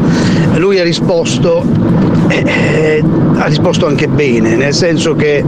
lui 0.55 0.79
ha 0.79 0.83
risposto, 0.83 1.65
eh, 2.29 2.43
eh, 2.45 3.03
ha 3.35 3.45
risposto 3.47 3.85
anche 3.85 4.07
bene, 4.07 4.55
nel 4.55 4.73
senso 4.73 5.13
che 5.13 5.43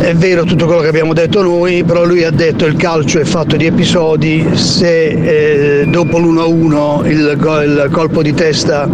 è 0.00 0.12
vero 0.14 0.42
tutto 0.42 0.66
quello 0.66 0.80
che 0.80 0.88
abbiamo 0.88 1.12
detto 1.12 1.40
noi, 1.40 1.84
però 1.84 2.04
lui 2.04 2.24
ha 2.24 2.30
detto 2.30 2.66
il 2.66 2.74
calcio 2.74 3.20
è 3.20 3.24
fatto 3.24 3.54
di 3.54 3.66
episodi, 3.66 4.44
se 4.54 5.82
eh, 5.82 5.86
dopo 5.86 6.18
l'1-1 6.18 7.06
il, 7.06 7.38
il 7.64 7.88
colpo 7.92 8.22
di 8.22 8.34
testa 8.34 8.88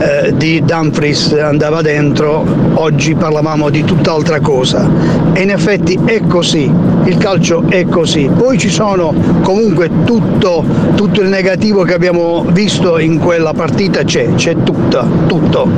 eh, 0.00 0.32
di 0.36 0.62
Dumfries 0.64 1.32
andava 1.32 1.82
dentro, 1.82 2.46
oggi 2.74 3.14
parlavamo 3.14 3.70
di 3.70 3.82
tutt'altra 3.84 4.40
cosa. 4.40 4.88
E 5.32 5.42
in 5.42 5.50
effetti 5.50 5.98
è 6.04 6.20
così, 6.26 6.72
il 7.04 7.16
calcio 7.18 7.64
è 7.68 7.84
così. 7.86 8.30
Poi 8.34 8.56
ci 8.56 8.70
sono 8.70 9.12
comunque 9.42 9.90
tutto, 10.04 10.64
tutto 10.94 11.20
il 11.20 11.28
negativo 11.28 11.82
che 11.82 11.94
abbiamo 11.94 12.19
visto 12.48 12.98
in 12.98 13.18
quella 13.18 13.52
partita, 13.52 14.02
c'è, 14.02 14.34
c'è 14.34 14.56
tutto, 14.62 15.06
tutto. 15.26 15.68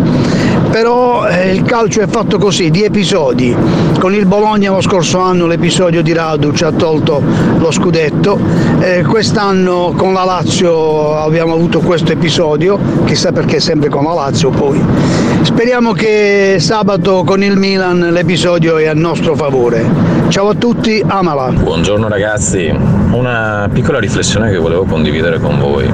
Però 0.71 1.27
eh, 1.27 1.53
il 1.53 1.63
calcio 1.63 2.01
è 2.01 2.07
fatto 2.07 2.39
così, 2.39 2.71
di 2.71 2.83
episodi. 2.83 3.55
Con 3.99 4.15
il 4.15 4.27
Bologna 4.27 4.73
lo 4.73 4.81
scorso 4.81 5.19
anno 5.19 5.47
l'episodio 5.47 6.03
di 6.03 6.13
Radu 6.13 6.53
ci 6.53 6.65
ha 6.65 6.73
tolto 6.73 7.23
lo 7.59 7.71
scudetto, 7.71 8.39
eh, 8.81 9.03
quest'anno 9.03 9.93
con 9.97 10.13
la 10.13 10.25
Lazio 10.25 11.17
abbiamo 11.17 11.55
avuto 11.55 11.81
questo 11.81 12.13
episodio, 12.13 12.79
chissà 13.05 13.33
perché 13.33 13.61
sempre 13.61 13.89
con 13.89 14.05
la 14.05 14.15
Lazio 14.15 14.51
poi. 14.51 15.22
Speriamo 15.43 15.93
che 15.93 16.57
sabato 16.61 17.25
con 17.25 17.43
il 17.43 17.57
Milan 17.57 17.99
l'episodio 18.13 18.79
è 18.79 18.87
a 18.87 18.95
nostro 18.95 19.35
favore. 19.35 19.85
Ciao 20.29 20.49
a 20.49 20.55
tutti, 20.55 21.03
amala. 21.05 21.51
Buongiorno 21.51 22.09
ragazzi, 22.09 22.73
una 23.11 23.69
piccola 23.73 23.99
riflessione 23.99 24.51
che 24.51 24.59
volevo 24.59 24.85
condividere 24.85 25.41
con 25.41 25.59
voi. 25.59 25.93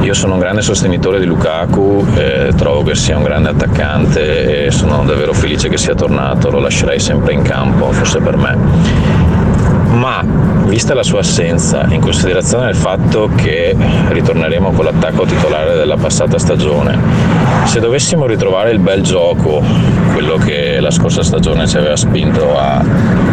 Io 0.00 0.14
sono 0.14 0.34
un 0.34 0.38
grande 0.38 0.62
sostenitore 0.62 1.18
di 1.18 1.26
Lukaku, 1.26 2.06
eh, 2.14 2.52
trovo 2.56 2.82
che 2.82 2.94
sia 2.94 3.16
un 3.16 3.24
grande 3.24 3.48
attaccante 3.48 4.66
e 4.66 4.70
sono 4.70 5.02
davvero 5.04 5.32
felice 5.32 5.68
che 5.68 5.76
sia 5.78 5.94
tornato, 5.94 6.50
lo 6.50 6.60
lascerei 6.60 7.00
sempre 7.00 7.32
in 7.32 7.42
campo, 7.42 7.90
forse 7.90 8.20
per 8.20 8.36
me. 8.36 9.33
Ma 9.94 10.24
vista 10.66 10.92
la 10.92 11.02
sua 11.04 11.20
assenza, 11.20 11.86
in 11.88 12.00
considerazione 12.00 12.66
del 12.66 12.74
fatto 12.74 13.30
che 13.36 13.76
ritorneremo 14.08 14.72
con 14.72 14.84
l'attacco 14.84 15.24
titolare 15.24 15.76
della 15.76 15.96
passata 15.96 16.36
stagione, 16.38 16.98
se 17.64 17.80
dovessimo 17.80 18.26
ritrovare 18.26 18.72
il 18.72 18.80
bel 18.80 19.02
gioco, 19.02 19.62
quello 20.12 20.36
che 20.36 20.80
la 20.80 20.90
scorsa 20.90 21.22
stagione 21.22 21.66
ci 21.68 21.76
aveva 21.76 21.96
spinto 21.96 22.58
a 22.58 22.84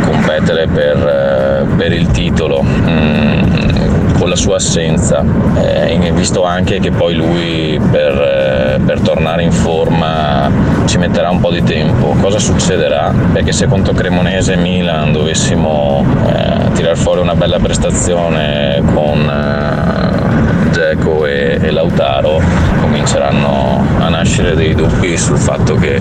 competere 0.04 0.68
per, 0.68 0.98
eh, 0.98 1.76
per 1.76 1.92
il 1.94 2.08
titolo, 2.12 2.62
mm, 2.62 3.81
con 4.22 4.30
la 4.30 4.36
sua 4.36 4.58
assenza, 4.58 5.26
eh, 5.56 6.12
visto 6.14 6.44
anche 6.44 6.80
che 6.80 6.92
poi 6.92 7.16
lui 7.16 7.82
per, 7.90 8.14
eh, 8.14 8.80
per, 8.86 9.00
tornare 9.00 9.42
in 9.42 9.52
forma 9.52 10.48
ci 10.86 11.00
metterà 11.00 11.32
un 11.32 11.40
po' 11.40 11.50
di 11.50 11.64
tempo. 11.64 12.16
Cosa 12.22 12.38
succederà? 12.38 13.12
Perché 13.34 13.52
se 13.52 13.66
contro 13.66 13.94
Cremonese 13.94 14.54
e 14.54 14.58
Milan 14.58 15.12
dovessimo 15.12 16.06
eh, 16.28 16.72
tirar 16.74 16.96
fuori 16.98 17.20
una 17.22 17.34
bella 17.34 17.58
prestazione 17.58 18.84
con 18.94 19.28
eh, 19.28 20.70
Geco 20.70 21.26
e, 21.26 21.58
e 21.60 21.72
Lautaro, 21.72 22.40
cominceranno 22.80 23.84
a 23.98 24.10
nascere 24.10 24.54
dei 24.54 24.76
dubbi 24.76 25.18
sul 25.18 25.40
fatto 25.40 25.74
che 25.74 26.00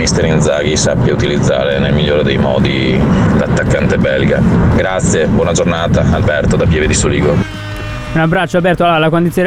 mister 0.00 0.24
Inzaghi 0.24 0.78
sappia 0.78 1.12
utilizzare 1.12 1.78
nel 1.78 1.92
migliore 1.92 2.22
dei 2.22 2.38
modi 2.38 2.98
l'attaccante 3.38 3.98
belga. 3.98 4.40
Grazie, 4.74 5.26
buona 5.26 5.52
giornata, 5.52 6.02
Alberto 6.10 6.56
da 6.56 6.64
Pieve 6.64 6.86
di 6.86 6.94
Soligo. 6.94 7.69
Un 8.12 8.20
abbraccio 8.20 8.56
Alberto, 8.56 8.84
allora, 8.84 8.98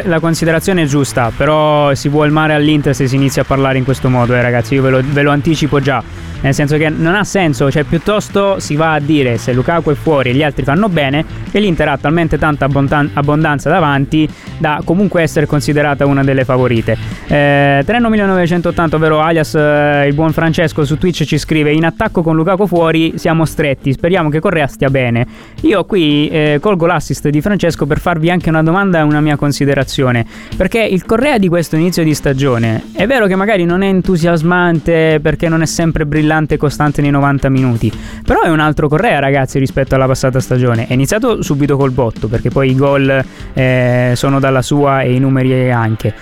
la, 0.05 0.20
considerazione 0.22 0.84
è 0.84 0.86
giusta, 0.86 1.34
però 1.36 1.93
si 1.95 2.07
vuole 2.07 2.28
il 2.28 2.34
mare 2.34 2.53
all'Inter 2.53 2.95
se 2.95 3.07
si 3.07 3.16
inizia 3.16 3.41
a 3.41 3.45
parlare 3.45 3.78
in 3.78 3.84
questo 3.84 4.07
modo, 4.07 4.34
eh, 4.34 4.41
ragazzi, 4.41 4.76
io 4.76 4.82
ve 4.82 4.89
lo, 4.89 5.01
ve 5.03 5.22
lo 5.22 5.32
anticipo 5.32 5.82
già, 5.82 6.01
nel 6.43 6.53
senso 6.53 6.78
che 6.78 6.89
non 6.89 7.16
ha 7.16 7.24
senso, 7.24 7.72
cioè 7.72 7.84
piuttosto 7.84 8.59
si 8.59 8.76
va 8.76 8.93
a 8.93 8.99
dire 8.99 9.38
se 9.38 9.53
Lukaku 9.53 9.91
è 9.91 9.95
fuori 9.95 10.30
e 10.30 10.34
gli 10.34 10.43
altri 10.43 10.64
fanno 10.64 10.89
bene 10.89 11.26
che 11.49 11.59
l'Inter 11.59 11.88
ha 11.88 11.97
talmente 11.97 12.38
tanta 12.38 12.66
abbondan- 12.66 13.11
abbondanza 13.14 13.70
davanti 13.70 14.28
da 14.57 14.82
comunque 14.84 15.22
essere 15.22 15.45
considerata 15.45 16.05
una 16.05 16.24
delle 16.24 16.43
favorite. 16.43 16.97
Eh, 17.28 17.84
Treno 17.86 18.09
1980, 18.09 18.95
ovvero 18.95 19.22
alias 19.22 19.55
eh, 19.55 20.05
il 20.07 20.14
buon 20.14 20.34
Francesco 20.34 20.84
su 20.84 20.97
Twitch 20.97 21.24
ci 21.24 21.38
scrive 21.38 21.72
in 21.72 21.86
attacco 21.86 22.22
con 22.22 22.36
Lukaku 22.36 22.68
fuori 22.68 23.14
siamo 23.16 23.45
stretti, 23.45 23.93
speriamo 23.93 24.30
che 24.30 24.41
Correa 24.41 24.68
stia 24.68 24.89
bene. 24.89 25.26
Io 25.61 25.86
qui 25.86 26.28
eh, 26.28 26.57
colgo 26.59 26.86
l'assist 26.86 27.30
di 27.30 27.39
Francesco 27.39 27.86
per 27.86 27.99
farvi 27.99 28.30
anche 28.30 28.51
una 28.54 28.64
domanda 28.64 28.99
e 28.99 29.01
una 29.01 29.20
mia 29.20 29.36
considerazione. 29.36 30.26
Perché 30.56 30.82
il 30.82 31.06
Correa 31.06 31.38
di 31.39 31.47
questo 31.47 31.76
inizio 31.76 32.04
di 32.04 32.14
stagione 32.14 32.84
è 32.93 33.08
vero 33.08 33.26
che 33.26 33.36
magari 33.36 33.66
non 33.66 33.82
è 33.82 33.88
entusiasmante 33.88 35.20
perché 35.22 35.49
non 35.49 35.62
è 35.62 35.66
sempre 35.66 36.06
brillante 36.06 36.56
e 36.56 36.58
costante 36.58 37.01
nei 37.01 37.12
90 37.12 37.49
minuti. 37.49 37.91
Però 38.24 38.41
è 38.41 38.49
un 38.49 38.60
altro 38.60 38.88
Correa, 38.88 39.20
ragazzi, 39.20 39.58
rispetto 39.58 39.95
alla 39.95 40.06
passata 40.06 40.39
stagione. 40.39 40.88
È 40.88 40.93
iniziato 40.93 41.41
subito 41.41 41.76
col 41.76 41.91
botto 41.91 42.28
perché 42.28 42.49
poi 42.49 42.70
i 42.70 42.76
gol 42.76 43.24
eh, 43.54 44.14
sono 44.16 44.39
dalla 44.39 44.62
sua 44.62 45.01
e 45.01 45.14
i 45.14 45.20
numeri 45.20 45.72
anche 45.72 46.14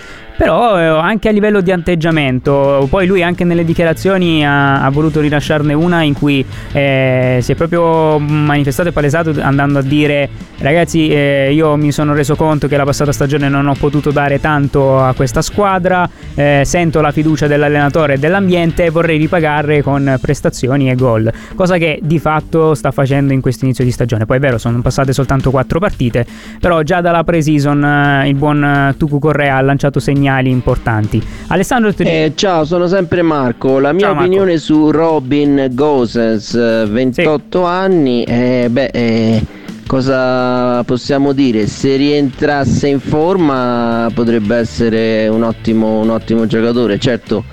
però 0.42 0.80
eh, 0.80 0.86
anche 0.86 1.30
a 1.30 1.32
livello 1.32 1.62
di 1.62 1.72
atteggiamento 1.72 2.88
poi 2.90 3.06
lui 3.06 3.22
anche 3.22 3.44
nelle 3.44 3.64
dichiarazioni 3.64 4.44
ha, 4.44 4.84
ha 4.84 4.90
voluto 4.90 5.20
rilasciarne 5.20 5.76
una 5.76 6.02
in 6.02 6.16
cui 6.16 6.44
eh, 6.72 7.38
si 7.44 7.52
è 7.52 7.54
proprio 7.54 8.18
manifestato 8.18 8.90
e 8.90 8.92
palesato 8.92 9.36
andando 9.40 9.78
a 9.78 9.82
dire 9.84 10.28
ragazzi 10.58 11.10
eh, 11.10 11.52
io 11.54 11.76
mi 11.76 11.92
sono 11.92 12.16
reso 12.16 12.36
conto 12.36 12.68
che 12.68 12.76
la 12.76 12.86
passata 12.86 13.12
stagione 13.12 13.50
non 13.50 13.68
ho 13.68 13.76
potuto 13.76 14.10
dare 14.10 14.40
tanto 14.40 15.00
a 15.00 15.14
questa 15.14 15.44
squadra 15.44 16.10
eh, 16.34 16.64
sento 16.66 17.02
la 17.02 17.12
fiducia 17.12 17.46
dell'allenatore 17.46 18.16
e 18.16 18.18
dell'ambiente 18.18 18.86
e 18.86 18.90
vorrei 18.90 19.20
ripagarle 19.20 19.84
con 19.84 20.18
prestazioni 20.22 20.90
e 20.90 20.96
gol. 20.96 21.32
Cosa 21.56 21.78
che 21.78 22.00
di 22.02 22.20
fatto 22.20 22.74
sta 22.74 22.92
facendo 22.92 23.34
in 23.34 23.42
questo 23.42 23.66
inizio 23.66 23.84
di 23.84 23.92
stagione. 23.92 24.26
Poi 24.26 24.38
è 24.38 24.40
vero 24.40 24.58
sono 24.58 24.82
passate 24.82 25.14
soltanto 25.14 25.52
quattro 25.52 25.80
partite 25.80 26.26
però 26.60 26.82
già 26.82 27.02
dalla 27.02 27.24
pre-season 27.24 27.84
eh, 27.84 28.30
il 28.30 28.36
buon 28.36 28.96
Tucu 28.98 29.20
Correa 29.20 29.58
ha 29.58 29.62
lanciato 29.62 30.00
segnali 30.00 30.30
importanti. 30.40 31.22
Alessandro 31.48 31.94
Tri- 31.94 32.08
eh, 32.08 32.32
Ciao, 32.36 32.66
sono 32.66 32.88
sempre 32.88 33.22
Marco. 33.22 33.80
La 33.80 33.92
mia 33.92 34.08
ciao, 34.08 34.14
opinione 34.14 34.52
Marco. 34.52 34.60
su 34.60 34.92
Robin 34.92 35.68
Gosens, 35.72 36.88
28 36.90 37.60
sì. 37.60 37.66
anni, 37.66 38.24
eh, 38.24 38.68
beh, 38.70 38.90
eh, 38.94 39.46
cosa 39.88 40.84
possiamo 40.84 41.34
dire? 41.34 41.68
Se 41.68 41.96
rientrasse 41.96 42.88
in 42.88 43.00
forma 43.00 44.10
potrebbe 44.14 44.56
essere 44.56 45.28
un 45.28 45.44
ottimo, 45.44 46.00
un 46.00 46.10
ottimo 46.10 46.46
giocatore. 46.48 46.98
Certo, 46.98 47.44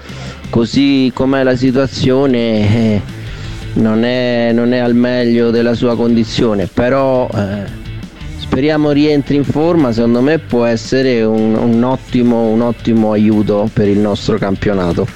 così 0.50 1.10
com'è 1.14 1.42
la 1.42 1.56
situazione... 1.56 2.38
Eh, 2.74 3.16
non 3.74 4.02
è, 4.02 4.50
non 4.52 4.72
è, 4.72 4.78
al 4.78 4.94
meglio 4.94 5.50
della 5.50 5.74
sua 5.74 5.94
condizione, 5.94 6.66
però 6.66 7.28
eh, 7.32 7.77
speriamo 8.58 8.90
rientri 8.90 9.36
in 9.36 9.44
forma, 9.44 9.92
secondo 9.92 10.20
me 10.20 10.40
può 10.40 10.64
essere 10.64 11.22
un, 11.22 11.54
un, 11.54 11.80
ottimo, 11.84 12.48
un 12.48 12.60
ottimo 12.60 13.12
aiuto 13.12 13.70
per 13.72 13.86
il 13.86 13.98
nostro 13.98 14.36
campionato. 14.36 15.06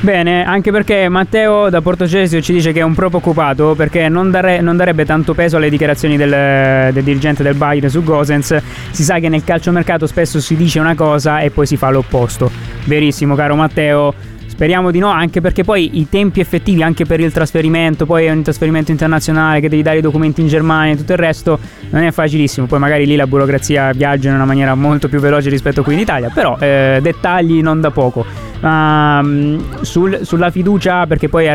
Bene, 0.00 0.42
anche 0.42 0.70
perché 0.70 1.06
Matteo 1.10 1.68
da 1.68 1.82
Portocesio 1.82 2.40
ci 2.40 2.54
dice 2.54 2.72
che 2.72 2.80
è 2.80 2.82
un 2.82 2.94
po' 2.94 3.08
preoccupato 3.08 3.74
perché 3.76 4.08
non, 4.08 4.30
dare, 4.30 4.62
non, 4.62 4.74
darebbe 4.74 5.04
tanto 5.04 5.34
peso 5.34 5.58
alle 5.58 5.68
dichiarazioni 5.68 6.16
del, 6.16 6.94
del, 6.94 7.04
dirigente 7.04 7.42
del 7.42 7.56
Bayern 7.56 7.90
su 7.90 8.02
Gosens. 8.02 8.56
Si 8.90 9.02
sa 9.02 9.18
che 9.18 9.28
nel 9.28 9.44
calciomercato 9.44 10.06
spesso 10.06 10.40
si 10.40 10.56
dice 10.56 10.80
una 10.80 10.94
cosa 10.94 11.40
e 11.40 11.50
poi 11.50 11.66
si 11.66 11.76
fa 11.76 11.90
l'opposto. 11.90 12.50
Verissimo, 12.84 13.34
caro 13.34 13.54
Matteo 13.54 14.14
Speriamo 14.56 14.90
di 14.90 15.00
no, 15.00 15.08
anche 15.08 15.42
perché 15.42 15.64
poi 15.64 15.98
i 15.98 16.08
tempi 16.08 16.40
effettivi 16.40 16.82
anche 16.82 17.04
per 17.04 17.20
il 17.20 17.30
trasferimento, 17.30 18.06
poi 18.06 18.24
è 18.24 18.30
un 18.30 18.42
trasferimento 18.42 18.90
internazionale 18.90 19.60
che 19.60 19.68
devi 19.68 19.82
dare 19.82 19.98
i 19.98 20.00
documenti 20.00 20.40
in 20.40 20.46
Germania 20.46 20.94
e 20.94 20.96
tutto 20.96 21.12
il 21.12 21.18
resto, 21.18 21.58
non 21.90 22.02
è 22.02 22.10
facilissimo. 22.10 22.64
Poi 22.66 22.78
magari 22.78 23.04
lì 23.04 23.16
la 23.16 23.26
burocrazia 23.26 23.92
viaggia 23.92 24.30
in 24.30 24.34
una 24.34 24.46
maniera 24.46 24.74
molto 24.74 25.10
più 25.10 25.20
veloce 25.20 25.50
rispetto 25.50 25.80
a 25.80 25.84
qui 25.84 25.92
in 25.92 26.00
Italia, 26.00 26.30
però 26.32 26.56
eh, 26.58 27.00
dettagli 27.02 27.60
non 27.60 27.82
da 27.82 27.90
poco. 27.90 28.24
Uh, 28.66 29.62
sul, 29.82 30.18
sulla 30.22 30.50
fiducia, 30.50 31.06
perché 31.06 31.28
poi 31.28 31.46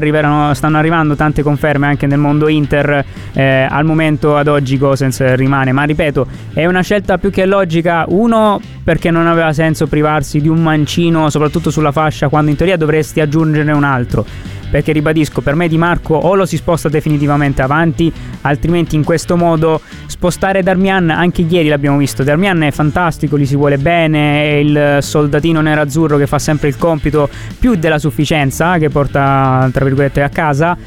stanno 0.53 0.77
arrivando 0.77 1.15
tante 1.15 1.43
conferme 1.43 1.87
anche 1.87 2.07
nel 2.07 2.19
mondo 2.19 2.47
Inter. 2.47 3.03
Eh, 3.33 3.67
al 3.69 3.83
momento, 3.83 4.37
ad 4.37 4.47
oggi, 4.47 4.77
Gosens 4.77 5.35
rimane. 5.35 5.73
Ma 5.73 5.83
ripeto, 5.83 6.25
è 6.53 6.65
una 6.65 6.81
scelta 6.81 7.17
più 7.17 7.29
che 7.29 7.45
logica. 7.45 8.05
Uno, 8.07 8.61
perché 8.83 9.11
non 9.11 9.27
aveva 9.27 9.51
senso 9.51 9.87
privarsi 9.87 10.39
di 10.39 10.47
un 10.47 10.63
mancino, 10.63 11.29
soprattutto 11.29 11.69
sulla 11.69 11.91
fascia, 11.91 12.29
quando 12.29 12.49
in 12.49 12.55
teoria 12.55 12.77
dovresti 12.77 13.19
aggiungerne 13.19 13.73
un 13.73 13.83
altro 13.83 14.25
perché 14.71 14.93
ribadisco, 14.93 15.41
per 15.41 15.53
me 15.53 15.67
Di 15.67 15.77
Marco 15.77 16.15
o 16.15 16.33
lo 16.33 16.45
si 16.45 16.55
sposta 16.55 16.89
definitivamente 16.89 17.61
avanti, 17.61 18.11
altrimenti 18.41 18.95
in 18.95 19.03
questo 19.03 19.35
modo 19.35 19.81
spostare 20.07 20.63
Darmian, 20.63 21.09
anche 21.09 21.41
ieri 21.41 21.67
l'abbiamo 21.67 21.97
visto, 21.97 22.23
Darmian 22.23 22.63
è 22.63 22.71
fantastico, 22.71 23.37
gli 23.37 23.45
si 23.45 23.55
vuole 23.55 23.77
bene, 23.77 24.43
è 24.43 24.53
il 24.53 24.97
soldatino 25.01 25.61
nerazzurro 25.61 26.17
che 26.17 26.25
fa 26.25 26.39
sempre 26.39 26.69
il 26.69 26.77
compito 26.77 27.29
più 27.59 27.75
della 27.75 27.99
sufficienza, 27.99 28.77
che 28.77 28.89
porta 28.89 29.69
tra 29.71 29.85
virgolette 29.85 30.23
a 30.23 30.29
casa 30.29 30.77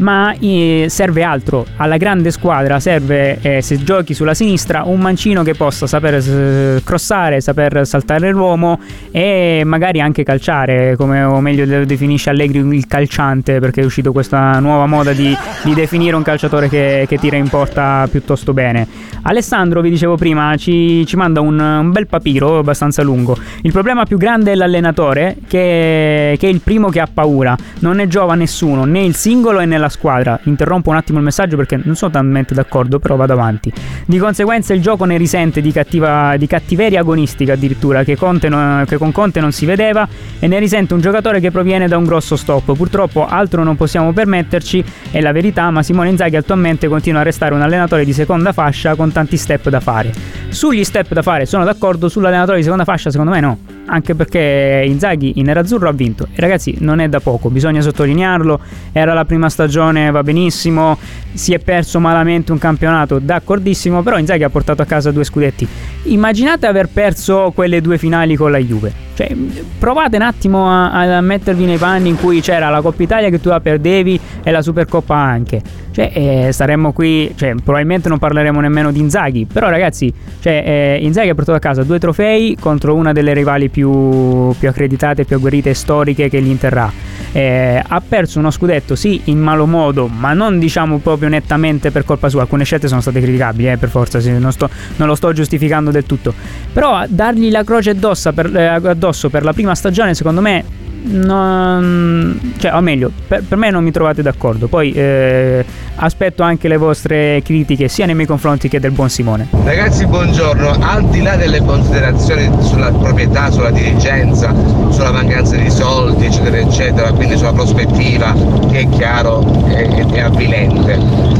ma 0.00 0.34
eh, 0.38 0.86
serve 0.88 1.22
altro. 1.22 1.66
Alla 1.76 1.96
grande 1.96 2.30
squadra 2.30 2.80
serve, 2.80 3.38
eh, 3.40 3.62
se 3.62 3.82
giochi 3.82 4.14
sulla 4.14 4.34
sinistra, 4.34 4.82
un 4.84 5.00
mancino 5.00 5.42
che 5.42 5.54
possa 5.54 5.86
saper 5.86 6.14
eh, 6.14 6.82
crossare, 6.84 7.40
saper 7.40 7.86
saltare 7.86 8.30
l'uomo 8.30 8.80
e 9.10 9.62
magari 9.64 10.00
anche 10.00 10.22
calciare, 10.22 10.96
come 10.96 11.22
o 11.22 11.40
meglio 11.40 11.84
definisce 11.84 12.30
Allegri 12.30 12.58
il 12.58 12.86
calciante, 12.86 13.60
perché 13.60 13.82
è 13.82 13.84
uscito 13.84 14.12
questa 14.12 14.58
nuova 14.58 14.86
moda 14.86 15.12
di, 15.12 15.36
di 15.62 15.74
definire 15.74 16.16
un 16.16 16.22
calciatore 16.22 16.68
che, 16.68 17.04
che, 17.08 17.18
tira 17.18 17.36
in 17.36 17.48
porta 17.48 18.06
piuttosto 18.10 18.52
bene. 18.52 18.86
Alessandro, 19.22 19.80
vi 19.80 19.90
dicevo 19.90 20.16
prima, 20.16 20.56
ci, 20.56 21.04
ci 21.06 21.16
manda 21.16 21.40
un, 21.40 21.58
un, 21.58 21.90
bel 21.92 22.06
papiro 22.06 22.58
abbastanza 22.58 23.02
lungo. 23.02 23.36
Il 23.62 23.72
problema 23.72 24.04
più 24.04 24.16
grande 24.16 24.52
è 24.52 24.54
l'allenatore, 24.54 25.36
che, 25.46 26.36
che 26.38 26.46
è 26.46 26.50
il 26.50 26.60
primo 26.60 26.88
che 26.88 27.00
ha 27.00 27.08
paura. 27.12 27.54
Non 27.80 27.96
ne 27.96 28.08
giova 28.08 28.34
nessuno, 28.34 28.84
né 28.84 29.02
il 29.04 29.14
singolo 29.14 29.58
né 29.58 29.66
nella 29.66 29.89
squadra. 29.90 30.38
Interrompo 30.44 30.90
un 30.90 30.96
attimo 30.96 31.18
il 31.18 31.24
messaggio 31.24 31.56
perché 31.56 31.78
non 31.82 31.94
sono 31.96 32.10
talmente 32.10 32.54
d'accordo, 32.54 32.98
però 32.98 33.16
vado 33.16 33.32
avanti. 33.34 33.72
Di 34.06 34.18
conseguenza 34.18 34.72
il 34.72 34.80
gioco 34.80 35.04
ne 35.04 35.16
risente 35.16 35.60
di, 35.60 35.72
cattiva, 35.72 36.36
di 36.36 36.46
cattiveria 36.46 37.00
agonistica 37.00 37.52
addirittura, 37.52 38.02
che, 38.04 38.16
non, 38.48 38.84
che, 38.86 38.96
con 38.96 39.12
Conte 39.12 39.40
non 39.40 39.52
si 39.52 39.66
vedeva, 39.66 40.08
e 40.38 40.46
ne 40.46 40.58
risente 40.58 40.94
un 40.94 41.00
giocatore 41.00 41.40
che 41.40 41.50
proviene 41.50 41.88
da 41.88 41.96
un 41.96 42.04
grosso 42.04 42.36
stop. 42.36 42.74
Purtroppo 42.74 43.26
altro 43.26 43.62
non 43.62 43.76
possiamo 43.76 44.12
permetterci, 44.12 44.82
è 45.10 45.20
la 45.20 45.32
verità, 45.32 45.70
ma 45.70 45.82
Simone 45.82 46.08
Inzaghi 46.10 46.36
attualmente 46.36 46.88
continua 46.88 47.20
a 47.20 47.24
restare 47.24 47.54
un 47.54 47.60
allenatore 47.60 48.04
di 48.04 48.12
seconda 48.12 48.52
fascia 48.52 48.94
con 48.94 49.12
tanti 49.12 49.36
step 49.36 49.68
da 49.68 49.80
fare. 49.80 50.12
Sugli 50.48 50.84
step 50.84 51.12
da 51.12 51.22
fare 51.22 51.46
sono 51.46 51.64
d'accordo, 51.64 52.08
sull'allenatore 52.08 52.56
di 52.56 52.62
seconda 52.62 52.84
fascia 52.84 53.10
secondo 53.10 53.32
me 53.32 53.40
no 53.40 53.78
anche 53.90 54.14
perché 54.14 54.84
Inzaghi 54.86 55.32
in 55.36 55.46
nerazzurro 55.46 55.88
ha 55.88 55.92
vinto 55.92 56.28
e 56.32 56.40
ragazzi 56.40 56.76
non 56.78 57.00
è 57.00 57.08
da 57.08 57.20
poco, 57.20 57.50
bisogna 57.50 57.80
sottolinearlo, 57.80 58.60
era 58.92 59.12
la 59.12 59.24
prima 59.24 59.48
stagione, 59.50 59.69
va 59.78 60.22
benissimo, 60.22 60.98
si 61.32 61.52
è 61.54 61.58
perso 61.58 62.00
malamente 62.00 62.52
un 62.52 62.58
campionato, 62.58 63.18
d'accordissimo, 63.18 64.02
però 64.02 64.18
Inzaghi 64.18 64.42
ha 64.42 64.50
portato 64.50 64.82
a 64.82 64.84
casa 64.84 65.10
due 65.10 65.24
scudetti. 65.24 65.66
Immaginate 66.04 66.66
aver 66.66 66.88
perso 66.88 67.52
quelle 67.54 67.80
due 67.80 67.98
finali 67.98 68.36
con 68.36 68.50
la 68.50 68.58
Juve. 68.58 68.92
Cioè, 69.14 69.34
provate 69.78 70.16
un 70.16 70.22
attimo 70.22 70.68
a, 70.68 71.16
a, 71.16 71.20
mettervi 71.20 71.64
nei 71.64 71.76
panni 71.76 72.08
in 72.08 72.16
cui 72.16 72.40
c'era 72.40 72.70
la 72.70 72.80
Coppa 72.80 73.02
Italia 73.02 73.28
che 73.28 73.40
tu 73.40 73.48
la 73.50 73.60
perdevi 73.60 74.18
e 74.42 74.50
la 74.50 74.62
Supercoppa 74.62 75.14
anche. 75.14 75.62
Cioè, 76.00 76.46
eh, 76.46 76.52
saremmo 76.52 76.92
qui, 76.92 77.30
cioè, 77.36 77.54
probabilmente 77.62 78.08
non 78.08 78.16
parleremo 78.16 78.58
nemmeno 78.58 78.90
di 78.90 79.00
Inzaghi, 79.00 79.44
però 79.44 79.68
ragazzi, 79.68 80.10
cioè, 80.40 80.62
eh, 80.64 80.98
Inzaghi 81.02 81.28
ha 81.28 81.34
portato 81.34 81.58
a 81.58 81.60
casa 81.60 81.82
due 81.82 81.98
trofei 81.98 82.56
contro 82.58 82.94
una 82.94 83.12
delle 83.12 83.34
rivali 83.34 83.68
più, 83.68 84.54
più 84.58 84.66
accreditate, 84.70 85.26
più 85.26 85.36
agguerrite 85.36 85.68
e 85.68 85.74
storiche 85.74 86.30
che 86.30 86.38
l'Inter 86.38 86.78
ha. 86.78 86.92
Eh, 87.32 87.82
ha 87.86 88.00
perso 88.00 88.38
uno 88.38 88.50
scudetto, 88.50 88.94
sì, 88.96 89.20
in 89.24 89.40
malo 89.40 89.66
modo, 89.66 90.06
ma 90.06 90.32
non 90.32 90.58
diciamo 90.58 90.98
proprio 91.00 91.28
nettamente 91.28 91.90
per 91.90 92.06
colpa 92.06 92.30
sua. 92.30 92.40
Alcune 92.40 92.64
scelte 92.64 92.88
sono 92.88 93.02
state 93.02 93.20
criticabili, 93.20 93.70
eh, 93.70 93.76
per 93.76 93.90
forza, 93.90 94.20
sì, 94.20 94.30
non, 94.38 94.52
sto, 94.52 94.70
non, 94.96 95.06
lo 95.06 95.14
sto 95.14 95.34
giustificando 95.34 95.90
del 95.90 96.06
tutto. 96.06 96.32
Però 96.72 97.04
dargli 97.08 97.50
la 97.50 97.62
croce 97.62 97.90
addosso 97.90 98.32
per, 98.32 98.56
eh, 98.56 98.66
addosso 98.68 99.28
per 99.28 99.44
la 99.44 99.52
prima 99.52 99.74
stagione, 99.74 100.14
secondo 100.14 100.40
me, 100.40 100.64
non, 101.02 102.54
cioè, 102.58 102.74
o 102.74 102.80
meglio, 102.80 103.10
per, 103.26 103.42
per, 103.46 103.56
me 103.56 103.70
non 103.70 103.82
mi 103.82 103.90
trovate 103.90 104.22
d'accordo. 104.22 104.68
Poi 104.68 104.92
eh, 104.92 105.64
aspetto 105.96 106.42
anche 106.42 106.68
le 106.68 106.76
vostre 106.76 107.40
critiche 107.42 107.88
sia 107.88 108.06
nei 108.06 108.14
miei 108.14 108.26
confronti 108.26 108.68
che 108.68 108.80
del 108.80 108.90
buon 108.90 109.08
Simone. 109.08 109.48
Ragazzi, 109.64 110.06
buongiorno. 110.06 110.76
Al 110.80 111.08
di 111.08 111.22
là 111.22 111.36
delle 111.36 111.62
considerazioni 111.62 112.50
sulla 112.62 112.90
proprietà, 112.90 113.50
sulla 113.50 113.70
dirigenza, 113.70 114.54
sulla 114.90 115.12
mancanza 115.12 115.56
di 115.56 115.70
soldi, 115.70 116.26
eccetera, 116.26 116.58
eccetera, 116.58 117.12
quindi 117.12 117.36
sulla 117.36 117.52
prospettiva, 117.52 118.34
che 118.70 118.80
è 118.80 118.88
chiaro 118.88 119.66
è, 119.68 120.06
è 120.12 120.20
avvilente. 120.20 120.96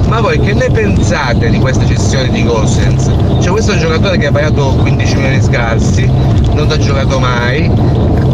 Ma 0.08 0.20
voi 0.20 0.40
che 0.40 0.54
ne 0.54 0.70
pensate 0.70 1.50
di 1.50 1.58
questa 1.58 1.86
cessione 1.86 2.28
di 2.30 2.42
Gosens? 2.42 3.10
Cioè, 3.40 3.50
questo 3.50 3.72
è 3.72 3.74
un 3.74 3.80
giocatore 3.80 4.18
che 4.18 4.26
ha 4.26 4.32
pagato 4.32 4.74
15 4.80 5.14
milioni 5.14 5.42
scarsi, 5.42 6.04
non 6.06 6.68
ha 6.70 6.76
giocato 6.78 7.20
mai, 7.20 7.70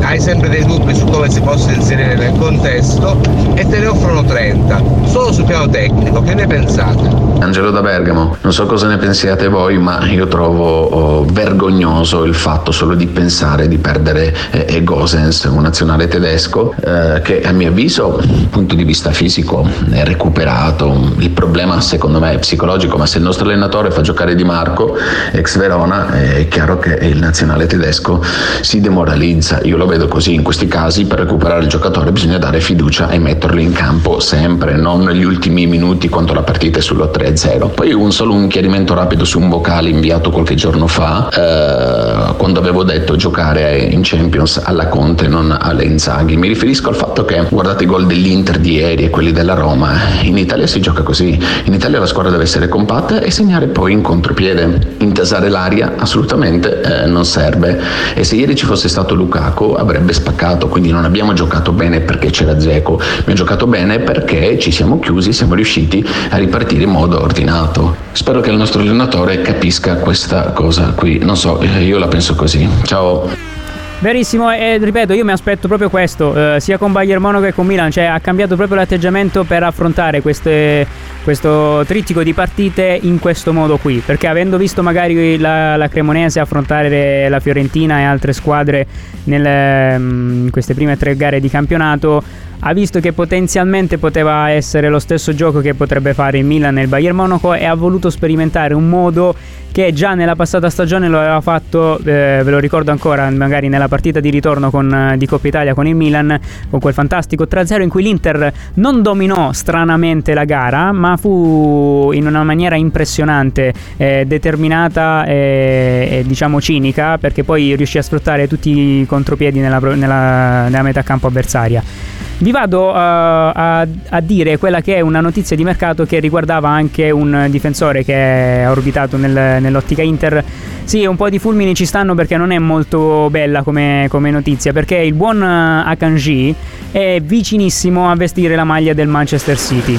hai 0.07 0.21
sempre 0.21 0.49
dei 0.49 0.65
dubbi 0.65 0.95
su 0.95 1.05
come 1.07 1.29
si 1.29 1.41
possa 1.41 1.73
inserire 1.73 2.15
nel 2.15 2.39
contesto 2.39 3.19
e 3.55 3.67
te 3.67 3.79
ne 3.81 3.87
offrono 3.87 4.25
30, 4.25 4.83
solo 5.07 5.33
sul 5.33 5.45
piano 5.45 5.69
tecnico, 5.69 6.23
che 6.23 6.35
ne 6.35 6.47
pensate? 6.47 7.27
Angelo 7.41 7.71
da 7.71 7.81
Bergamo, 7.83 8.37
non 8.41 8.53
so 8.53 8.67
cosa 8.67 8.87
ne 8.87 8.97
pensiate 8.99 9.49
voi, 9.49 9.79
ma 9.79 10.05
io 10.07 10.27
trovo 10.27 10.83
oh, 10.85 11.25
vergognoso 11.25 12.25
il 12.25 12.35
fatto 12.35 12.71
solo 12.71 12.95
di 12.95 13.07
pensare 13.07 13.69
di 13.69 13.79
perdere 13.79 14.35
eh, 14.53 14.83
Gosens, 14.83 15.45
un 15.45 15.63
nazionale 15.63 16.07
tedesco, 16.09 16.75
eh, 16.81 17.21
che 17.23 17.43
a 17.43 17.53
mio 17.53 17.69
avviso, 17.69 18.21
dal 18.23 18.47
punto 18.49 18.75
di 18.75 18.85
vista 18.85 19.11
fisico, 19.11 19.69
è 19.91 20.05
recuperato. 20.05 21.13
Il 21.19 21.31
problema 21.31 21.81
secondo 21.81 22.21
me 22.21 22.33
è 22.33 22.39
psicologico, 22.39 22.97
ma 22.97 23.07
se 23.07 23.19
il 23.19 23.25
nostro 23.25 23.47
allenatore 23.47 23.91
fa 23.91 24.01
giocare 24.01 24.35
Di 24.35 24.45
Marco, 24.45 24.97
ex 25.33 25.59
Verona, 25.59 26.13
è 26.13 26.47
chiaro 26.49 26.79
che 26.79 26.95
il 27.03 27.19
nazionale 27.19 27.67
tedesco 27.67 28.23
si 28.61 28.81
demoralizza. 28.81 29.61
Io 29.63 29.77
lo 29.77 29.87
vedo 29.87 29.96
così 30.05 30.35
in 30.35 30.43
questi 30.43 30.67
casi 30.69 31.07
per 31.07 31.21
recuperare 31.21 31.63
il 31.63 31.69
giocatore 31.69 32.13
bisogna 32.13 32.37
dare 32.37 32.61
fiducia 32.61 33.09
e 33.09 33.19
metterlo 33.19 33.59
in 33.59 33.73
campo 33.73 34.21
sempre, 34.21 34.77
non 34.77 35.03
negli 35.03 35.25
ultimi 35.25 35.67
minuti 35.67 36.11
quando 36.11 36.35
la 36.35 36.43
partita 36.43 36.79
è 36.79 36.83
sullo 36.83 37.11
3-0. 37.13 37.71
Poi 37.75 37.93
un 37.93 38.13
solo 38.13 38.35
un 38.35 38.49
chiarimento 38.49 38.93
rapido 38.93 39.25
su 39.25 39.41
un 39.41 39.49
vocale 39.49 39.89
inviato 39.89 40.31
qualche 40.31 40.55
giorno 40.55 40.87
fa, 40.87 41.29
eh, 41.31 42.35
quando 42.37 42.61
avevo 42.61 42.85
detto 42.85 43.17
giocare 43.17 43.79
in 43.79 44.01
Champions 44.03 44.61
alla 44.63 44.89
Conte, 44.89 45.27
non 45.27 45.57
alle 45.59 45.85
Inzaghi. 45.85 46.37
Mi 46.37 46.49
riferisco 46.49 46.91
al 46.91 46.97
fatto 46.97 47.25
che 47.25 47.43
guardate 47.49 47.85
i 47.85 47.87
gol 47.87 48.07
dell'Inter 48.07 48.59
di 48.59 48.73
ieri 48.75 49.05
e 49.05 49.11
quelli 49.11 49.33
della 49.33 49.55
Roma, 49.55 49.95
in 50.23 50.37
Italia 50.37 50.67
si 50.67 50.81
gioca 50.81 51.03
così, 51.03 51.39
in 51.65 51.73
Italia 51.73 51.99
la 51.99 52.07
squadra 52.07 52.31
deve 52.31 52.45
essere 52.45 52.69
compatta 52.69 53.21
e 53.21 53.31
segnare 53.31 53.67
poi 53.69 53.93
in 53.93 54.03
contropiede. 54.03 54.95
Intasare 54.99 55.49
l'aria 55.49 55.95
assolutamente 55.97 56.81
eh, 56.83 57.07
non 57.07 57.25
serve 57.25 57.81
e 58.15 58.25
se 58.25 58.37
ieri 58.37 58.55
ci 58.55 58.67
fosse 58.67 58.89
stato 58.89 59.15
Lukaku 59.15 59.75
avrebbe 59.87 60.13
spaccato, 60.13 60.69
quindi 60.69 60.91
non 60.91 61.05
abbiamo 61.05 61.33
giocato 61.33 61.73
bene 61.73 62.01
perché 62.01 62.31
c'era 62.31 62.59
Zeco, 62.61 63.01
abbiamo 63.01 63.35
giocato 63.35 63.67
bene 63.67 64.01
perché 64.01 64.59
ci 64.59 64.71
siamo 64.71 64.99
chiusi, 64.99 65.33
siamo 65.33 65.55
riusciti 65.55 66.07
a 66.31 66.37
ripartire 66.37 66.85
in 66.85 66.91
modo 66.91 67.21
ordinato. 67.21 67.97
Spero 68.13 68.41
che 68.41 68.51
il 68.51 68.57
nostro 68.57 68.83
allenatore 68.83 69.41
capisca 69.43 69.97
questa 69.97 70.53
cosa 70.53 70.93
qui, 70.95 71.19
non 71.19 71.37
so, 71.37 71.63
io 71.63 71.99
la 71.99 72.09
penso 72.09 72.35
così. 72.35 72.69
Ciao. 72.83 73.56
Verissimo, 73.99 74.53
e 74.53 74.77
ripeto, 74.77 75.15
io 75.15 75.25
mi 75.25 75.33
aspetto 75.33 75.69
proprio 75.69 75.89
questo, 75.89 76.55
eh, 76.55 76.61
sia 76.61 76.77
con 76.77 76.93
Bayern 76.93 77.21
Monaco 77.21 77.45
che 77.45 77.55
con 77.55 77.67
Milan, 77.67 77.91
cioè 77.91 78.05
ha 78.05 78.21
cambiato 78.21 78.55
proprio 78.55 78.77
l'atteggiamento 78.77 79.45
per 79.45 79.63
affrontare 79.63 80.21
queste, 80.21 80.87
questo 81.25 81.83
trittico 81.87 82.23
di 82.23 82.35
partite 82.35 82.99
in 83.03 83.19
questo 83.19 83.55
modo 83.55 83.79
qui, 83.79 84.03
perché 84.05 84.27
avendo 84.27 84.59
visto 84.59 84.83
magari 84.83 85.39
la, 85.39 85.77
la 85.77 85.89
Cremonese 85.89 86.41
affrontare 86.41 87.31
la 87.31 87.41
Fiorentina 87.41 88.01
e 88.01 88.03
altre 88.03 88.35
squadre 88.35 88.87
mm, 89.29 90.45
in 90.45 90.49
queste 90.51 90.75
prime 90.75 90.99
tre 90.99 91.17
gare 91.17 91.41
di 91.41 91.49
campionato, 91.49 92.23
ha 92.61 92.73
visto 92.73 93.01
che 93.01 93.13
potenzialmente 93.13 93.99
poteva 93.99 94.51
essere 94.51 94.89
lo 94.89 94.99
stesso 94.99 95.35
gioco 95.35 95.61
che 95.61 95.75
potrebbe 95.75 96.15
fare 96.15 96.39
il 96.39 96.45
Milan 96.45 96.79
il 96.79 96.89
Bayern 96.89 97.17
Monaco 97.17 97.55
e 97.55 97.65
ha 97.65 97.75
voluto 97.75 98.11
sperimentare 98.11 98.75
un 98.75 98.89
modo 98.89 99.35
che 99.77 99.93
già 99.93 100.15
nella 100.15 100.35
passata 100.35 100.71
stagione 100.71 101.07
lo 101.07 101.19
aveva 101.19 101.43
fatto, 101.43 101.99
eh, 101.99 102.41
ve 102.43 102.51
lo 102.51 102.59
ricordo 102.59 102.93
ancora, 102.93 103.29
magari 103.29 103.69
nella 103.69 103.89
partita 103.89 104.21
di 104.21 104.31
ritorno 104.31 104.71
con, 104.71 104.91
eh, 104.91 105.19
di 105.19 105.27
Coppa 105.27 105.49
Italia 105.49 105.75
con 105.75 105.87
il 105.87 105.95
Milan, 105.95 106.41
con 106.71 106.81
quel 106.81 106.95
fantastico 106.95 107.47
3-0 107.47 107.83
in 107.83 107.91
cui 107.91 108.03
l'Inter 108.03 108.51
non 108.77 109.03
dominò 109.03 109.53
stranamente 109.53 110.33
la 110.33 110.45
gara, 110.45 110.93
ma 110.93 111.19
fu 111.19 112.11
in 112.15 112.27
una 112.27 112.43
maniera 112.43 112.77
impressionante, 112.77 113.75
eh, 113.99 114.25
determinata 114.27 115.27
e, 115.27 116.09
e, 116.11 116.25
diciamo 116.27 116.59
cinica, 116.59 117.19
perché 117.19 117.45
poi 117.45 117.77
riuscì 117.77 117.99
a 117.99 118.03
sfruttare 118.03 118.49
tutti 118.49 118.71
i 118.71 119.05
contropiedi 119.07 119.59
nella, 119.61 119.79
nella, 119.79 120.69
nella 120.69 120.83
metà 120.83 121.03
campo 121.03 121.27
avversaria. 121.27 122.16
Vi 122.39 122.51
vado 122.51 122.89
uh, 122.89 122.93
a, 122.95 123.81
a, 123.81 124.21
dire 124.21 124.59
quella 124.59 124.83
che 124.83 124.97
è 124.97 125.01
una 125.01 125.21
notizia 125.23 125.57
di 125.57 125.65
mercato 125.65 126.05
che 126.05 126.21
riguardava 126.21 126.69
anche 126.69 127.11
un 127.11 127.47
difensore 127.49 128.05
che 128.05 128.15
è 128.63 128.69
orbitato 128.69 129.17
nel, 129.17 129.63
nell'ottica 129.63 130.03
Inter. 130.03 130.45
Sì, 130.85 131.07
un 131.07 131.17
po' 131.17 131.31
di 131.31 131.39
fulmini 131.39 131.75
ci 131.75 131.87
stanno 131.87 132.15
perché 132.15 132.37
non 132.37 132.51
è 132.51 132.59
molto 132.59 133.29
bella 133.31 133.63
come, 133.63 134.07
come 134.11 134.31
notizia, 134.31 134.75
perché 134.75 134.97
il 134.97 135.15
buon 135.15 135.43
Akanji 135.43 136.55
è 136.93 137.21
vicinissimo 137.23 138.11
a 138.11 138.15
vestire 138.15 138.55
la 138.55 138.65
maglia 138.65 138.93
del 138.93 139.09
Manchester 139.09 139.59
City. 139.59 139.99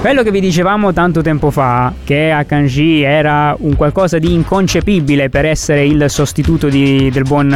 Quello 0.00 0.22
che 0.22 0.30
vi 0.30 0.40
dicevamo 0.40 0.92
tanto 0.92 1.22
tempo 1.22 1.50
fa, 1.50 1.92
che 2.04 2.30
Akanji 2.30 3.02
era 3.02 3.56
un 3.58 3.74
qualcosa 3.74 4.18
di 4.18 4.32
inconcepibile 4.32 5.30
per 5.30 5.46
essere 5.46 5.86
il 5.86 6.04
sostituto 6.08 6.68
di, 6.68 7.10
del, 7.10 7.22
buon, 7.22 7.48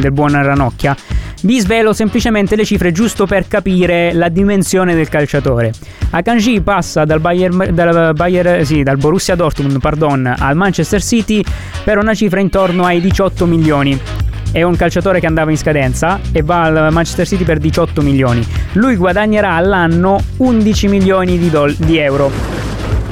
del 0.00 0.12
buon 0.12 0.40
Ranocchia, 0.40 0.96
vi 1.42 1.60
svelo 1.60 1.92
semplicemente 1.92 2.56
le 2.56 2.64
cifre 2.64 2.92
giusto 2.92 3.26
per 3.26 3.46
capire 3.48 4.12
la 4.12 4.28
dimensione 4.28 4.94
del 4.94 5.08
calciatore. 5.08 5.72
Akanji 6.10 6.60
passa 6.60 7.04
dal, 7.04 7.20
Bayern, 7.20 7.70
dal, 7.72 8.12
Bayern, 8.14 8.64
sì, 8.64 8.82
dal 8.82 8.96
Borussia 8.96 9.34
Dortmund 9.34 9.78
pardon, 9.80 10.34
al 10.36 10.56
Manchester 10.56 11.02
City 11.02 11.42
per 11.84 11.98
una 11.98 12.14
cifra 12.14 12.40
intorno 12.40 12.84
ai 12.84 13.00
18 13.00 13.46
milioni 13.46 14.00
è 14.50 14.62
un 14.62 14.76
calciatore 14.76 15.20
che 15.20 15.26
andava 15.26 15.50
in 15.50 15.58
scadenza 15.58 16.20
e 16.32 16.42
va 16.42 16.62
al 16.62 16.92
Manchester 16.92 17.26
City 17.26 17.44
per 17.44 17.58
18 17.58 18.00
milioni. 18.00 18.44
Lui 18.72 18.96
guadagnerà 18.96 19.52
all'anno 19.52 20.18
11 20.38 20.88
milioni 20.88 21.38
di, 21.38 21.50
do- 21.50 21.72
di 21.76 21.98
euro. 21.98 22.30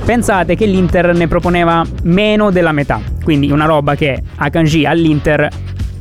Pensate 0.04 0.54
che 0.54 0.66
l'Inter 0.66 1.14
ne 1.14 1.28
proponeva 1.28 1.84
meno 2.04 2.50
della 2.50 2.72
metà, 2.72 3.00
quindi 3.22 3.50
una 3.50 3.66
roba 3.66 3.96
che 3.96 4.22
Akanji 4.36 4.86
all'Inter 4.86 5.48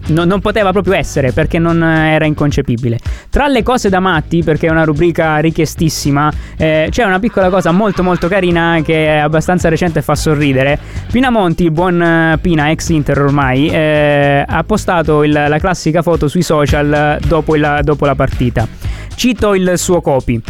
no, 0.07 0.23
non 0.25 0.39
poteva 0.39 0.71
proprio 0.71 0.93
essere 0.93 1.31
perché 1.31 1.59
non 1.59 1.83
era 1.83 2.25
inconcepibile. 2.25 2.99
Tra 3.29 3.47
le 3.47 3.63
cose 3.63 3.89
da 3.89 3.99
matti, 3.99 4.43
perché 4.43 4.67
è 4.67 4.69
una 4.69 4.83
rubrica 4.83 5.37
richiestissima, 5.37 6.31
eh, 6.57 6.87
c'è 6.89 7.03
una 7.03 7.19
piccola 7.19 7.49
cosa 7.49 7.71
molto 7.71 8.03
molto 8.03 8.27
carina 8.27 8.79
che 8.83 9.07
è 9.07 9.17
abbastanza 9.17 9.69
recente 9.69 9.99
e 9.99 10.01
fa 10.01 10.15
sorridere. 10.15 10.79
Pinamonti, 11.11 11.63
il 11.63 11.71
buon 11.71 12.01
eh, 12.01 12.37
Pina, 12.41 12.69
ex 12.69 12.89
Inter 12.89 13.19
ormai, 13.19 13.69
eh, 13.69 14.43
ha 14.47 14.63
postato 14.63 15.23
il, 15.23 15.31
la 15.31 15.59
classica 15.59 16.01
foto 16.01 16.27
sui 16.27 16.41
social 16.43 17.19
dopo, 17.25 17.55
il, 17.55 17.79
dopo 17.83 18.05
la 18.05 18.15
partita. 18.15 18.67
Cito 19.15 19.53
il 19.53 19.73
suo 19.75 20.01
copy. 20.01 20.41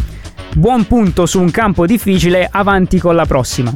Buon 0.56 0.86
punto 0.88 1.26
su 1.26 1.42
un 1.42 1.52
campo 1.52 1.86
difficile, 1.86 2.48
avanti 2.50 2.98
con 2.98 3.14
la 3.14 3.26
prossima 3.26 3.74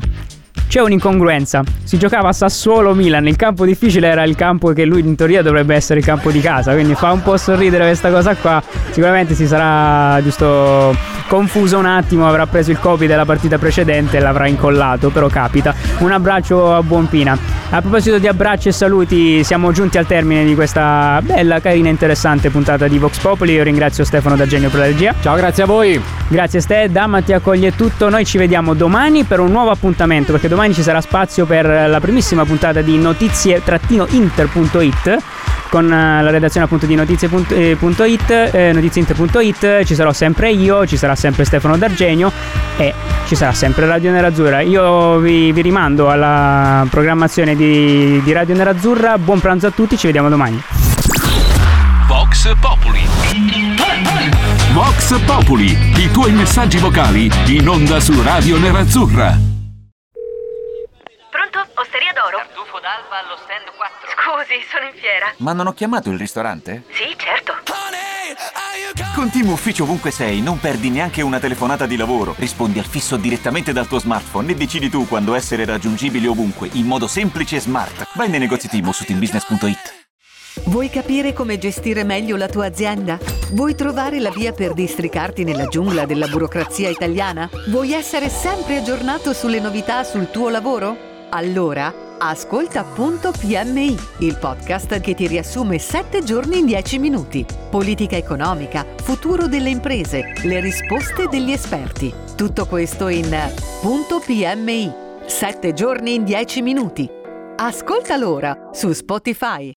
c'è 0.67 0.81
un'incongruenza. 0.81 1.63
Si 1.83 1.97
giocava 1.97 2.29
a 2.29 2.33
Sassuolo-Milan, 2.33 3.27
il 3.27 3.35
campo 3.35 3.65
difficile 3.65 4.07
era 4.07 4.23
il 4.23 4.35
campo 4.35 4.71
che 4.73 4.85
lui 4.85 5.01
in 5.01 5.15
teoria 5.15 5.41
dovrebbe 5.41 5.75
essere 5.75 5.99
il 5.99 6.05
campo 6.05 6.31
di 6.31 6.41
casa, 6.41 6.73
quindi 6.73 6.93
fa 6.95 7.11
un 7.11 7.23
po' 7.23 7.37
sorridere 7.37 7.85
questa 7.85 8.11
cosa 8.11 8.35
qua. 8.35 8.61
Sicuramente 8.91 9.33
si 9.33 9.47
sarà 9.47 10.21
giusto 10.21 10.95
confuso 11.29 11.77
un 11.77 11.85
attimo, 11.85 12.27
avrà 12.27 12.47
preso 12.47 12.71
il 12.71 12.79
copy 12.79 13.05
della 13.05 13.23
partita 13.23 13.59
precedente 13.59 14.17
e 14.17 14.19
l'avrà 14.19 14.47
incollato, 14.47 15.11
però 15.11 15.27
capita. 15.27 15.75
Un 15.99 16.11
abbraccio 16.11 16.73
a 16.73 16.81
Buon 16.81 17.07
Pina. 17.07 17.37
A 17.69 17.81
proposito 17.81 18.17
di 18.17 18.27
abbracci 18.27 18.69
e 18.69 18.71
saluti, 18.71 19.43
siamo 19.43 19.71
giunti 19.71 19.99
al 19.99 20.07
termine 20.07 20.43
di 20.43 20.55
questa 20.55 21.19
bella, 21.21 21.59
carina 21.59 21.87
e 21.87 21.91
interessante 21.91 22.49
puntata 22.49 22.87
di 22.87 22.97
Vox 22.97 23.19
Popoli. 23.19 23.53
Io 23.53 23.61
ringrazio 23.61 24.03
Stefano 24.03 24.35
D'Agenio 24.35 24.71
per 24.71 24.79
la 24.79 24.87
regia. 24.87 25.13
Ciao, 25.21 25.35
grazie 25.35 25.61
a 25.61 25.67
voi. 25.67 26.01
Grazie 26.27 26.61
Ste, 26.61 26.89
Dama 26.89 27.21
ti 27.21 27.31
accoglie 27.31 27.75
tutto. 27.75 28.09
Noi 28.09 28.25
ci 28.25 28.39
vediamo 28.39 28.73
domani 28.73 29.23
per 29.23 29.39
un 29.39 29.51
nuovo 29.51 29.69
appuntamento, 29.69 30.31
perché 30.31 30.47
domani 30.47 30.73
ci 30.73 30.81
sarà 30.81 30.99
spazio 30.99 31.45
per 31.45 31.67
la 31.67 31.99
primissima 31.99 32.43
puntata 32.43 32.81
di 32.81 32.97
notizie-inter.it 32.97 35.38
con 35.69 35.91
eh, 35.91 36.21
la 36.21 36.29
redazione 36.29 36.65
appunto 36.65 36.85
di 36.85 36.95
notizie.it, 36.95 38.29
eh, 38.51 38.71
notizieinter.it, 38.73 39.83
ci 39.85 39.95
sarò 39.95 40.11
sempre 40.11 40.51
io, 40.51 40.85
ci 40.85 40.97
sarà 40.97 41.15
sempre 41.15 41.45
Stefano 41.45 41.77
D'Argenio 41.77 42.31
e 42.77 42.93
ci 43.27 43.35
sarà 43.35 43.53
sempre 43.53 43.85
Radio 43.85 44.11
Nerazzurra. 44.11 44.61
Io 44.61 45.19
vi, 45.19 45.51
vi 45.51 45.61
rimando 45.61 46.09
alla 46.09 46.85
programmazione 46.89 47.55
di, 47.55 48.21
di 48.23 48.31
Radio 48.33 48.55
Nerazzurra, 48.55 49.17
buon 49.17 49.39
pranzo 49.39 49.67
a 49.67 49.71
tutti, 49.71 49.97
ci 49.97 50.07
vediamo 50.07 50.27
domani. 50.29 50.61
Vox 52.07 52.51
Populi. 52.59 53.07
Vox 54.73 55.19
Populi, 55.25 55.77
i 55.97 56.11
tuoi 56.11 56.31
messaggi 56.31 56.77
vocali 56.79 57.29
in 57.47 57.67
onda 57.67 57.99
su 57.99 58.19
Radio 58.21 58.57
Nerazzurra. 58.57 59.37
Pronto? 61.29 61.59
Osteria 61.75 62.11
d'oro? 62.13 62.37
Tartufo 62.37 62.79
d'alba 62.79 63.19
allo 63.23 63.37
stand 63.43 63.65
4. 63.77 63.88
Scusi, 64.29 64.63
sono 64.71 64.85
in 64.85 64.93
fiera. 64.93 65.33
Ma 65.37 65.53
non 65.53 65.65
ho 65.65 65.73
chiamato 65.73 66.11
il 66.11 66.19
ristorante? 66.19 66.83
Sì, 66.91 67.15
certo. 67.17 67.53
Con 69.15 69.31
Team 69.31 69.49
Ufficio 69.49 69.83
ovunque 69.83 70.11
sei, 70.11 70.39
non 70.39 70.59
perdi 70.59 70.91
neanche 70.91 71.23
una 71.23 71.39
telefonata 71.39 71.87
di 71.87 71.97
lavoro. 71.97 72.35
Rispondi 72.37 72.77
al 72.77 72.85
fisso 72.85 73.17
direttamente 73.17 73.73
dal 73.73 73.87
tuo 73.87 73.99
smartphone 73.99 74.51
e 74.51 74.55
decidi 74.55 74.87
tu 74.87 75.07
quando 75.07 75.33
essere 75.33 75.65
raggiungibile 75.65 76.27
ovunque, 76.27 76.69
in 76.73 76.85
modo 76.85 77.07
semplice 77.07 77.55
e 77.55 77.59
smart. 77.59 78.07
Vai 78.13 78.29
nei 78.29 78.39
negozi 78.39 78.69
Team 78.69 78.91
su 78.91 79.03
teambusiness.it. 79.03 80.07
Vuoi 80.65 80.89
capire 80.89 81.33
come 81.33 81.57
gestire 81.57 82.03
meglio 82.03 82.35
la 82.35 82.47
tua 82.47 82.67
azienda? 82.67 83.17
Vuoi 83.51 83.73
trovare 83.73 84.19
la 84.19 84.29
via 84.29 84.51
per 84.51 84.73
districarti 84.73 85.43
nella 85.43 85.65
giungla 85.65 86.05
della 86.05 86.27
burocrazia 86.27 86.89
italiana? 86.89 87.49
Vuoi 87.69 87.93
essere 87.93 88.29
sempre 88.29 88.77
aggiornato 88.77 89.33
sulle 89.33 89.59
novità 89.59 90.03
sul 90.03 90.29
tuo 90.29 90.49
lavoro? 90.49 91.08
Allora, 91.31 91.93
ascolta 92.17 92.83
Punto 92.83 93.29
PMI, 93.29 93.95
il 94.19 94.37
podcast 94.39 94.99
che 94.99 95.13
ti 95.13 95.27
riassume 95.27 95.77
7 95.77 96.23
giorni 96.23 96.57
in 96.57 96.65
10 96.65 96.97
minuti. 96.97 97.45
Politica 97.69 98.15
economica, 98.15 98.83
futuro 99.03 99.47
delle 99.47 99.69
imprese, 99.69 100.33
le 100.43 100.59
risposte 100.59 101.27
degli 101.27 101.51
esperti. 101.51 102.11
Tutto 102.35 102.65
questo 102.65 103.09
in 103.09 103.29
Punto 103.79 104.19
PMI. 104.25 104.91
7 105.27 105.73
giorni 105.73 106.15
in 106.15 106.23
10 106.23 106.61
minuti. 106.63 107.07
Ascolta 107.57 108.17
l'ora 108.17 108.69
su 108.71 108.91
Spotify. 108.91 109.71